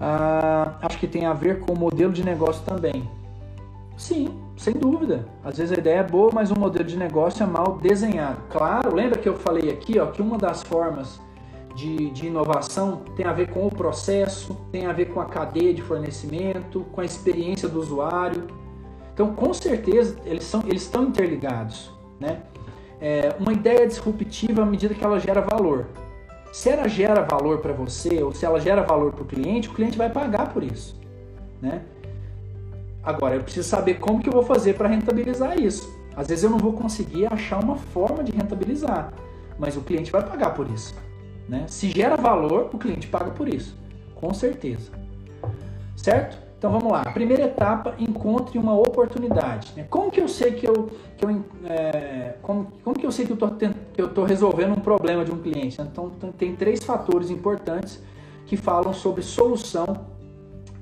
ah, 0.00 0.78
acho 0.80 0.98
que 0.98 1.06
tem 1.06 1.26
a 1.26 1.34
ver 1.34 1.60
com 1.60 1.72
o 1.72 1.78
modelo 1.78 2.12
de 2.12 2.24
negócio 2.24 2.64
também. 2.64 3.08
Sim, 3.96 4.34
sem 4.56 4.72
dúvida. 4.72 5.28
Às 5.44 5.58
vezes 5.58 5.76
a 5.76 5.78
ideia 5.78 5.98
é 5.98 6.02
boa, 6.02 6.30
mas 6.32 6.50
o 6.50 6.58
modelo 6.58 6.84
de 6.84 6.96
negócio 6.96 7.42
é 7.42 7.46
mal 7.46 7.78
desenhado. 7.78 8.38
Claro, 8.48 8.94
lembra 8.94 9.18
que 9.18 9.28
eu 9.28 9.36
falei 9.36 9.70
aqui 9.70 9.98
ó, 9.98 10.06
que 10.06 10.22
uma 10.22 10.38
das 10.38 10.62
formas 10.62 11.20
de, 11.74 12.10
de 12.10 12.26
inovação 12.26 13.02
tem 13.14 13.26
a 13.26 13.32
ver 13.32 13.50
com 13.50 13.66
o 13.66 13.70
processo, 13.70 14.56
tem 14.72 14.86
a 14.86 14.92
ver 14.92 15.12
com 15.12 15.20
a 15.20 15.26
cadeia 15.26 15.74
de 15.74 15.82
fornecimento, 15.82 16.80
com 16.92 17.02
a 17.02 17.04
experiência 17.04 17.68
do 17.68 17.78
usuário. 17.78 18.46
Então, 19.12 19.34
com 19.34 19.52
certeza, 19.52 20.16
eles, 20.24 20.44
são, 20.44 20.62
eles 20.66 20.82
estão 20.82 21.04
interligados. 21.04 21.90
Né? 22.18 22.40
É, 22.98 23.34
uma 23.38 23.52
ideia 23.52 23.86
disruptiva 23.86 24.62
à 24.62 24.66
medida 24.66 24.94
que 24.94 25.04
ela 25.04 25.20
gera 25.20 25.42
valor. 25.42 25.86
Se 26.52 26.68
ela 26.68 26.88
gera 26.88 27.22
valor 27.22 27.58
para 27.58 27.72
você 27.72 28.22
ou 28.22 28.32
se 28.32 28.44
ela 28.44 28.60
gera 28.60 28.82
valor 28.82 29.12
para 29.12 29.22
o 29.22 29.26
cliente, 29.26 29.68
o 29.68 29.72
cliente 29.72 29.96
vai 29.96 30.10
pagar 30.10 30.52
por 30.52 30.62
isso, 30.62 30.98
né? 31.62 31.82
Agora, 33.02 33.36
eu 33.36 33.42
preciso 33.42 33.68
saber 33.68 33.94
como 33.94 34.22
que 34.22 34.28
eu 34.28 34.32
vou 34.32 34.42
fazer 34.42 34.74
para 34.74 34.88
rentabilizar 34.88 35.58
isso. 35.58 35.88
Às 36.14 36.28
vezes 36.28 36.44
eu 36.44 36.50
não 36.50 36.58
vou 36.58 36.72
conseguir 36.72 37.32
achar 37.32 37.62
uma 37.62 37.76
forma 37.76 38.22
de 38.22 38.32
rentabilizar, 38.32 39.12
mas 39.58 39.76
o 39.76 39.80
cliente 39.80 40.10
vai 40.10 40.22
pagar 40.22 40.54
por 40.54 40.68
isso, 40.70 40.94
né? 41.48 41.64
Se 41.68 41.88
gera 41.88 42.16
valor, 42.16 42.68
o 42.72 42.78
cliente 42.78 43.06
paga 43.06 43.30
por 43.30 43.48
isso, 43.48 43.78
com 44.16 44.34
certeza. 44.34 44.90
Certo? 45.96 46.36
Então 46.60 46.70
vamos 46.70 46.92
lá. 46.92 47.00
Primeira 47.04 47.44
etapa, 47.44 47.94
encontre 47.98 48.58
uma 48.58 48.74
oportunidade. 48.74 49.72
Né? 49.74 49.86
Como 49.88 50.10
que 50.10 50.20
eu 50.20 50.28
sei 50.28 50.52
que 50.52 50.68
eu, 50.68 50.90
que 51.16 51.24
eu 51.24 51.42
é, 51.64 52.34
como, 52.42 52.70
como 52.84 52.98
que 52.98 53.06
eu 53.06 53.10
sei 53.10 53.24
que 53.24 53.32
eu 53.32 54.06
estou 54.06 54.24
resolvendo 54.24 54.72
um 54.72 54.80
problema 54.80 55.24
de 55.24 55.32
um 55.32 55.38
cliente? 55.38 55.80
Então 55.80 56.10
tem 56.36 56.54
três 56.54 56.84
fatores 56.84 57.30
importantes 57.30 58.02
que 58.44 58.58
falam 58.58 58.92
sobre 58.92 59.22
solução, 59.22 60.04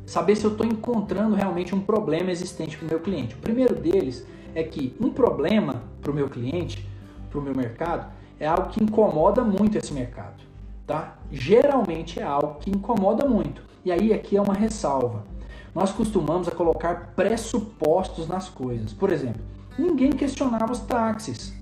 saber 0.05 0.35
se 0.35 0.45
eu 0.45 0.51
estou 0.51 0.66
encontrando 0.66 1.37
realmente 1.37 1.72
um 1.76 1.81
problema 1.81 2.33
existente 2.33 2.76
para 2.76 2.85
o 2.85 2.89
meu 2.91 2.99
cliente. 2.99 3.37
O 3.37 3.39
primeiro 3.39 3.76
deles 3.76 4.26
é 4.57 4.64
que 4.64 4.97
um 5.01 5.11
problema 5.11 5.85
para 6.03 6.11
o 6.11 6.14
meu 6.14 6.29
cliente, 6.29 6.85
para 7.31 7.39
o 7.39 7.43
meu 7.43 7.55
mercado, 7.55 8.11
é 8.41 8.49
algo 8.49 8.70
que 8.70 8.83
incomoda 8.83 9.45
muito 9.45 9.79
esse 9.79 9.93
mercado. 9.93 10.43
tá? 10.85 11.18
Geralmente 11.31 12.18
é 12.18 12.24
algo 12.24 12.59
que 12.59 12.68
incomoda 12.68 13.29
muito. 13.29 13.62
E 13.85 13.93
aí 13.93 14.12
aqui 14.12 14.37
é 14.37 14.43
uma 14.43 14.55
ressalva. 14.55 15.38
Nós 15.75 15.93
costumamos 15.93 16.49
a 16.49 16.51
colocar 16.51 17.12
pressupostos 17.14 18.27
nas 18.27 18.49
coisas. 18.49 18.93
Por 18.93 19.12
exemplo, 19.12 19.43
ninguém 19.79 20.11
questionava 20.11 20.73
os 20.73 20.81
táxis. 20.81 21.53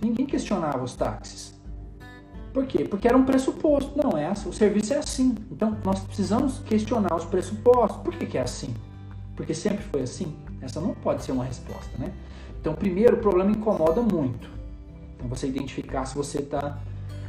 Ninguém 0.00 0.26
questionava 0.26 0.82
os 0.82 0.94
táxis. 0.94 1.52
Por 2.52 2.66
quê? 2.66 2.84
Porque 2.84 3.08
era 3.08 3.16
um 3.16 3.24
pressuposto. 3.24 3.92
Não, 3.96 4.18
é 4.18 4.26
assim, 4.26 4.48
o 4.48 4.52
serviço 4.52 4.92
é 4.92 4.98
assim. 4.98 5.34
Então 5.50 5.76
nós 5.84 6.00
precisamos 6.00 6.58
questionar 6.58 7.14
os 7.14 7.24
pressupostos. 7.24 8.02
Por 8.02 8.14
que, 8.14 8.26
que 8.26 8.38
é 8.38 8.42
assim? 8.42 8.74
Porque 9.36 9.54
sempre 9.54 9.82
foi 9.84 10.02
assim? 10.02 10.36
Essa 10.60 10.80
não 10.80 10.94
pode 10.94 11.22
ser 11.24 11.32
uma 11.32 11.44
resposta, 11.44 11.90
né? 11.98 12.12
Então, 12.60 12.74
primeiro, 12.74 13.16
o 13.16 13.18
problema 13.18 13.50
incomoda 13.50 14.00
muito. 14.00 14.48
Então, 15.16 15.28
você 15.28 15.48
identificar 15.48 16.04
se 16.04 16.14
você 16.14 16.38
está 16.38 16.78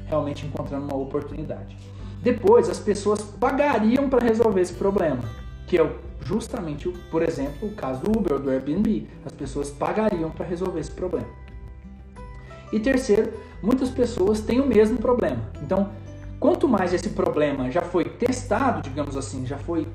realmente 0.06 0.46
encontrando 0.46 0.86
uma 0.86 0.96
oportunidade. 0.96 1.76
Depois, 2.22 2.70
as 2.70 2.80
pessoas 2.80 3.22
pagariam 3.22 4.10
para 4.10 4.24
resolver 4.24 4.62
esse 4.62 4.74
problema, 4.74 5.24
que 5.74 5.80
é 5.80 5.92
justamente, 6.22 6.88
por 7.10 7.24
exemplo, 7.24 7.68
o 7.68 7.72
caso 7.72 8.00
do 8.02 8.20
Uber 8.20 8.34
ou 8.34 8.40
do 8.40 8.52
Airbnb. 8.52 9.08
As 9.26 9.32
pessoas 9.32 9.72
pagariam 9.72 10.30
para 10.30 10.46
resolver 10.46 10.80
esse 10.80 10.92
problema. 10.92 11.26
E 12.72 12.80
terceiro, 12.80 13.34
muitas 13.60 13.90
pessoas 13.90 14.40
têm 14.40 14.62
o 14.62 14.68
mesmo 14.68 15.00
problema. 15.00 15.42
Então, 15.64 15.90
quanto 16.40 16.68
mais 16.68 16.94
esse 16.94 17.10
problema 17.10 17.72
já 17.72 17.82
foi 17.82 18.06
testado, 18.06 18.84
digamos 18.84 19.18
assim, 19.18 19.48
já 19.48 19.58
foi 19.58 19.88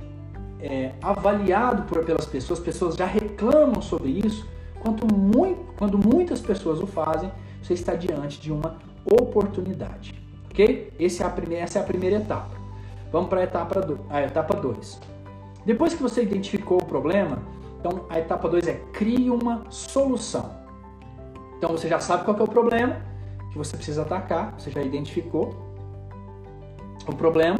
é, 0.59 0.95
avaliado 1.01 1.85
por, 1.85 2.05
pelas 2.05 2.27
pessoas, 2.27 2.59
pessoas 2.59 2.97
já 2.97 3.07
reclamam 3.07 3.81
sobre 3.81 4.11
isso, 4.11 4.49
quanto 4.81 5.07
muito, 5.15 5.75
quando 5.77 5.97
muitas 5.97 6.41
pessoas 6.41 6.81
o 6.81 6.89
fazem, 6.89 7.31
você 7.63 7.75
está 7.75 7.95
diante 7.95 8.41
de 8.41 8.51
uma 8.51 8.79
oportunidade. 9.05 10.21
Ok? 10.51 10.93
Esse 10.99 11.23
é 11.23 11.27
a 11.27 11.31
primeira, 11.31 11.63
essa 11.63 11.79
é 11.79 11.83
a 11.83 11.85
primeira 11.85 12.17
etapa. 12.17 12.59
Vamos 13.13 13.29
para 13.29 13.43
a 14.11 14.23
etapa 14.25 14.57
2. 14.57 15.18
A 15.69 15.75
etapa 15.75 15.77
2. 15.77 15.77
Depois 15.77 15.95
que 15.95 16.03
você 16.03 16.23
identificou 16.23 16.79
o 16.79 16.85
problema, 16.85 17.43
então 17.79 18.07
a 18.09 18.19
etapa 18.19 18.49
2 18.49 18.67
é 18.67 18.75
crie 18.93 19.31
uma 19.31 19.65
solução. 19.71 20.51
Então 21.59 21.71
você 21.71 21.89
já 21.89 22.01
sabe 22.01 22.25
qual 22.25 22.37
é 22.39 22.43
o 22.43 22.49
problema 22.49 23.03
que 23.53 23.59
você 23.59 23.77
precisa 23.77 24.03
atacar, 24.03 24.55
você 24.59 24.71
já 24.71 24.81
identificou 24.81 25.55
o 27.07 27.15
problema 27.15 27.59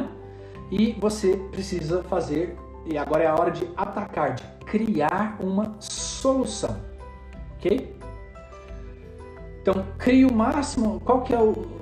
e 0.71 0.93
você 0.93 1.37
precisa 1.51 2.03
fazer, 2.03 2.55
e 2.85 2.97
agora 2.97 3.23
é 3.23 3.27
a 3.27 3.35
hora 3.35 3.51
de 3.51 3.67
atacar, 3.75 4.35
de 4.35 4.43
criar 4.65 5.37
uma 5.39 5.75
solução. 5.79 6.77
Ok? 7.57 7.98
Então, 9.69 9.85
crie 9.99 10.25
o 10.25 10.33
máximo. 10.33 10.99
Qual 11.01 11.21
que 11.21 11.31
é 11.31 11.39
o. 11.39 11.77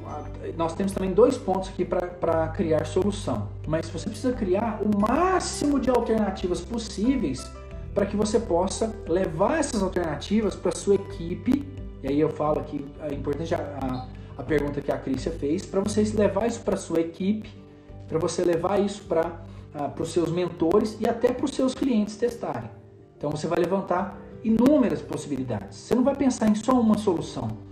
Nós 0.58 0.74
temos 0.74 0.92
também 0.92 1.14
dois 1.14 1.38
pontos 1.38 1.70
aqui 1.70 1.86
para 1.86 2.50
criar 2.50 2.86
solução. 2.86 3.48
Mas 3.66 3.90
você 3.90 4.10
precisa 4.10 4.34
criar 4.34 4.82
o 4.82 5.00
máximo 5.00 5.80
de 5.80 5.90
alternativas 5.90 6.60
possíveis 6.60 7.50
para 7.94 8.06
que 8.06 8.16
você 8.16 8.40
possa 8.40 8.94
levar 9.08 9.60
essas 9.60 9.82
alternativas 9.82 10.54
para 10.54 10.76
sua 10.76 10.96
equipe. 10.96 11.66
E 12.04 12.08
aí 12.10 12.20
eu 12.20 12.30
falo 12.30 12.60
aqui, 12.60 12.86
é 13.02 13.14
importante 13.14 13.56
a, 13.56 14.08
a 14.38 14.44
pergunta 14.44 14.82
que 14.82 14.92
a 14.92 14.98
Crícia 14.98 15.32
fez, 15.32 15.66
para 15.66 15.80
você 15.82 16.04
levar 16.04 16.46
isso 16.46 16.62
para 16.62 16.76
sua 16.78 17.00
equipe, 17.00 17.50
para 18.08 18.20
você 18.20 18.44
levar 18.44 18.80
isso 18.80 19.04
para 19.04 19.42
uh, 19.74 20.02
os 20.02 20.12
seus 20.12 20.30
mentores 20.30 20.98
e 21.00 21.08
até 21.08 21.32
para 21.32 21.46
os 21.46 21.52
seus 21.52 21.74
clientes 21.74 22.18
testarem. 22.18 22.70
Então 23.18 23.32
você 23.32 23.48
vai 23.48 23.60
levantar 23.60 24.18
inúmeras 24.44 25.02
possibilidades. 25.02 25.78
Você 25.78 25.96
não 25.96 26.04
vai 26.04 26.16
pensar 26.16 26.48
em 26.50 26.56
só 26.56 26.80
uma 26.80 26.98
solução. 26.98 27.68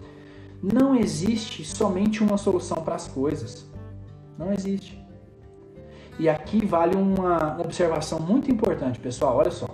Não 0.74 0.96
existe 0.96 1.64
somente 1.64 2.24
uma 2.24 2.40
solução 2.40 2.78
para 2.84 2.96
as 2.96 3.08
coisas. 3.08 3.68
Não 4.36 4.52
existe. 4.52 5.00
E 6.18 6.28
aqui 6.28 6.66
vale 6.66 6.96
uma 6.96 7.62
observação 7.62 8.20
muito 8.20 8.50
importante, 8.50 9.00
pessoal. 9.00 9.38
Olha 9.38 9.52
só. 9.52 9.68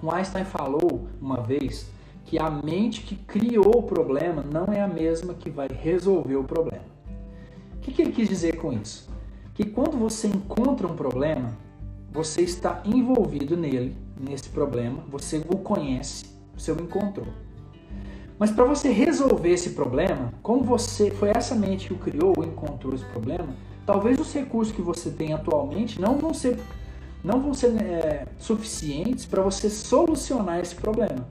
O 0.00 0.12
Einstein 0.12 0.44
falou 0.44 1.08
uma 1.20 1.40
vez 1.40 1.90
que 2.24 2.38
a 2.38 2.48
mente 2.48 3.00
que 3.02 3.16
criou 3.16 3.78
o 3.78 3.82
problema 3.82 4.44
não 4.44 4.72
é 4.72 4.80
a 4.80 4.86
mesma 4.86 5.34
que 5.34 5.50
vai 5.50 5.66
resolver 5.66 6.36
o 6.36 6.44
problema. 6.44 6.84
O 7.74 7.80
que, 7.80 7.90
que 7.90 8.02
ele 8.02 8.12
quis 8.12 8.28
dizer 8.28 8.58
com 8.58 8.72
isso? 8.72 9.10
Que 9.54 9.64
quando 9.64 9.98
você 9.98 10.28
encontra 10.28 10.86
um 10.86 10.94
problema, 10.94 11.50
você 12.12 12.42
está 12.42 12.80
envolvido 12.84 13.56
nele, 13.56 13.96
nesse 14.20 14.48
problema, 14.50 15.02
você 15.08 15.38
o 15.48 15.58
conhece, 15.58 16.26
você 16.56 16.70
o 16.70 16.80
encontrou. 16.80 17.26
Mas 18.44 18.50
para 18.50 18.66
você 18.66 18.90
resolver 18.90 19.48
esse 19.48 19.70
problema, 19.70 20.30
como 20.42 20.62
você 20.62 21.10
foi 21.10 21.30
essa 21.30 21.54
mente 21.54 21.86
que 21.86 21.94
o 21.94 21.96
criou, 21.96 22.34
encontrou 22.44 22.94
esse 22.94 23.06
problema, 23.06 23.48
talvez 23.86 24.20
os 24.20 24.30
recursos 24.34 24.76
que 24.76 24.82
você 24.82 25.08
tem 25.08 25.32
atualmente 25.32 25.98
não 25.98 26.18
vão 26.18 26.34
ser, 26.34 26.58
não 27.24 27.40
vão 27.40 27.54
ser 27.54 27.68
é, 27.80 28.26
suficientes 28.36 29.24
para 29.24 29.40
você 29.40 29.70
solucionar 29.70 30.60
esse 30.60 30.74
problema. 30.74 31.26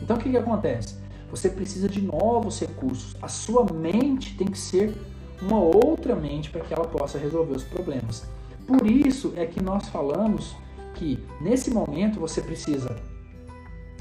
Então 0.00 0.16
o 0.16 0.18
que, 0.18 0.30
que 0.30 0.36
acontece? 0.38 0.96
Você 1.30 1.50
precisa 1.50 1.90
de 1.90 2.00
novos 2.00 2.58
recursos. 2.58 3.14
A 3.20 3.28
sua 3.28 3.70
mente 3.70 4.34
tem 4.38 4.46
que 4.46 4.58
ser 4.58 4.96
uma 5.42 5.58
outra 5.60 6.16
mente 6.16 6.48
para 6.48 6.62
que 6.62 6.72
ela 6.72 6.86
possa 6.86 7.18
resolver 7.18 7.54
os 7.54 7.64
problemas. 7.64 8.26
Por 8.66 8.86
isso 8.86 9.34
é 9.36 9.44
que 9.44 9.62
nós 9.62 9.90
falamos 9.90 10.56
que 10.94 11.22
nesse 11.38 11.70
momento 11.70 12.18
você 12.18 12.40
precisa 12.40 12.96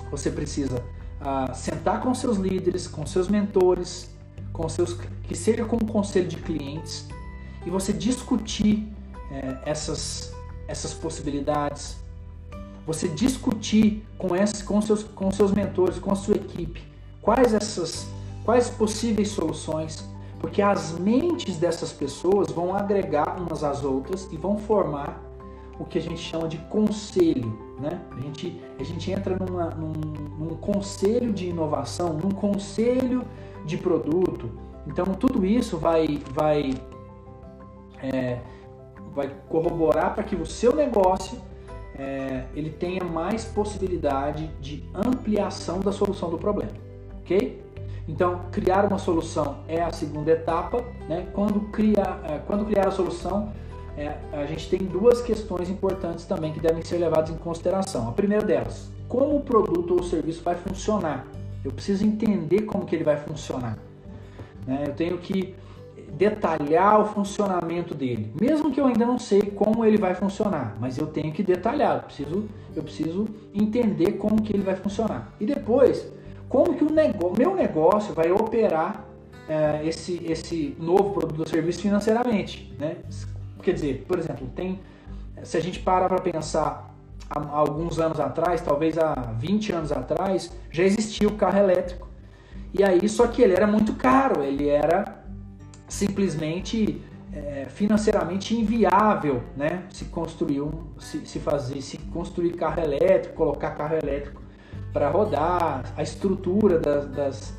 você 0.10 0.32
precisa 0.32 0.82
sentar 1.54 2.02
com 2.02 2.14
seus 2.14 2.38
líderes, 2.38 2.88
com 2.88 3.06
seus 3.06 3.28
mentores, 3.28 4.10
com 4.54 4.68
seus 4.70 4.94
que 5.24 5.36
seja 5.36 5.66
com 5.66 5.78
o 5.78 5.86
conselho 5.86 6.28
de 6.28 6.38
clientes 6.38 7.08
e 7.66 7.70
você 7.70 7.94
discutir 7.94 8.88
eh, 9.32 9.58
essas 9.66 10.34
essas 10.68 10.94
possibilidades, 10.94 11.98
você 12.86 13.08
discutir 13.08 14.06
com 14.18 14.36
esses 14.36 14.62
com 14.62 14.82
seus 14.82 15.04
com 15.04 15.32
seus 15.32 15.52
mentores, 15.52 16.00
com 16.00 16.12
a 16.12 16.16
sua 16.16 16.36
equipe, 16.36 16.82
quais 17.22 17.54
essas 17.54 18.08
quais 18.46 18.70
possíveis 18.70 19.30
soluções 19.30 20.08
porque 20.40 20.62
as 20.62 20.98
mentes 20.98 21.58
dessas 21.58 21.92
pessoas 21.92 22.50
vão 22.50 22.74
agregar 22.74 23.38
umas 23.40 23.64
às 23.64 23.84
outras 23.84 24.28
e 24.32 24.38
vão 24.38 24.58
formar 24.58 25.22
o 25.78 25.86
que 25.86 25.98
a 25.98 26.02
gente 26.02 26.20
chama 26.20 26.48
de 26.48 26.58
conselho. 26.70 27.69
Né? 27.80 28.02
A, 28.12 28.20
gente, 28.20 28.62
a 28.78 28.84
gente 28.84 29.12
entra 29.12 29.38
numa, 29.38 29.70
num, 29.70 29.94
num 30.38 30.56
conselho 30.56 31.32
de 31.32 31.48
inovação, 31.48 32.14
num 32.14 32.32
conselho 32.32 33.24
de 33.66 33.78
produto. 33.78 34.50
Então 34.86 35.06
tudo 35.06 35.46
isso 35.46 35.78
vai, 35.78 36.22
vai, 36.32 36.74
é, 38.04 38.40
vai 39.14 39.32
corroborar 39.48 40.14
para 40.14 40.24
que 40.24 40.36
o 40.36 40.46
seu 40.46 40.76
negócio 40.76 41.40
é, 41.96 42.46
ele 42.56 42.70
tenha 42.70 43.04
mais 43.04 43.46
possibilidade 43.46 44.48
de 44.60 44.84
ampliação 44.94 45.80
da 45.80 45.92
solução 45.92 46.30
do 46.30 46.38
problema, 46.38 46.72
ok? 47.22 47.70
Então, 48.10 48.42
criar 48.52 48.86
uma 48.86 48.98
solução 48.98 49.58
é 49.68 49.84
a 49.84 49.92
segunda 49.92 50.32
etapa. 50.32 50.84
Né? 51.08 51.28
Quando, 51.32 51.60
criar, 51.72 52.20
é, 52.24 52.40
quando 52.40 52.66
criar 52.66 52.88
a 52.88 52.92
solução, 52.92 53.54
é, 54.00 54.18
a 54.32 54.46
gente 54.46 54.70
tem 54.70 54.80
duas 54.80 55.22
questões 55.22 55.70
importantes 55.70 56.24
também 56.24 56.54
que 56.54 56.60
devem 56.60 56.84
ser 56.84 56.98
levadas 56.98 57.30
em 57.30 57.36
consideração. 57.36 58.08
A 58.08 58.14
primeira 58.14 58.46
delas, 58.46 58.90
como 59.10 59.36
o 59.36 59.42
produto 59.42 59.94
ou 59.94 60.00
o 60.00 60.04
serviço 60.04 60.42
vai 60.42 60.56
funcionar. 60.56 61.28
Eu 61.66 61.72
preciso 61.72 62.06
entender 62.06 62.62
como 62.62 62.86
que 62.86 62.96
ele 62.96 63.04
vai 63.04 63.18
funcionar. 63.18 63.78
Né? 64.66 64.86
Eu 64.88 64.94
tenho 64.94 65.18
que 65.18 65.54
detalhar 66.14 67.02
o 67.02 67.06
funcionamento 67.08 67.94
dele, 67.94 68.34
mesmo 68.40 68.72
que 68.72 68.80
eu 68.80 68.86
ainda 68.86 69.06
não 69.06 69.20
sei 69.20 69.42
como 69.42 69.86
ele 69.86 69.98
vai 69.98 70.16
funcionar, 70.16 70.76
mas 70.80 70.98
eu 70.98 71.06
tenho 71.08 71.32
que 71.34 71.44
detalhar. 71.44 71.98
Eu 71.98 72.04
preciso, 72.04 72.46
eu 72.76 72.84
preciso 72.84 73.28
entender 73.54 74.14
como 74.14 74.42
que 74.42 74.56
ele 74.56 74.64
vai 74.64 74.76
funcionar. 74.76 75.34
E 75.40 75.46
depois 75.46 76.10
como 76.48 76.74
que 76.74 76.84
o 76.84 76.90
negócio, 76.90 77.38
meu 77.38 77.54
negócio 77.54 78.14
vai 78.14 78.32
operar 78.32 79.06
é, 79.48 79.82
esse, 79.86 80.26
esse 80.26 80.76
novo 80.80 81.14
produto 81.14 81.40
ou 81.42 81.48
serviço 81.48 81.82
financeiramente, 81.82 82.74
né? 82.80 82.98
Quer 83.70 83.74
dizer, 83.76 84.06
por 84.08 84.18
exemplo, 84.18 84.48
tem, 84.56 84.80
se 85.44 85.56
a 85.56 85.60
gente 85.60 85.80
para 85.80 86.10
para 86.10 86.20
pensar 86.20 86.92
há 87.30 87.40
alguns 87.56 88.00
anos 88.00 88.20
atrás, 88.20 88.62
talvez 88.62 88.98
há 88.98 89.14
20 89.38 89.72
anos 89.74 89.92
atrás, 89.92 90.52
já 90.72 90.82
existia 90.84 91.28
o 91.28 91.36
carro 91.36 91.60
elétrico. 91.60 92.08
E 92.74 92.84
aí, 92.84 93.08
só 93.08 93.28
que 93.28 93.44
ele 93.44 93.54
era 93.54 93.68
muito 93.68 93.94
caro, 93.94 94.42
ele 94.42 94.68
era 94.68 95.24
simplesmente 95.88 97.00
é, 97.32 97.68
financeiramente 97.70 98.56
inviável, 98.56 99.44
né? 99.56 99.84
Se 99.92 100.06
construir 100.06 100.62
um, 100.62 100.86
se, 100.98 101.24
se 101.28 101.38
fazer, 101.38 101.80
se 101.84 102.00
construir 102.12 102.54
carro 102.54 102.82
elétrico, 102.82 103.36
colocar 103.36 103.70
carro 103.76 103.98
elétrico 104.02 104.42
para 104.92 105.12
rodar, 105.12 105.84
a 105.96 106.02
estrutura 106.02 106.80
das, 106.80 107.08
das, 107.10 107.54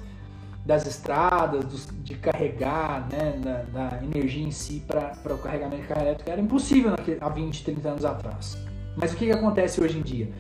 das 0.71 0.87
estradas, 0.87 1.64
dos, 1.64 1.89
de 2.05 2.14
carregar, 2.14 3.09
né, 3.11 3.35
da, 3.43 3.89
da 3.89 4.05
energia 4.05 4.47
em 4.47 4.53
si 4.53 4.81
para 4.87 5.35
o 5.35 5.39
carregamento 5.39 5.83
de 5.83 5.89
carro 5.89 6.03
elétrico 6.03 6.31
era 6.31 6.41
impossível 6.41 6.93
naquele, 6.93 7.18
há 7.21 7.29
20, 7.29 7.64
30 7.64 7.89
anos 7.89 8.05
atrás. 8.05 8.57
Mas 8.97 9.12
o 9.12 9.16
que, 9.16 9.27
que 9.27 9.33
acontece 9.33 9.83
hoje 9.83 9.99
em 9.99 10.03
dia? 10.03 10.31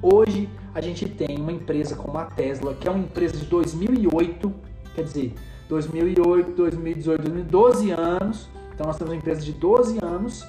Hoje 0.00 0.48
a 0.76 0.80
gente 0.80 1.08
tem 1.08 1.36
uma 1.38 1.50
empresa 1.50 1.96
como 1.96 2.16
a 2.18 2.24
Tesla, 2.24 2.72
que 2.74 2.86
é 2.86 2.90
uma 2.90 3.00
empresa 3.00 3.36
de 3.36 3.46
2008, 3.46 4.54
quer 4.94 5.02
dizer, 5.02 5.34
2008, 5.68 6.52
2018, 6.52 7.22
2012 7.22 7.90
anos, 7.90 8.48
Então 8.72 8.86
nós 8.86 8.96
temos 8.96 9.12
uma 9.12 9.18
empresa 9.18 9.40
de 9.40 9.52
12 9.52 9.98
anos 10.00 10.46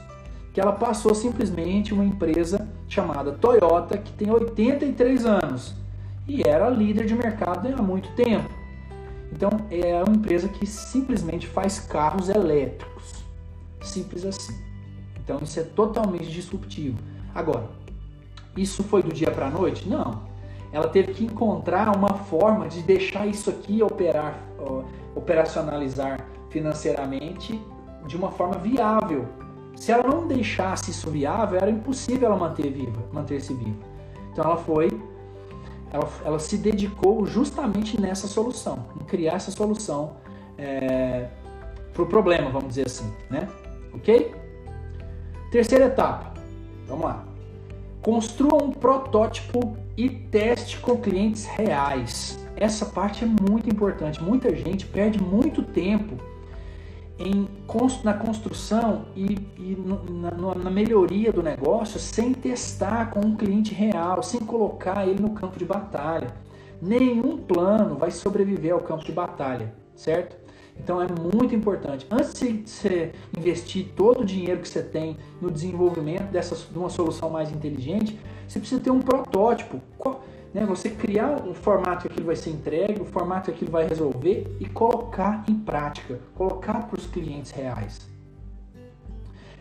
que 0.54 0.62
ela 0.62 0.74
passou 0.74 1.16
simplesmente 1.16 1.96
uma 1.96 2.06
empresa 2.06 2.68
chamada 2.88 3.32
Toyota 3.32 3.98
que 3.98 4.14
tem 4.14 4.30
83 4.30 5.26
anos 5.26 5.74
e 6.28 6.48
era 6.48 6.70
líder 6.70 7.08
de 7.08 7.16
mercado 7.16 7.68
há 7.76 7.82
muito 7.82 8.08
tempo. 8.12 8.61
Então 9.32 9.50
é 9.70 10.04
uma 10.04 10.16
empresa 10.16 10.48
que 10.48 10.66
simplesmente 10.66 11.48
faz 11.48 11.80
carros 11.80 12.30
elétricos. 12.30 13.24
Simples 13.82 14.26
assim. 14.26 14.56
Então 15.24 15.40
isso 15.42 15.60
é 15.60 15.64
totalmente 15.64 16.30
disruptivo. 16.30 16.98
Agora, 17.34 17.70
isso 18.56 18.84
foi 18.84 19.02
do 19.02 19.14
dia 19.14 19.32
para 19.32 19.48
a 19.48 19.50
noite? 19.50 19.88
Não. 19.88 20.30
Ela 20.72 20.88
teve 20.88 21.14
que 21.14 21.26
encontrar 21.26 21.94
uma 21.96 22.14
forma 22.14 22.68
de 22.68 22.82
deixar 22.82 23.26
isso 23.28 23.50
aqui 23.50 23.82
operar, 23.82 24.38
operacionalizar 25.16 26.26
financeiramente 26.50 27.62
de 28.08 28.16
uma 28.16 28.32
forma 28.32 28.58
viável. 28.58 29.28
Se 29.76 29.92
ela 29.92 30.04
não 30.04 30.28
deixasse 30.28 30.92
isso 30.92 31.10
viável, 31.10 31.58
era 31.58 31.70
impossível 31.70 32.28
ela 32.28 32.38
manter 32.38 32.72
viva, 32.72 33.02
manter-se 33.12 33.54
viva. 33.54 33.80
Então 34.32 34.46
ela 34.46 34.58
foi, 34.58 34.90
ela, 35.92 36.10
ela, 36.24 36.40
se 36.40 36.58
dedicou 36.58 37.26
justamente 37.26 38.00
nessa 38.00 38.28
solução, 38.28 38.86
em 39.00 39.04
criar 39.04 39.34
essa 39.34 39.52
solução 39.52 40.18
é, 40.58 41.28
para 41.94 42.04
o 42.04 42.06
problema, 42.06 42.50
vamos 42.50 42.70
dizer 42.70 42.88
assim, 42.88 43.12
né? 43.30 43.48
Ok? 43.94 44.34
Terceira 45.52 45.86
etapa, 45.86 46.34
vamos 46.88 47.06
lá. 47.06 47.26
Construa 48.02 48.64
um 48.64 48.72
protótipo 48.72 49.76
e 49.98 50.10
teste 50.10 50.80
com 50.80 50.98
clientes 50.98 51.46
reais. 51.46 52.40
Essa 52.56 52.86
parte 52.86 53.24
é 53.24 53.28
muito 53.28 53.70
importante. 53.70 54.24
Muita 54.24 54.56
gente 54.56 54.86
perde 54.86 55.22
muito 55.22 55.62
tempo 55.62 56.16
em, 57.22 57.48
na 58.04 58.14
construção 58.14 59.06
e, 59.16 59.38
e 59.58 59.78
na, 60.10 60.56
na, 60.56 60.70
melhoria 60.70 61.32
do 61.32 61.44
negócio 61.44 62.00
sem 62.00 62.34
testar 62.34 63.12
com 63.12 63.20
um 63.20 63.36
cliente 63.36 63.74
real, 63.74 64.24
sem 64.24 64.40
colocar 64.40 65.08
ele 65.08 65.22
no 65.22 65.32
campo 65.32 65.58
de 65.58 65.66
batalha. 65.66 66.34
Nenhum 66.82 67.38
plano 67.38 67.96
vai 67.96 68.10
sobreviver 68.10 68.74
ao 68.74 68.80
campo 68.80 69.06
de 69.06 69.12
batalha, 69.12 69.74
certo? 69.96 70.36
Então 70.80 71.02
é 71.02 71.08
muito 71.08 71.54
importante. 71.54 72.08
Antes 72.10 72.34
de 72.34 72.64
você 72.66 73.12
investir 73.38 73.90
todo 73.96 74.22
o 74.22 74.26
dinheiro 74.26 74.62
que 74.62 74.68
você 74.68 74.82
tem 74.82 75.18
no 75.40 75.52
desenvolvimento 75.52 76.32
dessa, 76.32 76.56
de 76.56 76.78
uma 76.78 76.90
solução 76.90 77.30
mais 77.30 77.52
inteligente, 77.52 78.20
você 78.48 78.60
precisa 78.60 78.82
ter 78.82 78.90
um 78.90 79.00
protótipo. 79.00 79.80
Qual, 79.98 80.24
né, 80.54 80.66
você 80.66 80.90
criar 80.90 81.48
o 81.48 81.54
formato 81.54 82.02
que 82.02 82.08
aquilo 82.08 82.26
vai 82.26 82.36
ser 82.36 82.50
entregue, 82.50 83.02
o 83.02 83.06
formato 83.06 83.46
que 83.46 83.52
aquilo 83.52 83.72
vai 83.72 83.88
resolver 83.88 84.58
e 84.60 84.66
colocar 84.68 85.44
em 85.48 85.56
prática, 85.56 86.20
colocar 86.36 86.88
para 86.88 87.00
os 87.00 87.08
clientes 87.08 87.52
reais. 87.52 88.10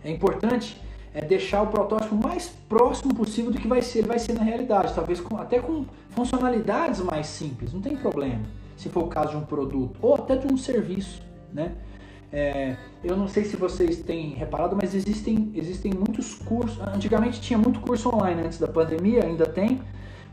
É 0.05 0.11
importante 0.11 0.81
é 1.13 1.21
deixar 1.21 1.63
o 1.63 1.67
protótipo 1.67 2.15
mais 2.15 2.49
próximo 2.69 3.15
possível 3.15 3.51
do 3.51 3.59
que 3.59 3.67
vai 3.67 3.83
ser, 3.83 4.01
ele 4.01 4.09
vai 4.09 4.19
ser 4.19 4.33
na 4.33 4.43
realidade, 4.43 4.95
talvez 4.95 5.21
com, 5.21 5.37
até 5.37 5.59
com 5.59 5.85
funcionalidades 6.11 7.01
mais 7.01 7.27
simples, 7.27 7.73
não 7.73 7.81
tem 7.81 7.97
problema, 7.97 8.43
se 8.77 8.89
for 8.89 9.05
o 9.05 9.09
caso 9.09 9.31
de 9.31 9.37
um 9.37 9.45
produto 9.45 9.99
ou 10.01 10.15
até 10.15 10.37
de 10.37 10.53
um 10.53 10.57
serviço, 10.57 11.23
né? 11.53 11.73
É, 12.33 12.77
eu 13.03 13.17
não 13.17 13.27
sei 13.27 13.45
se 13.45 13.57
vocês 13.57 13.97
têm 14.03 14.31
reparado, 14.31 14.77
mas 14.81 14.95
existem, 14.95 15.51
existem 15.53 15.93
muitos 15.93 16.35
cursos. 16.35 16.81
Antigamente 16.81 17.41
tinha 17.41 17.59
muito 17.59 17.81
curso 17.81 18.15
online 18.15 18.43
antes 18.43 18.59
da 18.59 18.69
pandemia, 18.69 19.25
ainda 19.25 19.47
tem, 19.47 19.81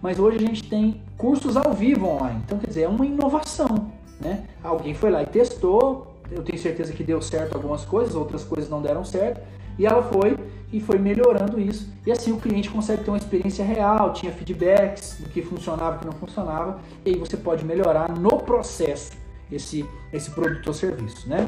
mas 0.02 0.20
hoje 0.20 0.38
a 0.38 0.42
gente 0.42 0.64
tem 0.64 1.02
cursos 1.18 1.58
ao 1.58 1.74
vivo 1.74 2.08
online. 2.08 2.42
Então, 2.46 2.58
quer 2.58 2.68
dizer, 2.68 2.84
é 2.84 2.88
uma 2.88 3.06
inovação. 3.06 3.92
Né? 4.20 4.46
Alguém 4.64 4.94
foi 4.94 5.10
lá 5.10 5.24
e 5.24 5.26
testou, 5.26 6.16
eu 6.32 6.44
tenho 6.44 6.60
certeza 6.60 6.92
que 6.94 7.04
deu 7.04 7.22
certo 7.22 7.56
algumas 7.56 7.86
coisas, 7.86 8.16
outras 8.16 8.44
coisas 8.44 8.70
não 8.70 8.82
deram 8.82 9.04
certo, 9.04 9.42
e 9.78 9.86
ela 9.86 10.02
foi 10.04 10.38
e 10.72 10.82
foi 10.82 10.98
melhorando 10.98 11.60
isso. 11.60 11.90
E 12.06 12.12
assim 12.12 12.32
o 12.32 12.38
cliente 12.38 12.70
consegue 12.70 13.04
ter 13.04 13.10
uma 13.10 13.18
experiência 13.18 13.64
real, 13.64 14.12
tinha 14.14 14.32
feedbacks 14.32 15.18
do 15.20 15.30
que 15.30 15.42
funcionava 15.42 15.96
e 15.96 16.00
que 16.00 16.06
não 16.06 16.14
funcionava, 16.14 16.80
e 17.06 17.12
aí 17.12 17.18
você 17.18 17.38
pode 17.38 17.64
melhorar 17.64 18.10
no 18.18 18.38
processo 18.40 19.12
esse, 19.52 19.86
esse 20.12 20.32
produto 20.32 20.68
ou 20.68 20.74
serviço. 20.74 21.28
Né? 21.30 21.48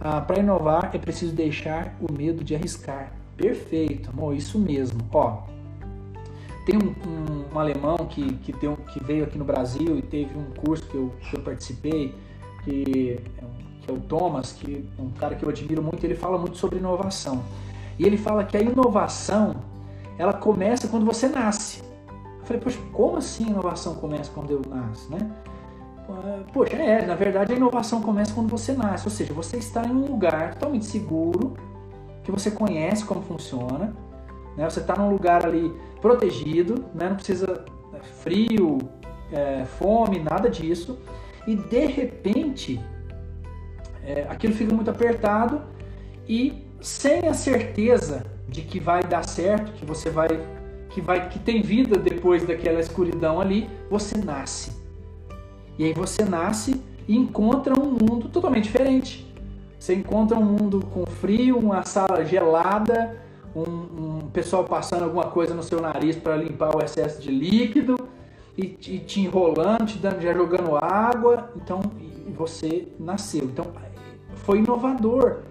Ah, 0.00 0.20
Para 0.20 0.38
inovar 0.38 0.90
é 0.92 0.98
preciso 0.98 1.34
deixar 1.34 1.96
o 2.00 2.12
medo 2.12 2.44
de 2.44 2.54
arriscar. 2.54 3.12
Perfeito, 3.36 4.10
amor, 4.10 4.36
isso 4.36 4.58
mesmo. 4.58 5.00
Ó, 5.12 5.42
tem 6.64 6.76
um, 6.76 6.94
um, 7.08 7.54
um 7.54 7.58
alemão 7.58 7.96
que, 8.08 8.34
que, 8.36 8.52
que 8.52 9.04
veio 9.04 9.24
aqui 9.24 9.38
no 9.38 9.44
Brasil 9.44 9.98
e 9.98 10.02
teve 10.02 10.36
um 10.36 10.44
curso 10.64 10.84
que 10.86 10.94
eu, 10.94 11.12
que 11.20 11.36
eu 11.36 11.40
participei, 11.40 12.14
que, 12.64 13.20
que 13.82 13.90
é 13.90 13.92
o 13.92 14.00
Thomas, 14.00 14.52
que 14.52 14.84
é 14.98 15.02
um 15.02 15.10
cara 15.10 15.34
que 15.34 15.44
eu 15.44 15.48
admiro 15.48 15.82
muito, 15.82 16.02
ele 16.04 16.14
fala 16.14 16.38
muito 16.38 16.56
sobre 16.56 16.78
inovação. 16.78 17.42
E 17.98 18.04
ele 18.04 18.16
fala 18.16 18.44
que 18.44 18.56
a 18.56 18.60
inovação, 18.60 19.56
ela 20.18 20.32
começa 20.32 20.88
quando 20.88 21.04
você 21.04 21.28
nasce. 21.28 21.82
Eu 22.40 22.44
falei, 22.44 22.62
poxa, 22.62 22.78
como 22.92 23.16
assim 23.18 23.46
a 23.46 23.50
inovação 23.50 23.94
começa 23.96 24.30
quando 24.34 24.50
eu 24.50 24.62
nasço, 24.68 25.10
né? 25.10 25.30
Poxa, 26.52 26.76
é, 26.76 27.06
na 27.06 27.14
verdade 27.14 27.52
a 27.52 27.56
inovação 27.56 28.00
começa 28.00 28.34
quando 28.34 28.48
você 28.48 28.72
nasce, 28.72 29.06
ou 29.06 29.10
seja, 29.10 29.32
você 29.32 29.56
está 29.56 29.84
em 29.86 29.90
um 29.90 30.06
lugar 30.06 30.54
totalmente 30.54 30.84
seguro, 30.84 31.54
que 32.22 32.30
você 32.30 32.50
conhece 32.50 33.04
como 33.04 33.22
funciona, 33.22 33.94
né? 34.56 34.68
Você 34.68 34.80
está 34.80 34.94
num 34.96 35.10
lugar 35.10 35.44
ali 35.44 35.72
protegido, 36.00 36.84
né? 36.94 37.08
não 37.08 37.16
precisa 37.16 37.64
é, 37.92 37.98
frio, 38.22 38.78
é, 39.32 39.64
fome, 39.64 40.18
nada 40.18 40.48
disso. 40.48 40.98
E 41.46 41.54
de 41.54 41.86
repente, 41.86 42.80
é, 44.04 44.26
aquilo 44.28 44.54
fica 44.54 44.74
muito 44.74 44.90
apertado 44.90 45.62
e 46.28 46.64
sem 46.80 47.28
a 47.28 47.34
certeza 47.34 48.24
de 48.48 48.62
que 48.62 48.78
vai 48.78 49.02
dar 49.02 49.24
certo, 49.24 49.72
que 49.72 49.84
você 49.84 50.10
vai, 50.10 50.28
que 50.90 51.00
vai, 51.00 51.28
que 51.28 51.38
tem 51.38 51.62
vida 51.62 51.98
depois 51.98 52.46
daquela 52.46 52.80
escuridão 52.80 53.40
ali, 53.40 53.68
você 53.90 54.16
nasce. 54.18 54.72
E 55.78 55.84
aí 55.84 55.92
você 55.92 56.24
nasce 56.24 56.80
e 57.08 57.16
encontra 57.16 57.78
um 57.78 57.90
mundo 57.90 58.28
totalmente 58.28 58.64
diferente. 58.64 59.26
Você 59.78 59.94
encontra 59.94 60.38
um 60.38 60.44
mundo 60.44 60.86
com 60.92 61.04
frio, 61.04 61.58
uma 61.58 61.84
sala 61.84 62.24
gelada, 62.24 63.23
um, 63.54 63.62
um 63.62 64.30
pessoal 64.32 64.64
passando 64.64 65.04
alguma 65.04 65.24
coisa 65.24 65.54
no 65.54 65.62
seu 65.62 65.80
nariz 65.80 66.16
para 66.16 66.36
limpar 66.36 66.76
o 66.76 66.82
excesso 66.82 67.20
de 67.20 67.30
líquido 67.30 67.96
e, 68.56 68.62
e, 68.62 68.98
te 68.98 69.20
enrolando, 69.20 69.86
te 69.86 69.98
dando, 69.98 70.20
já 70.20 70.32
jogando 70.32 70.76
água. 70.76 71.50
Então 71.56 71.80
você 72.36 72.88
nasceu. 72.98 73.44
Então 73.44 73.66
foi 74.36 74.58
inovador. 74.58 75.42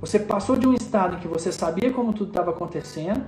Você 0.00 0.18
passou 0.18 0.56
de 0.56 0.66
um 0.66 0.74
estado 0.74 1.16
em 1.16 1.20
que 1.20 1.28
você 1.28 1.52
sabia 1.52 1.92
como 1.92 2.12
tudo 2.12 2.30
estava 2.30 2.50
acontecendo 2.50 3.24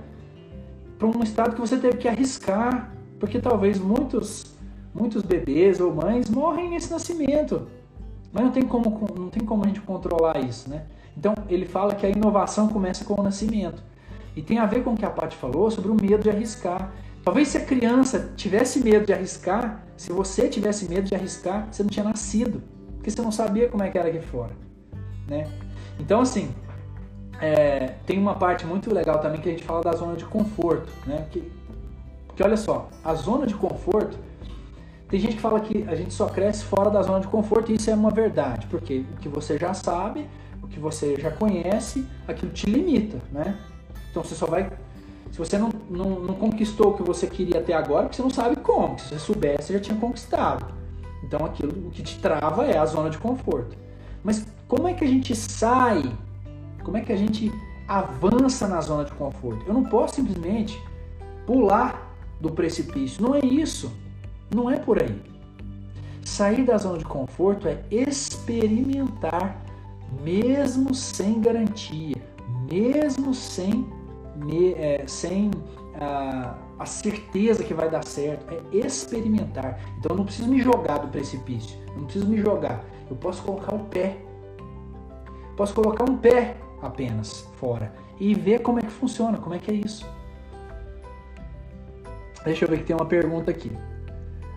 para 0.97 1.07
um 1.07 1.23
estado 1.23 1.55
que 1.55 1.61
você 1.61 1.77
teve 1.77 1.97
que 1.97 2.07
arriscar, 2.07 2.93
porque 3.19 3.39
talvez 3.39 3.77
muitos 3.79 4.55
muitos 4.93 5.21
bebês 5.23 5.81
ou 5.81 5.93
mães 5.93 6.29
morrem 6.29 6.69
nesse 6.69 6.89
nascimento. 6.89 7.67
Mas 8.31 8.43
não 8.45 8.51
tem 8.51 8.63
como, 8.63 9.07
não 9.17 9.29
tem 9.29 9.45
como 9.45 9.63
a 9.63 9.67
gente 9.67 9.81
controlar 9.81 10.39
isso, 10.39 10.69
né? 10.69 10.85
Então 11.17 11.33
ele 11.49 11.65
fala 11.65 11.95
que 11.95 12.05
a 12.05 12.09
inovação 12.09 12.67
começa 12.67 13.03
com 13.05 13.19
o 13.19 13.23
nascimento. 13.23 13.83
E 14.35 14.41
tem 14.41 14.59
a 14.59 14.65
ver 14.65 14.83
com 14.83 14.93
o 14.93 14.97
que 14.97 15.05
a 15.05 15.09
Paty 15.09 15.35
falou 15.35 15.71
sobre 15.71 15.89
o 15.89 15.95
medo 15.95 16.23
de 16.23 16.29
arriscar. 16.29 16.91
Talvez 17.23 17.47
se 17.47 17.57
a 17.57 17.65
criança 17.65 18.33
tivesse 18.35 18.83
medo 18.83 19.05
de 19.05 19.13
arriscar, 19.13 19.83
se 19.97 20.11
você 20.11 20.47
tivesse 20.47 20.87
medo 20.87 21.03
de 21.03 21.15
arriscar, 21.15 21.67
você 21.71 21.81
não 21.81 21.89
tinha 21.89 22.03
nascido, 22.03 22.61
porque 22.95 23.09
você 23.09 23.21
não 23.21 23.31
sabia 23.31 23.69
como 23.69 23.81
é 23.81 23.89
que 23.89 23.97
era 23.97 24.09
aqui 24.09 24.19
fora, 24.19 24.51
né? 25.27 25.47
Então 25.99 26.21
assim, 26.21 26.53
é, 27.41 27.95
tem 28.05 28.19
uma 28.19 28.35
parte 28.35 28.65
muito 28.65 28.93
legal 28.93 29.19
também 29.19 29.41
que 29.41 29.49
a 29.49 29.51
gente 29.51 29.63
fala 29.63 29.81
da 29.81 29.93
zona 29.93 30.15
de 30.15 30.25
conforto, 30.25 30.91
né? 31.07 31.25
Que, 31.31 31.51
porque 32.27 32.43
olha 32.43 32.57
só, 32.57 32.89
a 33.03 33.13
zona 33.15 33.47
de 33.47 33.55
conforto, 33.55 34.17
tem 35.07 35.19
gente 35.19 35.35
que 35.35 35.41
fala 35.41 35.59
que 35.59 35.85
a 35.87 35.95
gente 35.95 36.13
só 36.13 36.27
cresce 36.27 36.63
fora 36.65 36.89
da 36.89 37.01
zona 37.01 37.21
de 37.21 37.27
conforto 37.27 37.71
e 37.71 37.75
isso 37.75 37.89
é 37.89 37.95
uma 37.95 38.11
verdade, 38.11 38.67
porque 38.67 39.05
o 39.15 39.19
que 39.19 39.29
você 39.29 39.57
já 39.57 39.73
sabe, 39.73 40.27
o 40.61 40.67
que 40.67 40.79
você 40.79 41.15
já 41.19 41.31
conhece, 41.31 42.05
aquilo 42.27 42.51
te 42.51 42.65
limita, 42.65 43.19
né? 43.31 43.57
Então 44.15 44.23
você 44.23 44.33
só 44.33 44.45
vai. 44.45 44.71
Se 45.29 45.37
você 45.37 45.57
não, 45.57 45.69
não, 45.89 46.21
não 46.21 46.35
conquistou 46.35 46.91
o 46.91 46.93
que 46.93 47.03
você 47.03 47.27
queria 47.27 47.59
até 47.59 47.73
agora, 47.73 48.03
porque 48.03 48.15
você 48.15 48.21
não 48.21 48.29
sabe 48.29 48.55
como. 48.55 48.97
Se 48.97 49.09
você 49.09 49.19
soubesse, 49.19 49.63
você 49.63 49.73
já 49.73 49.79
tinha 49.81 49.97
conquistado. 49.99 50.73
Então 51.21 51.45
aquilo 51.45 51.87
o 51.87 51.91
que 51.91 52.01
te 52.01 52.17
trava 52.19 52.65
é 52.65 52.77
a 52.77 52.85
zona 52.85 53.09
de 53.09 53.17
conforto. 53.17 53.75
Mas 54.23 54.47
como 54.69 54.87
é 54.87 54.93
que 54.93 55.03
a 55.03 55.07
gente 55.07 55.35
sai? 55.35 56.09
Como 56.81 56.95
é 56.95 57.01
que 57.01 57.11
a 57.11 57.17
gente 57.17 57.51
avança 57.89 58.69
na 58.69 58.79
zona 58.79 59.03
de 59.03 59.11
conforto? 59.11 59.65
Eu 59.67 59.73
não 59.73 59.83
posso 59.83 60.15
simplesmente 60.15 60.81
pular 61.45 62.09
do 62.39 62.49
precipício. 62.49 63.21
Não 63.21 63.35
é 63.35 63.39
isso. 63.39 63.91
Não 64.49 64.69
é 64.69 64.77
por 64.77 65.03
aí. 65.03 65.21
Sair 66.23 66.63
da 66.63 66.77
zona 66.77 66.99
de 66.99 67.05
conforto 67.05 67.67
é 67.67 67.83
experimentar, 67.91 69.61
mesmo 70.23 70.95
sem 70.95 71.41
garantia, 71.41 72.15
mesmo 72.71 73.33
sem 73.33 73.85
é, 74.77 75.03
sem 75.07 75.51
a, 75.99 76.55
a, 76.79 76.85
certeza 76.85 77.63
que 77.63 77.73
vai 77.73 77.89
dar 77.89 78.03
certo, 78.03 78.53
é 78.53 78.77
experimentar. 78.77 79.79
Então 79.97 80.11
eu 80.11 80.17
não 80.17 80.25
preciso 80.25 80.49
me 80.49 80.61
jogar 80.61 80.99
do 80.99 81.07
precipício, 81.07 81.77
eu 81.89 81.97
não 81.97 82.03
preciso 82.05 82.27
me 82.27 82.37
jogar. 82.37 82.83
Eu 83.09 83.15
posso 83.15 83.41
colocar 83.43 83.75
o 83.75 83.79
pé. 83.85 84.17
Posso 85.55 85.73
colocar 85.73 86.09
um 86.09 86.17
pé 86.17 86.57
apenas 86.81 87.47
fora 87.57 87.93
e 88.19 88.33
ver 88.33 88.59
como 88.59 88.79
é 88.79 88.81
que 88.81 88.91
funciona, 88.91 89.37
como 89.37 89.55
é 89.55 89.59
que 89.59 89.71
é 89.71 89.73
isso. 89.73 90.05
Deixa 92.43 92.65
eu 92.65 92.69
ver 92.69 92.79
que 92.79 92.83
tem 92.83 92.95
uma 92.95 93.05
pergunta 93.05 93.49
aqui. 93.49 93.71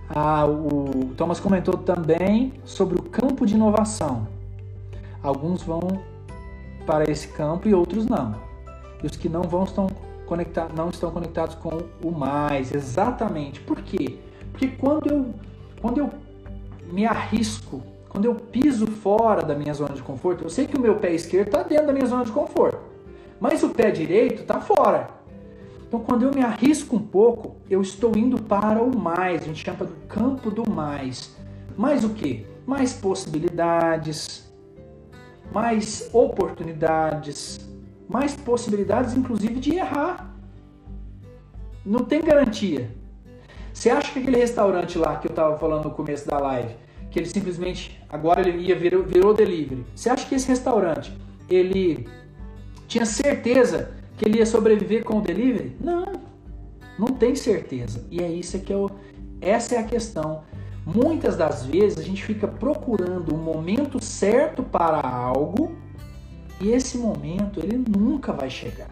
Ah, 0.08 0.46
o 0.46 1.12
Thomas 1.16 1.38
comentou 1.38 1.76
também 1.76 2.54
sobre 2.64 2.98
o 2.98 3.02
campo 3.02 3.46
de 3.46 3.54
inovação. 3.54 4.26
Alguns 5.22 5.62
vão 5.62 5.80
para 6.86 7.10
esse 7.10 7.28
campo 7.28 7.68
e 7.68 7.74
outros 7.74 8.06
não. 8.06 8.47
E 9.02 9.06
os 9.06 9.16
que 9.16 9.28
não 9.28 9.42
vão 9.42 9.64
estão 9.64 9.88
conectados, 10.26 10.76
não 10.76 10.90
estão 10.90 11.10
conectados 11.10 11.54
com 11.54 11.82
o 12.02 12.10
mais. 12.10 12.72
Exatamente. 12.72 13.60
Por 13.60 13.80
quê? 13.82 14.18
Porque 14.50 14.68
quando 14.68 15.08
eu, 15.08 15.34
quando 15.80 15.98
eu 15.98 16.10
me 16.90 17.06
arrisco, 17.06 17.82
quando 18.08 18.24
eu 18.24 18.34
piso 18.34 18.86
fora 18.86 19.42
da 19.42 19.54
minha 19.54 19.74
zona 19.74 19.94
de 19.94 20.02
conforto, 20.02 20.44
eu 20.44 20.50
sei 20.50 20.66
que 20.66 20.76
o 20.76 20.80
meu 20.80 20.96
pé 20.96 21.12
esquerdo 21.12 21.48
está 21.48 21.62
dentro 21.62 21.86
da 21.86 21.92
minha 21.92 22.06
zona 22.06 22.24
de 22.24 22.32
conforto, 22.32 22.80
mas 23.40 23.62
o 23.62 23.68
pé 23.68 23.90
direito 23.90 24.42
está 24.42 24.60
fora. 24.60 25.08
Então, 25.86 26.00
quando 26.00 26.24
eu 26.24 26.30
me 26.30 26.42
arrisco 26.42 26.96
um 26.96 27.00
pouco, 27.00 27.56
eu 27.70 27.80
estou 27.80 28.14
indo 28.14 28.42
para 28.42 28.82
o 28.82 28.96
mais. 28.96 29.42
A 29.42 29.44
gente 29.46 29.64
chama 29.64 29.86
do 29.86 29.94
campo 30.06 30.50
do 30.50 30.70
mais. 30.70 31.34
Mais 31.78 32.04
o 32.04 32.10
que? 32.10 32.46
Mais 32.66 32.92
possibilidades, 32.92 34.52
mais 35.50 36.10
oportunidades, 36.12 37.67
mais 38.08 38.34
possibilidades, 38.34 39.14
inclusive, 39.14 39.60
de 39.60 39.74
errar. 39.74 40.34
Não 41.84 42.00
tem 42.00 42.22
garantia. 42.22 42.90
Você 43.72 43.90
acha 43.90 44.12
que 44.12 44.18
aquele 44.18 44.38
restaurante 44.38 44.98
lá 44.98 45.16
que 45.16 45.28
eu 45.28 45.30
estava 45.30 45.56
falando 45.58 45.84
no 45.84 45.90
começo 45.90 46.26
da 46.26 46.38
live, 46.38 46.74
que 47.10 47.18
ele 47.18 47.26
simplesmente 47.26 48.02
agora 48.08 48.46
ele 48.46 48.58
ia 48.58 48.74
virou, 48.74 49.04
virou 49.04 49.34
delivery. 49.34 49.84
Você 49.94 50.10
acha 50.10 50.26
que 50.26 50.34
esse 50.34 50.48
restaurante 50.48 51.12
ele 51.48 52.08
tinha 52.86 53.06
certeza 53.06 53.92
que 54.16 54.24
ele 54.24 54.38
ia 54.38 54.46
sobreviver 54.46 55.04
com 55.04 55.18
o 55.18 55.20
delivery? 55.20 55.76
Não, 55.80 56.12
não 56.98 57.06
tem 57.06 57.36
certeza. 57.36 58.04
E 58.10 58.20
é 58.20 58.28
isso 58.28 58.58
que 58.58 58.72
eu, 58.72 58.90
essa 59.40 59.76
é 59.76 59.78
a 59.78 59.84
questão. 59.84 60.42
Muitas 60.84 61.36
das 61.36 61.64
vezes 61.64 61.98
a 61.98 62.02
gente 62.02 62.24
fica 62.24 62.48
procurando 62.48 63.34
o 63.34 63.38
momento 63.38 64.02
certo 64.02 64.62
para 64.62 65.00
algo 65.06 65.76
e 66.60 66.70
esse 66.70 66.98
momento 66.98 67.60
ele 67.60 67.76
nunca 67.76 68.32
vai 68.32 68.50
chegar. 68.50 68.90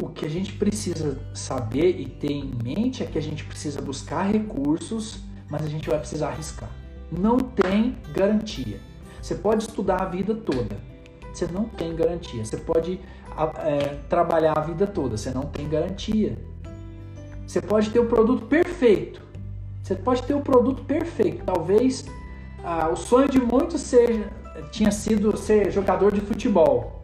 O 0.00 0.08
que 0.08 0.24
a 0.24 0.28
gente 0.28 0.52
precisa 0.52 1.18
saber 1.34 2.00
e 2.00 2.06
ter 2.06 2.30
em 2.30 2.52
mente 2.62 3.02
é 3.02 3.06
que 3.06 3.18
a 3.18 3.22
gente 3.22 3.44
precisa 3.44 3.80
buscar 3.80 4.22
recursos, 4.22 5.20
mas 5.50 5.64
a 5.64 5.68
gente 5.68 5.88
vai 5.88 5.98
precisar 5.98 6.28
arriscar. 6.28 6.70
Não 7.10 7.38
tem 7.38 7.96
garantia. 8.12 8.78
Você 9.20 9.34
pode 9.34 9.64
estudar 9.64 10.02
a 10.02 10.04
vida 10.04 10.34
toda, 10.34 10.76
você 11.32 11.48
não 11.48 11.64
tem 11.64 11.96
garantia. 11.96 12.44
Você 12.44 12.56
pode 12.56 13.00
é, 13.64 13.96
trabalhar 14.08 14.56
a 14.56 14.60
vida 14.60 14.86
toda, 14.86 15.16
você 15.16 15.30
não 15.30 15.42
tem 15.42 15.68
garantia. 15.68 16.38
Você 17.44 17.60
pode 17.60 17.90
ter 17.90 17.98
o 17.98 18.06
produto 18.06 18.46
perfeito. 18.46 19.20
Você 19.82 19.96
pode 19.96 20.22
ter 20.22 20.34
o 20.34 20.40
produto 20.40 20.84
perfeito. 20.84 21.44
Talvez 21.44 22.04
ah, 22.62 22.88
o 22.90 22.96
sonho 22.96 23.28
de 23.28 23.40
muitos 23.40 23.80
seja, 23.80 24.30
tinha 24.70 24.90
sido 24.90 25.36
ser 25.36 25.70
jogador 25.70 26.12
de 26.12 26.20
futebol. 26.20 27.02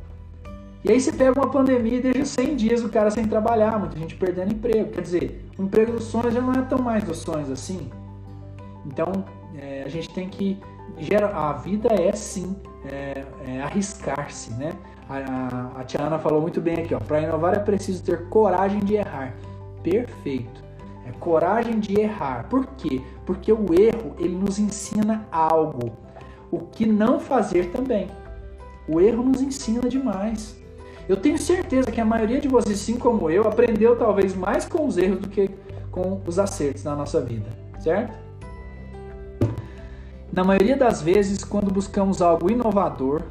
E 0.85 0.93
aí 0.93 1.01
você 1.01 1.13
pega 1.13 1.41
uma 1.41 1.51
pandemia 1.51 1.97
e 1.97 2.01
deixa 2.01 2.27
100 2.27 2.57
dias 2.57 2.85
o 2.85 2.91
cara 2.91 3.11
sem 3.11 3.27
trabalhar, 3.27 3.79
muita 3.79 3.99
gente 3.99 4.15
perdendo 4.17 4.53
emprego. 4.53 4.91
Quer 4.91 5.01
dizer, 5.01 5.49
o 5.59 5.63
emprego 5.63 5.93
dos 5.93 6.05
sonhos 6.05 6.35
já 6.35 6.43
não 6.43 6.53
é 6.53 6.63
tão 6.63 6.79
mais 6.79 7.03
dos 7.03 7.19
sonhos 7.19 7.51
assim. 7.51 7.91
Então, 8.85 9.25
é, 9.57 9.83
a 9.85 9.89
gente 9.89 10.13
tem 10.13 10.29
que 10.29 10.59
a 11.35 11.53
vida 11.55 11.89
é 11.93 12.13
sim 12.13 12.55
é, 12.85 13.25
é 13.47 13.63
arriscar-se, 13.63 14.53
né? 14.55 14.73
A, 15.09 15.17
a, 15.17 15.81
a 15.81 15.85
Tia 15.85 16.03
Ana 16.03 16.19
falou 16.19 16.41
muito 16.41 16.61
bem 16.61 16.81
aqui, 16.81 16.95
ó. 16.95 17.01
Para 17.01 17.21
inovar 17.21 17.55
é 17.55 17.59
preciso 17.59 18.03
ter 18.03 18.29
coragem 18.29 18.81
de 18.81 18.95
errar. 18.95 19.35
Perfeito. 19.83 20.63
É 21.07 21.13
coragem 21.13 21.79
de 21.81 22.01
errar. 22.01 22.47
Por 22.49 22.67
quê? 22.77 23.01
Porque 23.27 23.53
o 23.53 23.67
erro 23.73 24.15
ele 24.19 24.35
nos 24.35 24.59
ensina 24.59 25.27
algo. 25.31 25.93
O 26.55 26.67
que 26.71 26.87
não 26.87 27.19
fazer 27.19 27.73
também. 27.73 28.07
O 28.87 29.01
erro 29.01 29.25
nos 29.25 29.43
ensina 29.43 29.89
demais. 29.89 30.57
Eu 31.09 31.17
tenho 31.17 31.37
certeza 31.37 31.91
que 31.91 32.01
a 32.01 32.05
maioria 32.05 32.41
de 32.41 32.47
vocês, 32.47 32.81
assim 32.81 32.97
como 32.97 33.29
eu, 33.29 33.43
aprendeu 33.49 33.97
talvez 33.97 34.37
mais 34.37 34.65
com 34.65 34.87
os 34.87 34.97
erros 34.97 35.19
do 35.19 35.29
que 35.29 35.51
com 35.91 36.21
os 36.25 36.39
acertos 36.39 36.85
na 36.85 36.95
nossa 36.95 37.21
vida, 37.21 37.49
certo? 37.81 38.17
Na 40.33 40.45
maioria 40.45 40.77
das 40.77 41.03
vezes, 41.03 41.43
quando 41.43 41.73
buscamos 41.73 42.23
algo 42.23 42.49
inovador 42.49 43.23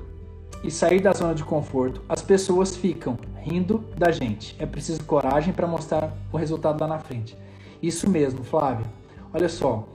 e 0.61 0.69
sair 0.69 0.99
da 0.99 1.13
zona 1.13 1.33
de 1.33 1.45
conforto, 1.45 2.01
as 2.09 2.21
pessoas 2.21 2.75
ficam 2.75 3.17
rindo 3.37 3.85
da 3.97 4.11
gente. 4.11 4.53
É 4.59 4.65
preciso 4.65 5.01
coragem 5.05 5.53
para 5.53 5.65
mostrar 5.65 6.13
o 6.29 6.35
resultado 6.35 6.81
lá 6.81 6.87
na 6.87 6.99
frente. 6.99 7.37
Isso 7.81 8.09
mesmo, 8.09 8.43
Flávio. 8.43 8.85
Olha 9.33 9.47
só, 9.47 9.87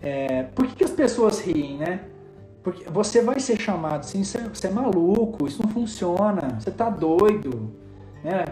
é, 0.00 0.44
por 0.44 0.68
que, 0.68 0.76
que, 0.76 0.84
as 0.84 0.92
pessoas 0.92 1.40
riem, 1.40 1.78
né? 1.78 2.00
Porque 2.66 2.82
você 2.90 3.22
vai 3.22 3.38
ser 3.38 3.60
chamado 3.60 4.00
assim, 4.00 4.24
você, 4.24 4.40
você 4.40 4.66
é 4.66 4.70
maluco, 4.70 5.46
isso 5.46 5.62
não 5.62 5.70
funciona, 5.70 6.58
você 6.58 6.68
tá 6.68 6.90
doido, 6.90 7.72
né? 8.24 8.44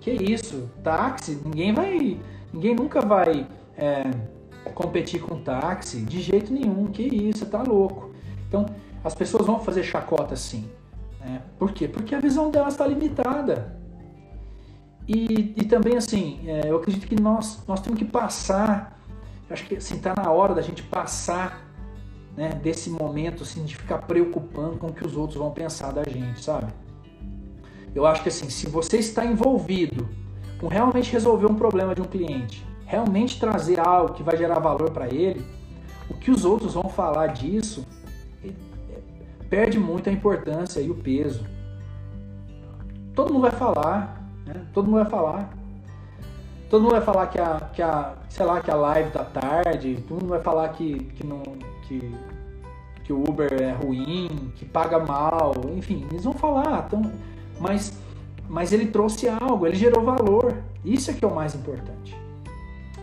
Que 0.00 0.12
isso? 0.12 0.70
Táxi? 0.82 1.38
Ninguém 1.44 1.74
vai, 1.74 2.18
ninguém 2.54 2.74
nunca 2.74 3.02
vai 3.02 3.46
é, 3.76 4.10
competir 4.74 5.20
com 5.20 5.42
táxi 5.42 6.00
de 6.00 6.22
jeito 6.22 6.50
nenhum. 6.50 6.86
Que 6.86 7.02
isso, 7.02 7.44
tá 7.44 7.62
louco. 7.62 8.12
Então, 8.48 8.64
as 9.04 9.14
pessoas 9.14 9.44
vão 9.44 9.60
fazer 9.60 9.82
chacota 9.82 10.32
assim. 10.32 10.66
Né? 11.20 11.42
Por 11.58 11.72
quê? 11.72 11.86
Porque 11.86 12.14
a 12.14 12.18
visão 12.18 12.50
delas 12.50 12.72
está 12.72 12.86
limitada. 12.86 13.78
E, 15.06 15.52
e 15.54 15.64
também, 15.66 15.98
assim, 15.98 16.40
é, 16.46 16.70
eu 16.70 16.78
acredito 16.78 17.06
que 17.06 17.20
nós, 17.20 17.62
nós 17.68 17.82
temos 17.82 17.98
que 17.98 18.06
passar. 18.06 18.98
Acho 19.50 19.66
que 19.66 19.76
assim, 19.76 19.98
tá 19.98 20.14
na 20.16 20.30
hora 20.30 20.54
da 20.54 20.62
gente 20.62 20.82
passar 20.82 21.69
né, 22.40 22.58
desse 22.62 22.88
momento 22.88 23.42
assim, 23.42 23.64
de 23.66 23.76
ficar 23.76 23.98
preocupando 23.98 24.78
com 24.78 24.86
o 24.86 24.92
que 24.94 25.06
os 25.06 25.14
outros 25.14 25.38
vão 25.38 25.50
pensar 25.50 25.92
da 25.92 26.02
gente, 26.04 26.42
sabe? 26.42 26.72
Eu 27.94 28.06
acho 28.06 28.22
que 28.22 28.30
assim, 28.30 28.48
se 28.48 28.66
você 28.66 28.96
está 28.96 29.26
envolvido 29.26 30.08
com 30.58 30.66
realmente 30.66 31.12
resolver 31.12 31.44
um 31.44 31.54
problema 31.54 31.94
de 31.94 32.00
um 32.00 32.06
cliente, 32.06 32.66
realmente 32.86 33.38
trazer 33.38 33.78
algo 33.78 34.14
que 34.14 34.22
vai 34.22 34.38
gerar 34.38 34.58
valor 34.58 34.90
para 34.90 35.06
ele, 35.12 35.44
o 36.08 36.14
que 36.14 36.30
os 36.30 36.46
outros 36.46 36.72
vão 36.72 36.88
falar 36.88 37.26
disso 37.26 37.86
perde 39.50 39.78
muito 39.78 40.08
a 40.08 40.12
importância 40.12 40.80
e 40.80 40.90
o 40.90 40.94
peso. 40.94 41.44
Todo 43.14 43.34
mundo 43.34 43.42
vai 43.42 43.50
falar, 43.50 44.18
né? 44.46 44.64
todo 44.72 44.86
mundo 44.86 45.02
vai 45.02 45.10
falar. 45.10 45.50
Todo 46.70 46.82
mundo 46.84 46.92
vai 46.92 47.02
falar 47.02 47.26
que 47.26 47.38
a, 47.38 47.60
que 47.74 47.82
a, 47.82 48.14
sei 48.30 48.46
lá, 48.46 48.62
que 48.62 48.70
a 48.70 48.76
live 48.76 49.10
tá 49.10 49.24
tarde, 49.24 50.02
todo 50.08 50.22
mundo 50.22 50.30
vai 50.30 50.40
falar 50.40 50.68
que, 50.70 51.00
que, 51.00 51.26
não, 51.26 51.42
que, 51.90 52.14
que 53.10 53.12
o 53.12 53.28
Uber 53.28 53.52
é 53.60 53.72
ruim, 53.72 54.52
que 54.54 54.64
paga 54.64 55.00
mal, 55.00 55.52
enfim, 55.76 56.06
eles 56.12 56.22
vão 56.22 56.32
falar, 56.32 56.84
então, 56.86 57.10
mas, 57.58 57.92
mas 58.48 58.72
ele 58.72 58.86
trouxe 58.86 59.28
algo, 59.28 59.66
ele 59.66 59.74
gerou 59.74 60.04
valor. 60.04 60.54
Isso 60.84 61.10
é 61.10 61.14
que 61.14 61.24
é 61.24 61.28
o 61.28 61.34
mais 61.34 61.52
importante. 61.56 62.16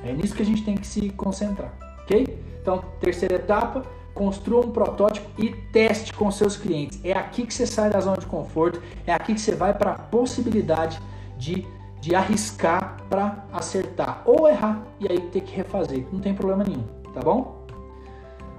É 0.05 0.13
nisso 0.13 0.33
que 0.33 0.41
a 0.41 0.45
gente 0.45 0.63
tem 0.63 0.77
que 0.77 0.87
se 0.87 1.09
concentrar, 1.09 1.73
ok? 2.03 2.41
Então, 2.61 2.81
terceira 3.01 3.35
etapa, 3.35 3.83
construa 4.13 4.65
um 4.65 4.71
protótipo 4.71 5.29
e 5.37 5.49
teste 5.49 6.13
com 6.13 6.31
seus 6.31 6.55
clientes. 6.55 7.01
É 7.03 7.11
aqui 7.11 7.45
que 7.45 7.53
você 7.53 7.67
sai 7.67 7.89
da 7.89 7.99
zona 7.99 8.17
de 8.17 8.25
conforto, 8.25 8.81
é 9.05 9.13
aqui 9.13 9.33
que 9.33 9.41
você 9.41 9.55
vai 9.55 9.73
para 9.73 9.91
a 9.91 9.95
possibilidade 9.95 11.01
de, 11.37 11.67
de 11.99 12.15
arriscar 12.15 13.03
para 13.09 13.45
acertar 13.51 14.23
ou 14.25 14.47
errar 14.47 14.81
e 15.01 15.11
aí 15.11 15.19
ter 15.19 15.41
que 15.41 15.53
refazer. 15.53 16.07
Não 16.13 16.21
tem 16.21 16.33
problema 16.33 16.63
nenhum, 16.63 16.83
tá 17.13 17.19
bom? 17.19 17.56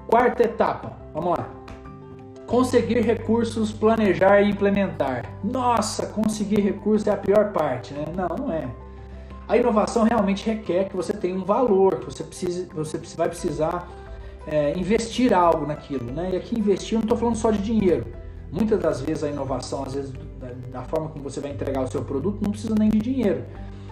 Quarta 0.08 0.42
etapa, 0.42 0.96
vamos 1.12 1.38
lá. 1.38 1.46
Conseguir 2.46 3.00
recursos, 3.00 3.70
planejar 3.70 4.40
e 4.40 4.50
implementar. 4.50 5.30
Nossa, 5.44 6.06
conseguir 6.06 6.62
recursos 6.62 7.06
é 7.06 7.10
a 7.10 7.16
pior 7.18 7.52
parte, 7.52 7.92
né? 7.92 8.06
Não, 8.16 8.46
não 8.46 8.50
é. 8.50 8.66
A 9.46 9.58
inovação 9.58 10.04
realmente 10.04 10.46
requer 10.46 10.88
que 10.88 10.96
você 10.96 11.12
tenha 11.12 11.36
um 11.36 11.44
valor, 11.44 11.96
que 11.96 12.06
você, 12.06 12.24
precise, 12.24 12.64
você 12.74 12.98
vai 13.18 13.28
precisar 13.28 13.86
é, 14.46 14.72
investir 14.78 15.34
algo 15.34 15.66
naquilo. 15.66 16.10
Né? 16.10 16.30
E 16.32 16.36
aqui 16.36 16.58
investir, 16.58 16.94
eu 16.94 17.00
não 17.00 17.04
estou 17.04 17.18
falando 17.18 17.36
só 17.36 17.50
de 17.50 17.58
dinheiro. 17.58 18.06
Muitas 18.50 18.80
das 18.80 19.02
vezes 19.02 19.22
a 19.24 19.28
inovação, 19.28 19.84
às 19.84 19.92
vezes 19.92 20.10
da, 20.40 20.80
da, 20.80 20.82
forma 20.84 21.10
como 21.10 21.22
você 21.22 21.38
vai 21.38 21.50
entregar 21.50 21.82
o 21.82 21.86
seu 21.86 22.02
produto, 22.02 22.38
não 22.42 22.50
precisa 22.50 22.74
nem 22.78 22.88
de 22.88 22.98
dinheiro. 22.98 23.44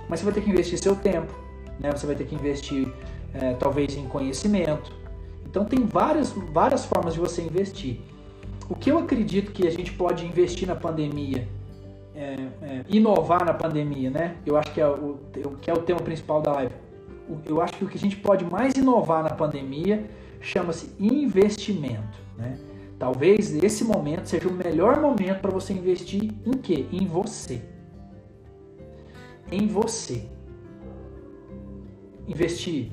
Mas 0.09 0.21
você 0.21 0.25
vai 0.25 0.33
ter 0.35 0.41
que 0.41 0.49
investir 0.49 0.79
seu 0.79 0.97
tempo, 0.97 1.35
né? 1.79 1.93
você 1.93 2.07
vai 2.07 2.17
ter 2.17 2.25
que 2.25 2.35
investir 2.35 2.91
é, 3.35 3.53
talvez 3.53 3.95
em 3.99 4.07
conhecimento. 4.07 5.05
Então 5.57 5.65
tem 5.65 5.87
várias, 5.87 6.33
várias 6.53 6.85
formas 6.85 7.15
de 7.15 7.21
você 7.21 7.41
investir. 7.41 7.99
O 8.69 8.75
que 8.75 8.91
eu 8.91 8.99
acredito 8.99 9.53
que 9.53 9.67
a 9.67 9.71
gente 9.71 9.91
pode 9.91 10.27
investir 10.27 10.69
na 10.69 10.77
pandemia 10.77 11.49
é, 12.15 12.37
é, 12.61 12.85
inovar 12.91 13.43
na 13.43 13.55
pandemia, 13.55 14.11
né? 14.11 14.37
Eu 14.45 14.59
acho 14.59 14.71
que 14.75 14.83
é 14.83 14.87
o, 14.87 15.19
que 15.63 15.71
é 15.71 15.73
o 15.73 15.79
tema 15.79 16.01
principal 16.01 16.43
da 16.43 16.53
live. 16.53 16.75
Eu 17.47 17.63
acho 17.63 17.73
que 17.73 17.85
o 17.87 17.89
que 17.89 17.97
a 17.97 18.01
gente 18.01 18.19
pode 18.19 18.45
mais 18.45 18.75
inovar 18.75 19.23
na 19.23 19.31
pandemia 19.31 20.05
chama-se 20.43 20.95
investimento, 21.01 22.19
né? 22.37 22.59
Talvez 22.99 23.55
esse 23.55 23.83
momento 23.83 24.27
seja 24.27 24.49
o 24.49 24.53
melhor 24.53 25.01
momento 25.01 25.41
para 25.41 25.51
você 25.51 25.73
investir 25.73 26.35
em 26.45 26.53
quê? 26.53 26.85
Em 26.93 27.07
você. 27.07 27.63
Em 29.51 29.67
você. 29.67 30.29
Investir 32.29 32.93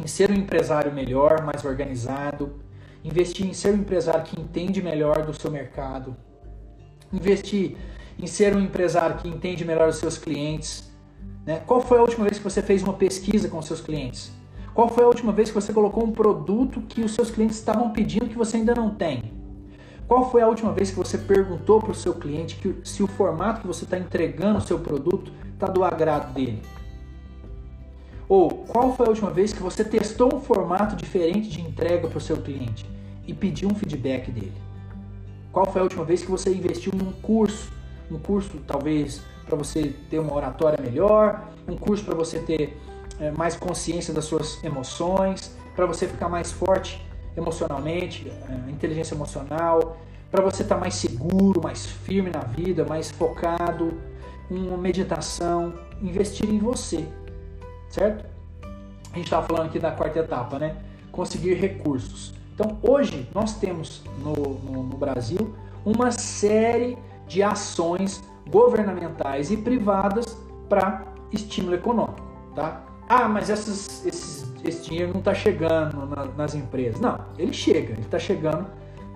em 0.00 0.06
ser 0.06 0.30
um 0.30 0.34
empresário 0.34 0.92
melhor, 0.92 1.42
mais 1.44 1.64
organizado, 1.64 2.54
investir 3.04 3.46
em 3.46 3.52
ser 3.52 3.74
um 3.74 3.78
empresário 3.78 4.24
que 4.24 4.40
entende 4.40 4.82
melhor 4.82 5.24
do 5.24 5.34
seu 5.34 5.50
mercado, 5.50 6.16
investir 7.12 7.76
em 8.18 8.26
ser 8.26 8.54
um 8.54 8.60
empresário 8.60 9.16
que 9.16 9.28
entende 9.28 9.64
melhor 9.64 9.88
os 9.88 9.96
seus 9.96 10.18
clientes. 10.18 10.90
Né? 11.46 11.62
Qual 11.66 11.80
foi 11.80 11.98
a 11.98 12.02
última 12.02 12.24
vez 12.24 12.38
que 12.38 12.44
você 12.44 12.60
fez 12.60 12.82
uma 12.82 12.94
pesquisa 12.94 13.48
com 13.48 13.58
os 13.58 13.66
seus 13.66 13.80
clientes? 13.80 14.32
Qual 14.74 14.88
foi 14.88 15.04
a 15.04 15.08
última 15.08 15.32
vez 15.32 15.48
que 15.48 15.54
você 15.54 15.72
colocou 15.72 16.04
um 16.04 16.12
produto 16.12 16.80
que 16.82 17.02
os 17.02 17.12
seus 17.12 17.30
clientes 17.30 17.56
estavam 17.56 17.90
pedindo 17.90 18.28
que 18.28 18.36
você 18.36 18.58
ainda 18.58 18.74
não 18.74 18.90
tem? 18.90 19.32
Qual 20.06 20.30
foi 20.30 20.40
a 20.40 20.48
última 20.48 20.72
vez 20.72 20.90
que 20.90 20.96
você 20.96 21.18
perguntou 21.18 21.80
para 21.80 21.90
o 21.90 21.94
seu 21.94 22.14
cliente 22.14 22.56
que, 22.56 22.76
se 22.82 23.02
o 23.02 23.06
formato 23.06 23.60
que 23.60 23.66
você 23.66 23.84
está 23.84 23.98
entregando 23.98 24.58
o 24.58 24.62
seu 24.62 24.78
produto 24.78 25.32
está 25.52 25.66
do 25.66 25.84
agrado 25.84 26.32
dele? 26.32 26.62
Ou 28.28 28.50
qual 28.50 28.94
foi 28.94 29.06
a 29.06 29.08
última 29.08 29.30
vez 29.30 29.52
que 29.52 29.62
você 29.62 29.82
testou 29.82 30.34
um 30.34 30.40
formato 30.40 30.94
diferente 30.94 31.48
de 31.48 31.62
entrega 31.62 32.06
para 32.06 32.18
o 32.18 32.20
seu 32.20 32.36
cliente 32.36 32.84
e 33.26 33.32
pediu 33.32 33.70
um 33.70 33.74
feedback 33.74 34.30
dele? 34.30 34.52
Qual 35.50 35.64
foi 35.64 35.80
a 35.80 35.84
última 35.84 36.04
vez 36.04 36.22
que 36.22 36.30
você 36.30 36.50
investiu 36.50 36.92
num 36.94 37.10
curso? 37.12 37.72
Um 38.10 38.18
curso 38.18 38.58
talvez 38.66 39.22
para 39.46 39.56
você 39.56 39.94
ter 40.10 40.18
uma 40.18 40.34
oratória 40.34 40.78
melhor, 40.82 41.48
um 41.66 41.74
curso 41.74 42.04
para 42.04 42.14
você 42.14 42.38
ter 42.38 42.78
é, 43.18 43.30
mais 43.30 43.56
consciência 43.56 44.12
das 44.12 44.26
suas 44.26 44.62
emoções, 44.62 45.56
para 45.74 45.86
você 45.86 46.06
ficar 46.06 46.28
mais 46.28 46.52
forte 46.52 47.02
emocionalmente, 47.34 48.30
é, 48.48 48.70
inteligência 48.70 49.14
emocional, 49.14 49.96
para 50.30 50.42
você 50.42 50.62
estar 50.62 50.74
tá 50.74 50.80
mais 50.80 50.94
seguro, 50.94 51.62
mais 51.62 51.86
firme 51.86 52.30
na 52.30 52.40
vida, 52.40 52.84
mais 52.84 53.10
focado, 53.10 53.94
uma 54.50 54.76
meditação, 54.76 55.72
investir 56.02 56.48
em 56.48 56.58
você, 56.58 57.06
certo? 57.88 58.24
A 59.12 59.16
gente 59.16 59.26
estava 59.26 59.46
falando 59.46 59.66
aqui 59.66 59.78
da 59.78 59.90
quarta 59.90 60.18
etapa, 60.18 60.58
né? 60.58 60.76
Conseguir 61.10 61.54
recursos. 61.54 62.34
Então, 62.54 62.78
hoje 62.82 63.28
nós 63.34 63.54
temos 63.58 64.02
no, 64.18 64.34
no, 64.34 64.82
no 64.82 64.96
Brasil 64.96 65.54
uma 65.84 66.10
série 66.10 66.98
de 67.26 67.42
ações 67.42 68.22
governamentais 68.48 69.50
e 69.50 69.56
privadas 69.56 70.36
para 70.68 71.04
estímulo 71.32 71.74
econômico, 71.74 72.22
tá? 72.54 72.84
Ah, 73.08 73.28
mas 73.28 73.48
essas, 73.48 74.04
esses, 74.04 74.52
esse 74.64 74.90
dinheiro 74.90 75.12
não 75.12 75.20
está 75.20 75.34
chegando 75.34 76.04
na, 76.06 76.24
nas 76.26 76.54
empresas. 76.54 77.00
Não, 77.00 77.18
ele 77.38 77.52
chega, 77.52 77.92
ele 77.92 78.02
está 78.02 78.18
chegando 78.18 78.66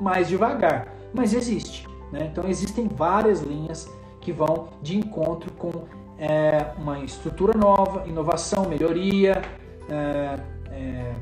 mais 0.01 0.29
devagar, 0.29 0.89
mas 1.13 1.35
existe. 1.35 1.87
Né? 2.11 2.29
Então 2.31 2.49
existem 2.49 2.89
várias 2.89 3.43
linhas 3.43 3.91
que 4.21 4.33
vão 4.33 4.69
de 4.81 4.97
encontro 4.97 5.51
com 5.53 5.85
é, 6.23 6.67
uma 6.79 7.01
estrutura 7.01 7.53
nova, 7.59 8.07
inovação, 8.07 8.69
melhoria, 8.69 9.43
é, 9.91 10.39
é, 10.71 11.13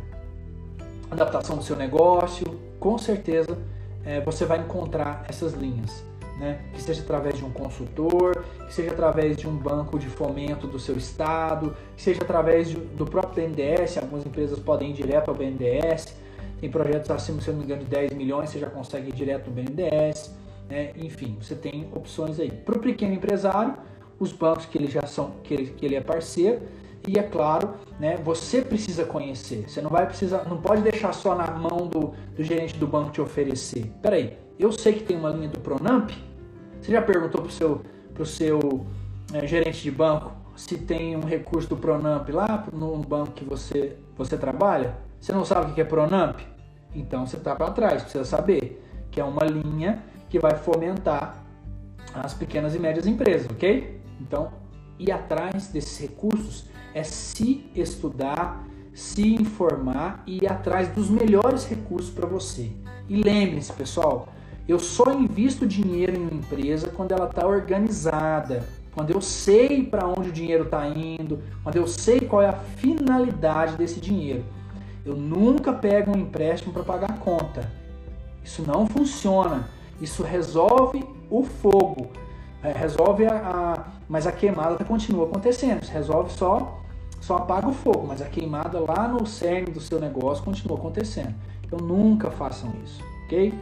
adaptação 1.11 1.57
do 1.57 1.63
seu 1.63 1.75
negócio. 1.75 2.47
Com 2.79 2.99
certeza 2.99 3.57
é, 4.05 4.21
você 4.21 4.45
vai 4.45 4.59
encontrar 4.59 5.25
essas 5.27 5.55
linhas. 5.55 6.05
Né? 6.39 6.59
que 6.73 6.81
seja 6.81 7.03
através 7.03 7.37
de 7.37 7.45
um 7.45 7.51
consultor, 7.51 8.43
que 8.67 8.73
seja 8.73 8.93
através 8.93 9.37
de 9.37 9.47
um 9.47 9.55
banco 9.55 9.99
de 9.99 10.07
fomento 10.07 10.67
do 10.67 10.79
seu 10.79 10.97
estado, 10.97 11.77
que 11.95 12.03
seja 12.03 12.23
através 12.23 12.71
de, 12.71 12.77
do 12.77 13.05
próprio 13.05 13.47
BNDES, 13.47 13.99
algumas 13.99 14.25
empresas 14.25 14.59
podem 14.59 14.89
ir 14.89 14.95
direto 14.95 15.29
ao 15.29 15.35
BNDES, 15.35 16.17
tem 16.59 16.71
projetos 16.71 17.11
acima, 17.11 17.43
se 17.43 17.49
eu 17.49 17.53
não 17.53 17.59
me 17.59 17.67
engano, 17.67 17.85
de 17.85 17.91
10 17.91 18.15
milhões, 18.15 18.49
você 18.49 18.59
já 18.59 18.71
consegue 18.71 19.11
ir 19.11 19.13
direto 19.13 19.51
no 19.51 19.53
BNDES, 19.53 20.35
né? 20.67 20.93
enfim, 20.97 21.37
você 21.39 21.55
tem 21.55 21.87
opções 21.93 22.41
aí. 22.41 22.51
Para 22.51 22.79
o 22.79 22.81
pequeno 22.81 23.13
empresário, 23.13 23.75
os 24.21 24.31
bancos 24.33 24.66
que 24.66 24.79
ele 24.79 24.89
já 24.89 25.07
são, 25.07 25.33
que 25.43 25.55
ele, 25.55 25.66
que 25.73 25.85
ele 25.85 25.97
é 25.97 26.01
parceiro, 26.01 26.61
e 27.09 27.18
é 27.18 27.23
claro, 27.23 27.75
né, 27.99 28.18
você 28.23 28.61
precisa 28.61 29.05
conhecer. 29.05 29.68
Você 29.68 29.81
não 29.81 29.91
vai 29.91 30.07
precisar, 30.07 30.45
não 30.47 30.61
pode 30.61 30.83
deixar 30.83 31.12
só 31.14 31.35
na 31.35 31.51
mão 31.51 31.89
do, 31.89 32.12
do 32.37 32.45
gerente 32.45 32.77
do 32.77 32.87
banco 32.87 33.11
te 33.11 33.21
oferecer. 33.21 33.91
Peraí, 34.03 34.37
eu 34.59 34.71
sei 34.71 34.93
que 34.93 35.05
tem 35.05 35.16
uma 35.16 35.31
linha 35.31 35.49
do 35.49 35.59
Pronamp, 35.59 36.11
você 36.81 36.93
já 36.93 37.03
perguntou 37.03 37.41
para 37.41 37.49
o 37.49 37.53
seu, 37.53 37.81
pro 38.14 38.27
seu 38.27 38.87
é, 39.33 39.47
gerente 39.47 39.83
de 39.83 39.91
banco 39.91 40.33
se 40.57 40.77
tem 40.77 41.16
um 41.16 41.21
recurso 41.21 41.68
do 41.68 41.77
Pronamp 41.77 42.29
lá 42.29 42.66
no 42.73 42.99
banco 42.99 43.33
que 43.33 43.45
você, 43.45 43.97
você 44.16 44.37
trabalha? 44.37 44.95
Você 45.18 45.33
não 45.33 45.45
sabe 45.45 45.71
o 45.71 45.75
que 45.75 45.81
é 45.81 45.85
Pronamp? 45.85 46.39
Então 46.95 47.27
você 47.27 47.37
está 47.37 47.55
para 47.55 47.71
trás, 47.71 48.03
precisa 48.03 48.25
saber 48.25 48.83
que 49.11 49.21
é 49.21 49.25
uma 49.25 49.45
linha 49.45 50.03
que 50.29 50.39
vai 50.39 50.57
fomentar 50.57 51.43
as 52.14 52.35
pequenas 52.35 52.75
e 52.75 52.79
médias 52.79 53.07
empresas, 53.07 53.49
ok? 53.51 54.00
Então, 54.21 54.53
ir 54.99 55.11
atrás 55.11 55.68
desses 55.68 55.99
recursos 55.99 56.66
é 56.95 57.03
se 57.03 57.64
estudar, 57.75 58.64
se 58.93 59.35
informar 59.35 60.23
e 60.27 60.39
ir 60.39 60.51
atrás 60.51 60.89
dos 60.89 61.09
melhores 61.09 61.64
recursos 61.64 62.11
para 62.11 62.27
você. 62.27 62.71
E 63.09 63.23
lembre-se, 63.23 63.73
pessoal, 63.73 64.29
eu 64.68 64.79
só 64.79 65.12
invisto 65.12 65.66
dinheiro 65.66 66.16
em 66.16 66.21
uma 66.21 66.35
empresa 66.35 66.89
quando 66.89 67.12
ela 67.12 67.27
está 67.29 67.47
organizada, 67.47 68.68
quando 68.95 69.11
eu 69.11 69.21
sei 69.21 69.85
para 69.85 70.07
onde 70.07 70.29
o 70.29 70.33
dinheiro 70.33 70.64
está 70.64 70.87
indo, 70.87 71.41
quando 71.62 71.77
eu 71.77 71.87
sei 71.87 72.21
qual 72.21 72.43
é 72.43 72.49
a 72.49 72.53
finalidade 72.53 73.77
desse 73.77 74.01
dinheiro. 74.01 74.45
Eu 75.05 75.16
nunca 75.16 75.73
pego 75.73 76.16
um 76.16 76.21
empréstimo 76.21 76.73
para 76.73 76.83
pagar 76.83 77.11
a 77.11 77.14
conta. 77.14 77.71
Isso 78.45 78.62
não 78.66 78.87
funciona. 78.87 79.68
Isso 80.01 80.23
resolve 80.23 81.05
o 81.31 81.43
fogo, 81.43 82.11
é, 82.62 82.73
resolve 82.73 83.27
a, 83.27 83.35
a, 83.35 84.00
mas 84.11 84.27
a 84.27 84.33
queimada 84.33 84.85
continua 84.85 85.25
acontecendo. 85.25 85.83
Isso 85.83 85.93
resolve 85.93 86.31
só 86.33 86.79
só 87.23 87.37
apaga 87.37 87.69
o 87.69 87.73
fogo, 87.73 88.07
mas 88.07 88.21
a 88.23 88.25
queimada 88.25 88.81
lá 88.81 89.07
no 89.07 89.27
cerne 89.27 89.71
do 89.71 89.81
seu 89.81 90.01
negócio 90.01 90.43
continua 90.45 90.77
acontecendo. 90.79 91.35
Então 91.63 91.79
nunca 91.79 92.31
façam 92.31 92.73
isso, 92.83 93.03
ok? 93.27 93.55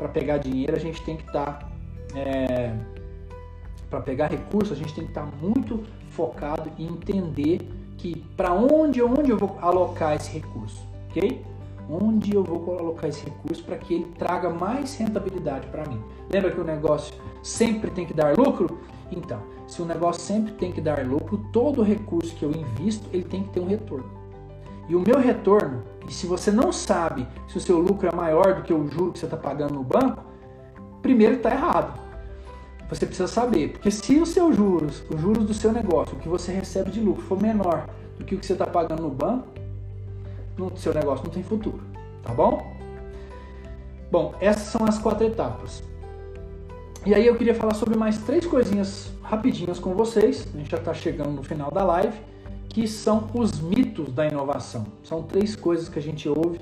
para 0.00 0.08
pegar 0.08 0.38
dinheiro, 0.38 0.74
a 0.74 0.78
gente 0.78 1.02
tem 1.02 1.16
que 1.16 1.26
estar. 1.26 1.58
Tá, 1.58 1.68
é, 2.16 2.72
para 3.90 4.00
pegar 4.00 4.28
recursos, 4.28 4.72
a 4.72 4.80
gente 4.80 4.94
tem 4.94 5.04
que 5.04 5.10
estar 5.10 5.26
tá 5.26 5.32
muito 5.42 5.84
focado 6.10 6.70
em 6.78 6.86
entender 6.86 7.60
que 7.98 8.24
para 8.36 8.52
onde, 8.52 9.02
onde 9.02 9.30
eu 9.30 9.36
vou 9.36 9.58
alocar 9.60 10.14
esse 10.14 10.30
recurso, 10.30 10.80
ok? 11.10 11.44
Onde 11.90 12.34
eu 12.34 12.42
vou 12.42 12.78
alocar 12.78 13.10
esse 13.10 13.24
recurso 13.24 13.62
para 13.64 13.76
que 13.76 13.94
ele 13.94 14.06
traga 14.16 14.48
mais 14.48 14.96
rentabilidade 14.96 15.66
para 15.66 15.84
mim. 15.86 16.00
Lembra 16.32 16.52
que 16.52 16.60
o 16.60 16.64
negócio 16.64 17.12
sempre 17.42 17.90
tem 17.90 18.06
que 18.06 18.14
dar 18.14 18.38
lucro? 18.38 18.78
Então, 19.10 19.40
se 19.66 19.82
o 19.82 19.84
negócio 19.84 20.22
sempre 20.22 20.52
tem 20.52 20.72
que 20.72 20.80
dar 20.80 21.04
lucro, 21.06 21.38
todo 21.52 21.82
recurso 21.82 22.34
que 22.36 22.44
eu 22.44 22.50
invisto, 22.50 23.08
ele 23.12 23.24
tem 23.24 23.42
que 23.42 23.50
ter 23.50 23.60
um 23.60 23.66
retorno. 23.66 24.10
E 24.88 24.94
o 24.94 25.00
meu 25.00 25.18
retorno 25.18 25.82
e 26.10 26.12
se 26.12 26.26
você 26.26 26.50
não 26.50 26.72
sabe 26.72 27.26
se 27.46 27.56
o 27.56 27.60
seu 27.60 27.78
lucro 27.78 28.08
é 28.08 28.12
maior 28.12 28.56
do 28.56 28.62
que 28.62 28.74
o 28.74 28.88
juro 28.90 29.12
que 29.12 29.18
você 29.20 29.26
está 29.26 29.36
pagando 29.36 29.74
no 29.74 29.84
banco, 29.84 30.24
primeiro 31.00 31.36
está 31.36 31.52
errado. 31.52 32.00
Você 32.88 33.06
precisa 33.06 33.28
saber, 33.28 33.70
porque 33.70 33.92
se 33.92 34.18
os 34.18 34.30
seus 34.30 34.56
juros, 34.56 35.04
os 35.08 35.20
juros 35.20 35.44
do 35.44 35.54
seu 35.54 35.72
negócio, 35.72 36.16
o 36.16 36.18
que 36.18 36.28
você 36.28 36.50
recebe 36.50 36.90
de 36.90 37.00
lucro 37.00 37.22
for 37.22 37.40
menor 37.40 37.88
do 38.18 38.24
que 38.24 38.34
o 38.34 38.38
que 38.38 38.44
você 38.44 38.54
está 38.54 38.66
pagando 38.66 39.02
no 39.02 39.10
banco, 39.10 39.46
no 40.58 40.76
seu 40.76 40.92
negócio 40.92 41.24
não 41.24 41.32
tem 41.32 41.44
futuro, 41.44 41.80
tá 42.24 42.34
bom? 42.34 42.60
Bom, 44.10 44.34
essas 44.40 44.64
são 44.64 44.84
as 44.84 44.98
quatro 44.98 45.24
etapas. 45.24 45.84
E 47.06 47.14
aí 47.14 47.26
eu 47.26 47.34
queria 47.34 47.54
falar 47.54 47.72
sobre 47.72 47.96
mais 47.96 48.18
três 48.18 48.44
coisinhas 48.44 49.10
rapidinhas 49.22 49.78
com 49.78 49.94
vocês. 49.94 50.46
A 50.54 50.58
gente 50.58 50.70
já 50.70 50.76
está 50.76 50.92
chegando 50.92 51.30
no 51.30 51.42
final 51.42 51.70
da 51.70 51.82
live 51.82 52.18
que 52.68 52.86
são 52.86 53.28
os 53.34 53.58
mitos 53.58 54.12
da 54.12 54.26
inovação. 54.26 54.86
São 55.02 55.22
três 55.22 55.56
coisas 55.56 55.88
que 55.88 55.98
a 55.98 56.02
gente 56.02 56.28
ouve 56.28 56.60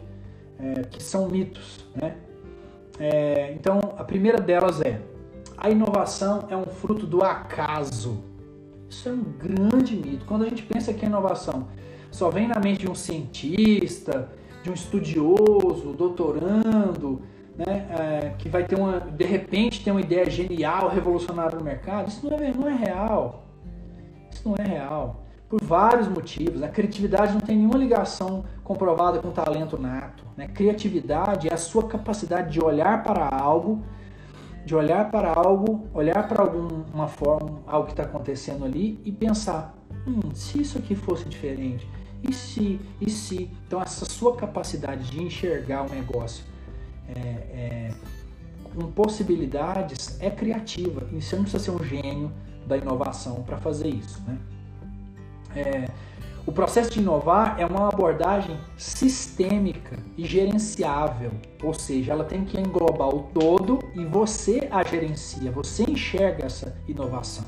é, 0.59 0.83
que 0.83 1.03
são 1.03 1.29
mitos. 1.29 1.85
Né? 1.95 2.17
É, 3.01 3.53
então, 3.53 3.79
a 3.99 4.05
primeira 4.05 4.41
delas 4.41 4.81
é: 4.81 5.01
a 5.57 5.71
inovação 5.71 6.47
é 6.49 6.57
um 6.57 6.67
fruto 6.67 7.05
do 7.05 7.23
acaso. 7.25 8.23
Isso 8.89 9.09
é 9.09 9.13
um 9.13 9.23
grande 9.23 9.97
mito. 9.97 10.25
Quando 10.25 10.45
a 10.45 10.49
gente 10.49 10.63
pensa 10.63 10.95
que 10.95 11.05
a 11.05 11.09
inovação 11.09 11.67
só 12.13 12.31
vem 12.31 12.47
na 12.47 12.61
mente 12.61 12.81
de 12.81 12.91
um 12.91 12.95
cientista, 12.95 14.31
de 14.63 14.71
um 14.71 14.75
estudioso, 14.75 15.93
doutorando, 15.99 17.23
né, 17.59 17.87
é, 17.91 18.35
que 18.39 18.49
vai 18.49 18.65
ter 18.65 18.77
uma, 18.77 19.01
de 19.01 19.25
repente 19.25 19.83
ter 19.83 19.91
uma 19.91 20.01
ideia 20.01 20.31
genial, 20.31 20.89
revolucionária 20.89 21.59
no 21.59 21.65
mercado, 21.65 22.09
isso 22.09 22.25
não 22.25 22.39
é, 22.39 22.53
não 22.53 22.69
é 22.69 22.75
real. 22.75 23.43
Isso 24.31 24.49
não 24.49 24.55
é 24.57 24.63
real 24.63 25.25
por 25.49 25.63
vários 25.63 26.07
motivos. 26.09 26.63
A 26.63 26.69
criatividade 26.69 27.33
não 27.33 27.41
tem 27.41 27.57
nenhuma 27.57 27.79
ligação 27.79 28.45
comprovada 28.63 29.19
com 29.19 29.31
talento 29.31 29.81
nato. 29.81 30.25
Né? 30.37 30.47
Criatividade 30.47 31.49
é 31.49 31.55
a 31.55 31.57
sua 31.57 31.89
capacidade 31.89 32.53
de 32.53 32.63
olhar 32.63 33.03
para 33.03 33.27
algo, 33.27 33.83
de 34.65 34.75
olhar 34.75 35.11
para 35.11 35.33
algo, 35.33 35.89
olhar 35.95 36.29
para 36.29 36.43
alguma 36.43 37.09
forma, 37.09 37.61
algo 37.67 37.87
que 37.87 37.93
está 37.93 38.03
acontecendo 38.03 38.65
ali 38.65 39.01
e 39.05 39.11
pensar: 39.11 39.75
hum, 40.07 40.21
se 40.35 40.61
isso 40.61 40.79
aqui 40.79 40.95
fosse 40.95 41.25
diferente, 41.27 41.89
e 42.23 42.33
se, 42.33 42.79
e 43.01 43.11
se. 43.11 43.51
Então, 43.67 43.81
essa 43.81 44.05
sua 44.05 44.37
capacidade 44.37 45.11
de 45.11 45.23
enxergar 45.23 45.87
o 45.87 45.89
negócio 45.89 46.45
é, 47.09 47.19
é, 47.19 47.91
com 48.75 48.91
possibilidades 48.93 50.21
é 50.21 50.31
criativa. 50.31 51.07
E 51.13 51.21
você 51.21 51.37
não 51.37 51.43
precisa 51.43 51.65
ser 51.65 51.71
um 51.71 51.85
gênio 51.85 52.33
da 52.67 52.77
inovação 52.77 53.43
para 53.43 53.57
fazer 53.57 53.89
isso. 53.89 54.23
Né? 54.27 54.39
É, 55.57 55.89
o 56.49 56.53
processo 56.53 56.91
de 56.91 57.01
inovar 57.01 57.57
é 57.59 57.67
uma 57.67 57.89
abordagem 57.89 58.59
sistêmica 58.79 59.99
e 60.17 60.25
gerenciável, 60.25 61.31
ou 61.63 61.75
seja, 61.75 62.13
ela 62.13 62.25
tem 62.25 62.43
que 62.43 62.59
englobar 62.59 63.09
o 63.09 63.25
todo 63.35 63.79
e 63.95 64.03
você 64.03 64.67
a 64.71 64.83
gerencia, 64.83 65.53
você 65.53 65.83
enxerga 65.83 66.47
essa 66.47 66.75
inovação. 66.89 67.45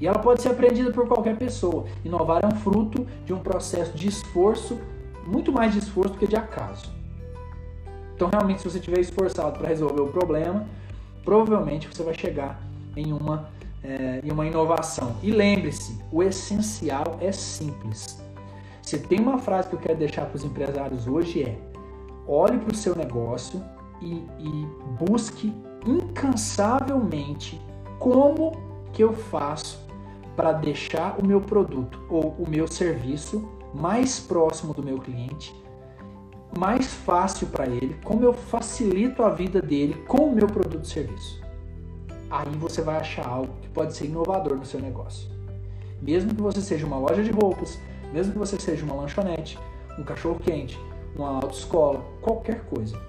E 0.00 0.06
ela 0.06 0.18
pode 0.18 0.40
ser 0.40 0.48
aprendida 0.48 0.90
por 0.92 1.06
qualquer 1.06 1.36
pessoa. 1.36 1.84
Inovar 2.02 2.42
é 2.42 2.46
um 2.46 2.56
fruto 2.56 3.06
de 3.26 3.34
um 3.34 3.38
processo 3.38 3.92
de 3.94 4.08
esforço, 4.08 4.80
muito 5.26 5.52
mais 5.52 5.74
de 5.74 5.80
esforço 5.80 6.14
do 6.14 6.18
que 6.18 6.26
de 6.26 6.36
acaso. 6.36 6.95
Então, 8.16 8.30
realmente, 8.30 8.62
se 8.62 8.70
você 8.70 8.78
estiver 8.78 8.98
esforçado 8.98 9.58
para 9.58 9.68
resolver 9.68 10.00
o 10.00 10.08
problema, 10.08 10.66
provavelmente 11.22 11.86
você 11.86 12.02
vai 12.02 12.14
chegar 12.14 12.58
em 12.96 13.12
uma 13.12 13.46
é, 13.84 14.20
e 14.24 14.32
uma 14.32 14.46
inovação. 14.46 15.16
E 15.22 15.30
lembre-se, 15.30 16.00
o 16.10 16.22
essencial 16.22 17.18
é 17.20 17.30
simples. 17.30 18.18
Se 18.80 18.98
tem 18.98 19.20
uma 19.20 19.36
frase 19.36 19.68
que 19.68 19.74
eu 19.74 19.78
quero 19.78 19.98
deixar 19.98 20.24
para 20.24 20.36
os 20.36 20.44
empresários 20.44 21.06
hoje 21.06 21.42
é: 21.42 21.58
olhe 22.26 22.58
para 22.58 22.72
o 22.72 22.74
seu 22.74 22.96
negócio 22.96 23.62
e, 24.00 24.14
e 24.38 24.66
busque 24.98 25.52
incansavelmente 25.86 27.60
como 27.98 28.52
que 28.94 29.04
eu 29.04 29.12
faço 29.12 29.78
para 30.34 30.52
deixar 30.52 31.16
o 31.22 31.26
meu 31.26 31.40
produto 31.42 32.00
ou 32.08 32.34
o 32.38 32.48
meu 32.48 32.66
serviço 32.66 33.46
mais 33.74 34.18
próximo 34.18 34.72
do 34.72 34.82
meu 34.82 34.98
cliente, 34.98 35.54
mais 36.56 36.86
fácil 36.86 37.46
para 37.48 37.66
ele, 37.66 37.96
como 38.04 38.22
eu 38.22 38.32
facilito 38.32 39.22
a 39.22 39.30
vida 39.30 39.60
dele 39.60 39.94
com 40.06 40.28
o 40.28 40.34
meu 40.34 40.46
produto 40.46 40.84
e 40.84 40.88
serviço 40.88 41.46
aí 42.30 42.48
você 42.56 42.82
vai 42.82 42.96
achar 42.96 43.26
algo 43.26 43.52
que 43.60 43.68
pode 43.68 43.94
ser 43.94 44.06
inovador 44.06 44.56
no 44.56 44.64
seu 44.64 44.80
negócio. 44.80 45.28
Mesmo 46.00 46.34
que 46.34 46.42
você 46.42 46.60
seja 46.60 46.86
uma 46.86 46.98
loja 46.98 47.22
de 47.22 47.30
roupas, 47.30 47.80
mesmo 48.12 48.32
que 48.32 48.38
você 48.38 48.58
seja 48.58 48.84
uma 48.84 48.94
lanchonete, 48.94 49.58
um 49.98 50.04
cachorro 50.04 50.38
quente, 50.40 50.78
uma 51.14 51.36
autoescola, 51.36 52.04
qualquer 52.20 52.64
coisa. 52.64 53.00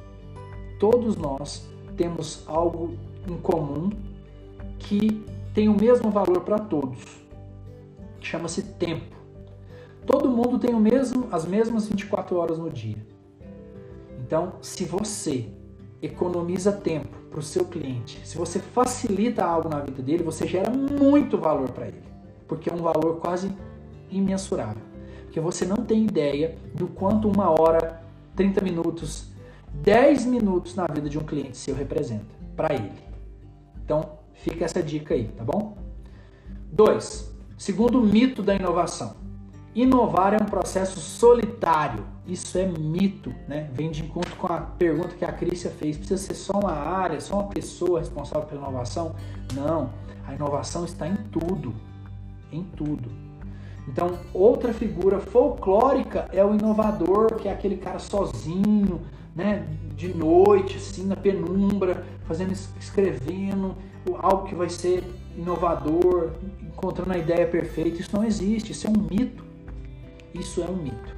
Todos 0.80 1.16
nós 1.18 1.68
temos 1.96 2.44
algo 2.48 2.96
em 3.28 3.38
comum 3.38 3.90
que 4.80 5.26
tem 5.54 5.68
o 5.68 5.76
mesmo 5.76 6.10
valor 6.10 6.42
para 6.42 6.60
todos. 6.60 7.04
Chama-se 8.22 8.64
tempo. 8.64 9.16
Todo 10.06 10.30
mundo 10.30 10.58
tem 10.58 10.74
o 10.74 10.80
mesmo, 10.80 11.28
as 11.32 11.46
mesmas 11.46 11.88
24 11.88 12.38
horas 12.38 12.58
no 12.58 12.70
dia. 12.70 12.98
Então, 14.28 14.56
se 14.62 14.84
você 14.84 15.48
economiza 16.02 16.70
tempo 16.74 17.18
para 17.30 17.40
o 17.40 17.42
seu 17.42 17.64
cliente, 17.64 18.20
se 18.28 18.38
você 18.38 18.60
facilita 18.60 19.46
algo 19.46 19.70
na 19.70 19.80
vida 19.80 20.04
dele, 20.04 20.22
você 20.22 20.46
gera 20.46 20.70
muito 20.70 21.38
valor 21.38 21.70
para 21.72 21.88
ele, 21.88 22.04
porque 22.46 22.70
é 22.70 22.74
um 22.74 22.84
valor 22.84 23.22
quase 23.22 23.50
imensurável. 24.12 24.84
Porque 25.24 25.40
você 25.40 25.66
não 25.66 25.78
tem 25.78 26.04
ideia 26.04 26.58
do 26.76 26.88
quanto 26.88 27.30
uma 27.30 27.50
hora, 27.50 28.04
30 28.36 28.62
minutos, 28.62 29.30
10 29.76 30.26
minutos 30.26 30.76
na 30.76 30.88
vida 30.88 31.10
de 31.10 31.18
um 31.18 31.24
cliente 31.24 31.56
seu 31.56 31.74
representa 31.74 32.36
para 32.54 32.76
ele. 32.76 32.92
Então, 33.86 34.20
fica 34.34 34.66
essa 34.66 34.84
dica 34.84 35.14
aí, 35.14 35.30
tá 35.30 35.44
bom? 35.46 35.78
2. 36.74 37.34
Segundo 37.58 38.02
mito 38.02 38.44
da 38.44 38.54
inovação. 38.54 39.16
Inovar 39.80 40.34
é 40.34 40.38
um 40.42 40.46
processo 40.46 41.00
solitário 41.00 42.04
isso 42.28 42.58
é 42.58 42.66
mito, 42.66 43.34
né? 43.48 43.70
Vem 43.72 43.90
de 43.90 44.04
encontro 44.04 44.36
com 44.36 44.52
a 44.52 44.60
pergunta 44.60 45.16
que 45.16 45.24
a 45.24 45.32
Crícia 45.32 45.72
fez. 45.72 45.96
Precisa 45.96 46.22
ser 46.22 46.34
só 46.34 46.60
uma 46.60 46.74
área, 46.74 47.22
só 47.22 47.36
uma 47.36 47.48
pessoa 47.48 48.00
responsável 48.00 48.46
pela 48.46 48.62
inovação? 48.64 49.16
Não. 49.56 49.92
A 50.28 50.36
inovação 50.36 50.84
está 50.84 51.08
em 51.08 51.16
tudo. 51.32 51.74
Em 52.52 52.64
tudo. 52.64 53.10
Então, 53.88 54.20
outra 54.34 54.74
figura 54.74 55.20
folclórica 55.20 56.28
é 56.34 56.44
o 56.44 56.54
inovador, 56.54 57.36
que 57.36 57.48
é 57.48 57.52
aquele 57.54 57.78
cara 57.78 58.00
sozinho, 58.00 59.00
né, 59.34 59.66
de 59.96 60.14
noite, 60.14 60.76
assim, 60.76 61.06
na 61.06 61.16
penumbra, 61.16 62.06
fazendo, 62.28 62.52
escrevendo 62.52 63.74
algo 64.20 64.46
que 64.46 64.54
vai 64.54 64.68
ser 64.68 65.02
inovador, 65.38 66.34
encontrando 66.62 67.14
a 67.14 67.18
ideia 67.18 67.48
perfeita. 67.48 68.02
Isso 68.02 68.14
não 68.14 68.26
existe, 68.26 68.74
isso 68.74 68.86
é 68.86 68.90
um 68.90 69.08
mito. 69.10 69.47
Isso 70.34 70.62
é 70.62 70.66
um 70.66 70.76
mito. 70.76 71.16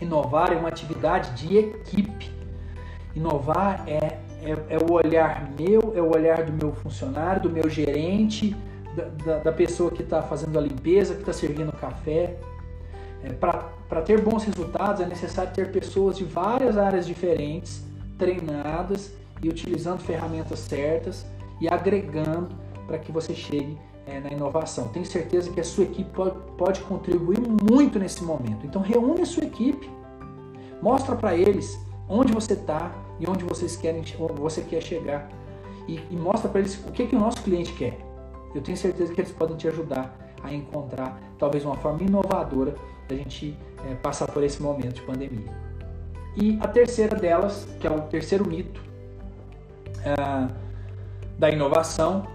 Inovar 0.00 0.52
é 0.52 0.56
uma 0.56 0.68
atividade 0.68 1.46
de 1.46 1.56
equipe. 1.56 2.30
Inovar 3.14 3.84
é, 3.86 4.18
é, 4.42 4.50
é 4.68 4.78
o 4.78 4.92
olhar 4.92 5.50
meu, 5.58 5.92
é 5.96 6.02
o 6.02 6.14
olhar 6.14 6.42
do 6.44 6.52
meu 6.52 6.74
funcionário, 6.74 7.42
do 7.42 7.50
meu 7.50 7.68
gerente, 7.68 8.54
da, 8.94 9.04
da, 9.24 9.38
da 9.38 9.52
pessoa 9.52 9.90
que 9.90 10.02
está 10.02 10.22
fazendo 10.22 10.58
a 10.58 10.60
limpeza, 10.60 11.14
que 11.14 11.20
está 11.20 11.32
servindo 11.32 11.70
o 11.70 11.76
café. 11.76 12.36
É, 13.24 13.32
Para 13.32 14.02
ter 14.02 14.20
bons 14.20 14.44
resultados 14.44 15.00
é 15.00 15.06
necessário 15.06 15.52
ter 15.52 15.72
pessoas 15.72 16.16
de 16.16 16.24
várias 16.24 16.76
áreas 16.76 17.06
diferentes, 17.06 17.82
treinadas 18.18 19.12
e 19.42 19.48
utilizando 19.48 20.00
ferramentas 20.00 20.58
certas 20.58 21.26
e 21.60 21.68
agregando 21.68 22.54
para 22.86 22.98
que 22.98 23.10
você 23.10 23.34
chegue 23.34 23.78
é, 24.06 24.20
na 24.20 24.30
inovação. 24.30 24.88
Tenho 24.88 25.04
certeza 25.04 25.50
que 25.50 25.60
a 25.60 25.64
sua 25.64 25.84
equipe 25.84 26.10
pode, 26.10 26.36
pode 26.56 26.80
contribuir 26.82 27.40
muito 27.40 27.98
nesse 27.98 28.22
momento. 28.22 28.64
Então 28.64 28.80
reúne 28.80 29.22
a 29.22 29.26
sua 29.26 29.44
equipe, 29.44 29.90
mostra 30.80 31.16
para 31.16 31.36
eles 31.36 31.78
onde 32.08 32.32
você 32.32 32.52
está 32.52 32.92
e 33.18 33.28
onde 33.28 33.44
vocês 33.44 33.76
querem, 33.76 34.02
você 34.36 34.62
quer 34.62 34.80
chegar 34.80 35.28
e, 35.88 36.00
e 36.10 36.16
mostra 36.16 36.48
para 36.48 36.60
eles 36.60 36.76
o 36.86 36.92
que, 36.92 37.06
que 37.06 37.16
o 37.16 37.18
nosso 37.18 37.42
cliente 37.42 37.72
quer. 37.72 37.98
Eu 38.54 38.62
tenho 38.62 38.76
certeza 38.76 39.12
que 39.12 39.20
eles 39.20 39.32
podem 39.32 39.56
te 39.56 39.68
ajudar 39.68 40.16
a 40.42 40.52
encontrar 40.52 41.20
talvez 41.38 41.64
uma 41.64 41.76
forma 41.76 42.02
inovadora 42.02 42.74
da 43.08 43.16
gente 43.16 43.56
é, 43.88 43.94
passar 43.96 44.30
por 44.30 44.42
esse 44.42 44.62
momento 44.62 44.94
de 44.94 45.02
pandemia. 45.02 45.52
E 46.36 46.58
a 46.60 46.68
terceira 46.68 47.16
delas, 47.16 47.66
que 47.80 47.86
é 47.86 47.90
o 47.90 48.02
terceiro 48.02 48.46
mito 48.46 48.80
é, 50.04 50.48
da 51.38 51.50
inovação, 51.50 52.26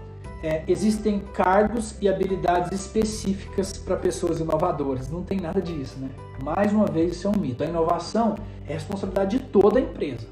é, 0.42 0.64
existem 0.66 1.20
cargos 1.32 1.94
e 2.00 2.08
habilidades 2.08 2.72
específicas 2.72 3.72
para 3.74 3.96
pessoas 3.96 4.40
inovadoras. 4.40 5.08
Não 5.08 5.22
tem 5.22 5.38
nada 5.40 5.60
disso, 5.60 5.98
né? 6.00 6.10
Mais 6.42 6.72
uma 6.72 6.86
vez, 6.86 7.12
isso 7.12 7.28
é 7.28 7.30
um 7.30 7.38
mito. 7.38 7.62
A 7.62 7.66
inovação 7.66 8.34
é 8.66 8.72
responsabilidade 8.72 9.38
de 9.38 9.44
toda 9.44 9.78
a 9.78 9.82
empresa, 9.82 10.26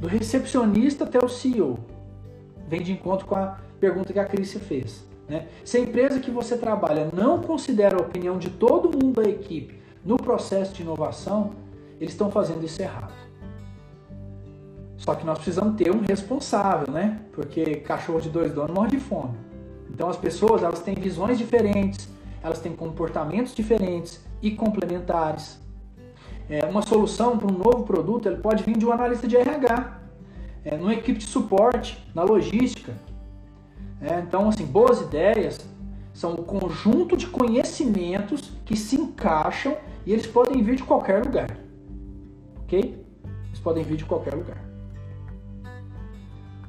do 0.00 0.06
recepcionista 0.06 1.04
até 1.04 1.18
o 1.18 1.28
CEO. 1.28 1.78
Vem 2.68 2.82
de 2.82 2.92
encontro 2.92 3.26
com 3.26 3.34
a 3.34 3.58
pergunta 3.80 4.12
que 4.12 4.18
a 4.18 4.24
Cris 4.24 4.52
fez. 4.54 5.04
Né? 5.28 5.46
Se 5.64 5.76
a 5.76 5.80
empresa 5.80 6.20
que 6.20 6.30
você 6.30 6.56
trabalha 6.56 7.10
não 7.12 7.40
considera 7.40 7.96
a 7.96 8.00
opinião 8.00 8.38
de 8.38 8.50
todo 8.50 8.90
mundo 8.90 9.20
da 9.20 9.28
equipe 9.28 9.78
no 10.04 10.16
processo 10.16 10.72
de 10.74 10.82
inovação, 10.82 11.52
eles 12.00 12.12
estão 12.12 12.30
fazendo 12.30 12.64
isso 12.64 12.80
errado. 12.80 13.12
Só 14.98 15.14
que 15.14 15.24
nós 15.24 15.38
precisamos 15.38 15.76
ter 15.76 15.90
um 15.90 16.00
responsável, 16.00 16.92
né? 16.92 17.20
Porque 17.32 17.76
cachorro 17.76 18.20
de 18.20 18.28
dois 18.28 18.52
donos 18.52 18.74
morre 18.74 18.90
de 18.90 19.00
fome. 19.00 19.34
Então 19.88 20.10
as 20.10 20.16
pessoas 20.16 20.62
elas 20.62 20.80
têm 20.80 20.94
visões 20.94 21.38
diferentes, 21.38 22.08
elas 22.42 22.58
têm 22.58 22.74
comportamentos 22.74 23.54
diferentes 23.54 24.20
e 24.42 24.50
complementares. 24.50 25.58
É, 26.50 26.64
uma 26.66 26.82
solução 26.82 27.38
para 27.38 27.46
um 27.46 27.56
novo 27.56 27.84
produto 27.84 28.28
ele 28.28 28.38
pode 28.38 28.62
vir 28.64 28.76
de 28.76 28.84
um 28.84 28.92
analista 28.92 29.26
de 29.26 29.36
RH, 29.36 30.00
é, 30.64 30.76
numa 30.76 30.94
equipe 30.94 31.18
de 31.18 31.26
suporte, 31.26 32.04
na 32.14 32.22
logística. 32.22 32.92
É, 34.00 34.20
então, 34.20 34.48
assim, 34.48 34.66
boas 34.66 35.00
ideias 35.00 35.58
são 36.12 36.34
o 36.34 36.42
conjunto 36.42 37.16
de 37.16 37.26
conhecimentos 37.26 38.50
que 38.64 38.76
se 38.76 38.96
encaixam 38.96 39.76
e 40.04 40.12
eles 40.12 40.26
podem 40.26 40.62
vir 40.62 40.76
de 40.76 40.82
qualquer 40.82 41.24
lugar. 41.24 41.56
Ok? 42.62 43.04
Eles 43.46 43.60
podem 43.60 43.84
vir 43.84 43.96
de 43.96 44.04
qualquer 44.04 44.34
lugar. 44.34 44.67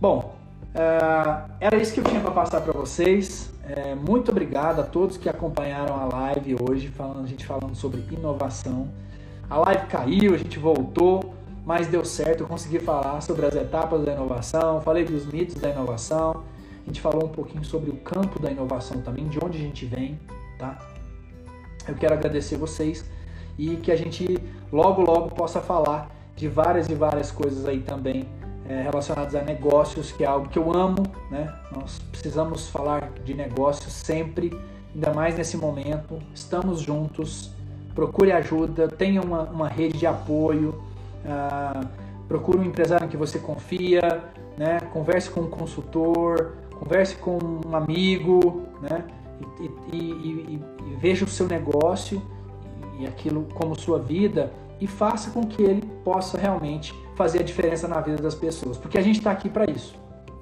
Bom, 0.02 0.34
uh, 0.76 1.52
era 1.60 1.76
isso 1.76 1.94
que 1.94 2.00
eu 2.00 2.06
tinha 2.06 2.22
para 2.22 2.32
passar 2.32 2.62
para 2.62 2.72
vocês. 2.72 3.52
É, 3.68 3.94
muito 3.94 4.32
obrigado 4.32 4.80
a 4.80 4.84
todos 4.84 5.18
que 5.18 5.28
acompanharam 5.28 5.94
a 5.94 6.06
live 6.06 6.56
hoje, 6.62 6.88
falando, 6.88 7.26
a 7.26 7.28
gente 7.28 7.46
falando 7.46 7.76
sobre 7.76 8.02
inovação. 8.10 8.88
A 9.50 9.58
live 9.58 9.88
caiu, 9.88 10.34
a 10.34 10.38
gente 10.38 10.58
voltou, 10.58 11.34
mas 11.66 11.88
deu 11.88 12.06
certo. 12.06 12.44
Eu 12.44 12.48
consegui 12.48 12.80
falar 12.80 13.20
sobre 13.20 13.46
as 13.46 13.54
etapas 13.56 14.06
da 14.06 14.14
inovação, 14.14 14.80
falei 14.80 15.04
dos 15.04 15.26
mitos 15.26 15.56
da 15.56 15.70
inovação. 15.70 16.44
A 16.82 16.86
gente 16.88 17.02
falou 17.02 17.26
um 17.26 17.32
pouquinho 17.34 17.66
sobre 17.66 17.90
o 17.90 17.98
campo 17.98 18.40
da 18.40 18.50
inovação 18.50 19.02
também, 19.02 19.28
de 19.28 19.38
onde 19.44 19.58
a 19.58 19.62
gente 19.62 19.86
vem, 19.86 20.18
tá? 20.58 20.78
Eu 21.86 21.96
quero 21.96 22.14
agradecer 22.14 22.56
vocês 22.56 23.04
e 23.58 23.76
que 23.76 23.92
a 23.92 23.98
gente 23.98 24.40
logo 24.72 25.02
logo 25.02 25.36
possa 25.36 25.60
falar 25.60 26.10
de 26.38 26.48
várias 26.48 26.88
e 26.88 26.96
várias 26.96 27.32
coisas 27.32 27.66
aí 27.66 27.82
também 27.82 28.26
é, 28.70 28.84
relacionados 28.84 29.34
a 29.34 29.42
negócios, 29.42 30.12
que 30.12 30.24
é 30.24 30.28
algo 30.28 30.48
que 30.48 30.60
eu 30.60 30.72
amo, 30.72 31.04
né? 31.32 31.52
Nós 31.72 32.00
precisamos 32.12 32.70
falar 32.70 33.12
de 33.26 33.34
negócios 33.34 33.92
sempre, 33.92 34.56
ainda 34.94 35.12
mais 35.12 35.36
nesse 35.36 35.58
momento. 35.58 36.20
Estamos 36.36 36.80
juntos, 36.80 37.52
procure 37.96 38.32
ajuda, 38.32 38.88
tenha 38.88 39.22
uma, 39.22 39.42
uma 39.44 39.68
rede 39.68 39.98
de 39.98 40.06
apoio, 40.06 40.80
ah, 41.26 41.82
procure 42.28 42.60
um 42.60 42.64
empresário 42.64 43.08
em 43.08 43.10
que 43.10 43.18
você 43.18 43.40
confia, 43.40 44.24
né? 44.56 44.80
Converse 44.94 45.32
com 45.32 45.42
um 45.42 45.50
consultor, 45.50 46.54
converse 46.80 47.16
com 47.16 47.40
um 47.66 47.76
amigo, 47.76 48.68
né? 48.84 49.04
E, 49.60 49.96
e, 49.96 49.98
e, 49.98 50.62
e 50.92 50.96
veja 50.98 51.26
o 51.26 51.28
seu 51.28 51.48
negócio 51.48 52.22
e 53.00 53.08
aquilo 53.08 53.48
como 53.56 53.74
sua 53.76 53.98
vida 53.98 54.52
e 54.80 54.88
faça 54.88 55.32
com 55.32 55.46
que 55.46 55.62
ele 55.62 55.82
possa 56.04 56.38
realmente 56.38 56.94
fazer 57.16 57.40
a 57.40 57.44
diferença 57.44 57.88
na 57.88 58.00
vida 58.00 58.22
das 58.22 58.36
pessoas, 58.36 58.78
porque 58.78 58.98
a 58.98 59.02
gente 59.02 59.18
está 59.18 59.32
aqui 59.32 59.50
para 59.50 59.70
isso, 59.70 59.96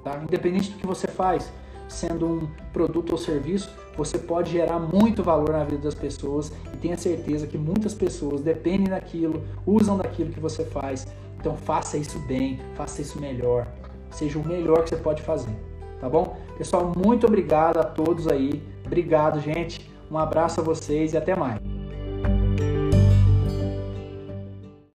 tá? 0.04 0.20
Independente 0.22 0.70
do 0.70 0.78
que 0.78 0.86
você 0.86 1.08
faz, 1.08 1.50
sendo 1.88 2.26
um 2.26 2.48
produto 2.72 3.12
ou 3.12 3.18
serviço, 3.18 3.70
você 3.96 4.18
pode 4.18 4.52
gerar 4.52 4.78
muito 4.78 5.22
valor 5.22 5.50
na 5.50 5.64
vida 5.64 5.82
das 5.82 5.94
pessoas 5.94 6.52
e 6.72 6.76
tenha 6.76 6.96
certeza 6.96 7.46
que 7.46 7.58
muitas 7.58 7.94
pessoas 7.94 8.40
dependem 8.40 8.88
daquilo, 8.88 9.42
usam 9.66 9.96
daquilo 9.96 10.30
que 10.30 10.38
você 10.38 10.64
faz. 10.64 11.06
Então 11.40 11.56
faça 11.56 11.96
isso 11.96 12.18
bem, 12.20 12.60
faça 12.74 13.00
isso 13.00 13.20
melhor, 13.20 13.66
seja 14.10 14.38
o 14.38 14.46
melhor 14.46 14.82
que 14.84 14.90
você 14.90 14.96
pode 14.96 15.22
fazer, 15.22 15.54
tá 16.00 16.08
bom? 16.08 16.36
Pessoal, 16.56 16.92
muito 16.96 17.26
obrigado 17.26 17.78
a 17.78 17.84
todos 17.84 18.28
aí. 18.28 18.62
Obrigado, 18.84 19.40
gente. 19.40 19.90
Um 20.10 20.16
abraço 20.16 20.60
a 20.60 20.64
vocês 20.64 21.12
e 21.12 21.16
até 21.16 21.36
mais. 21.36 21.77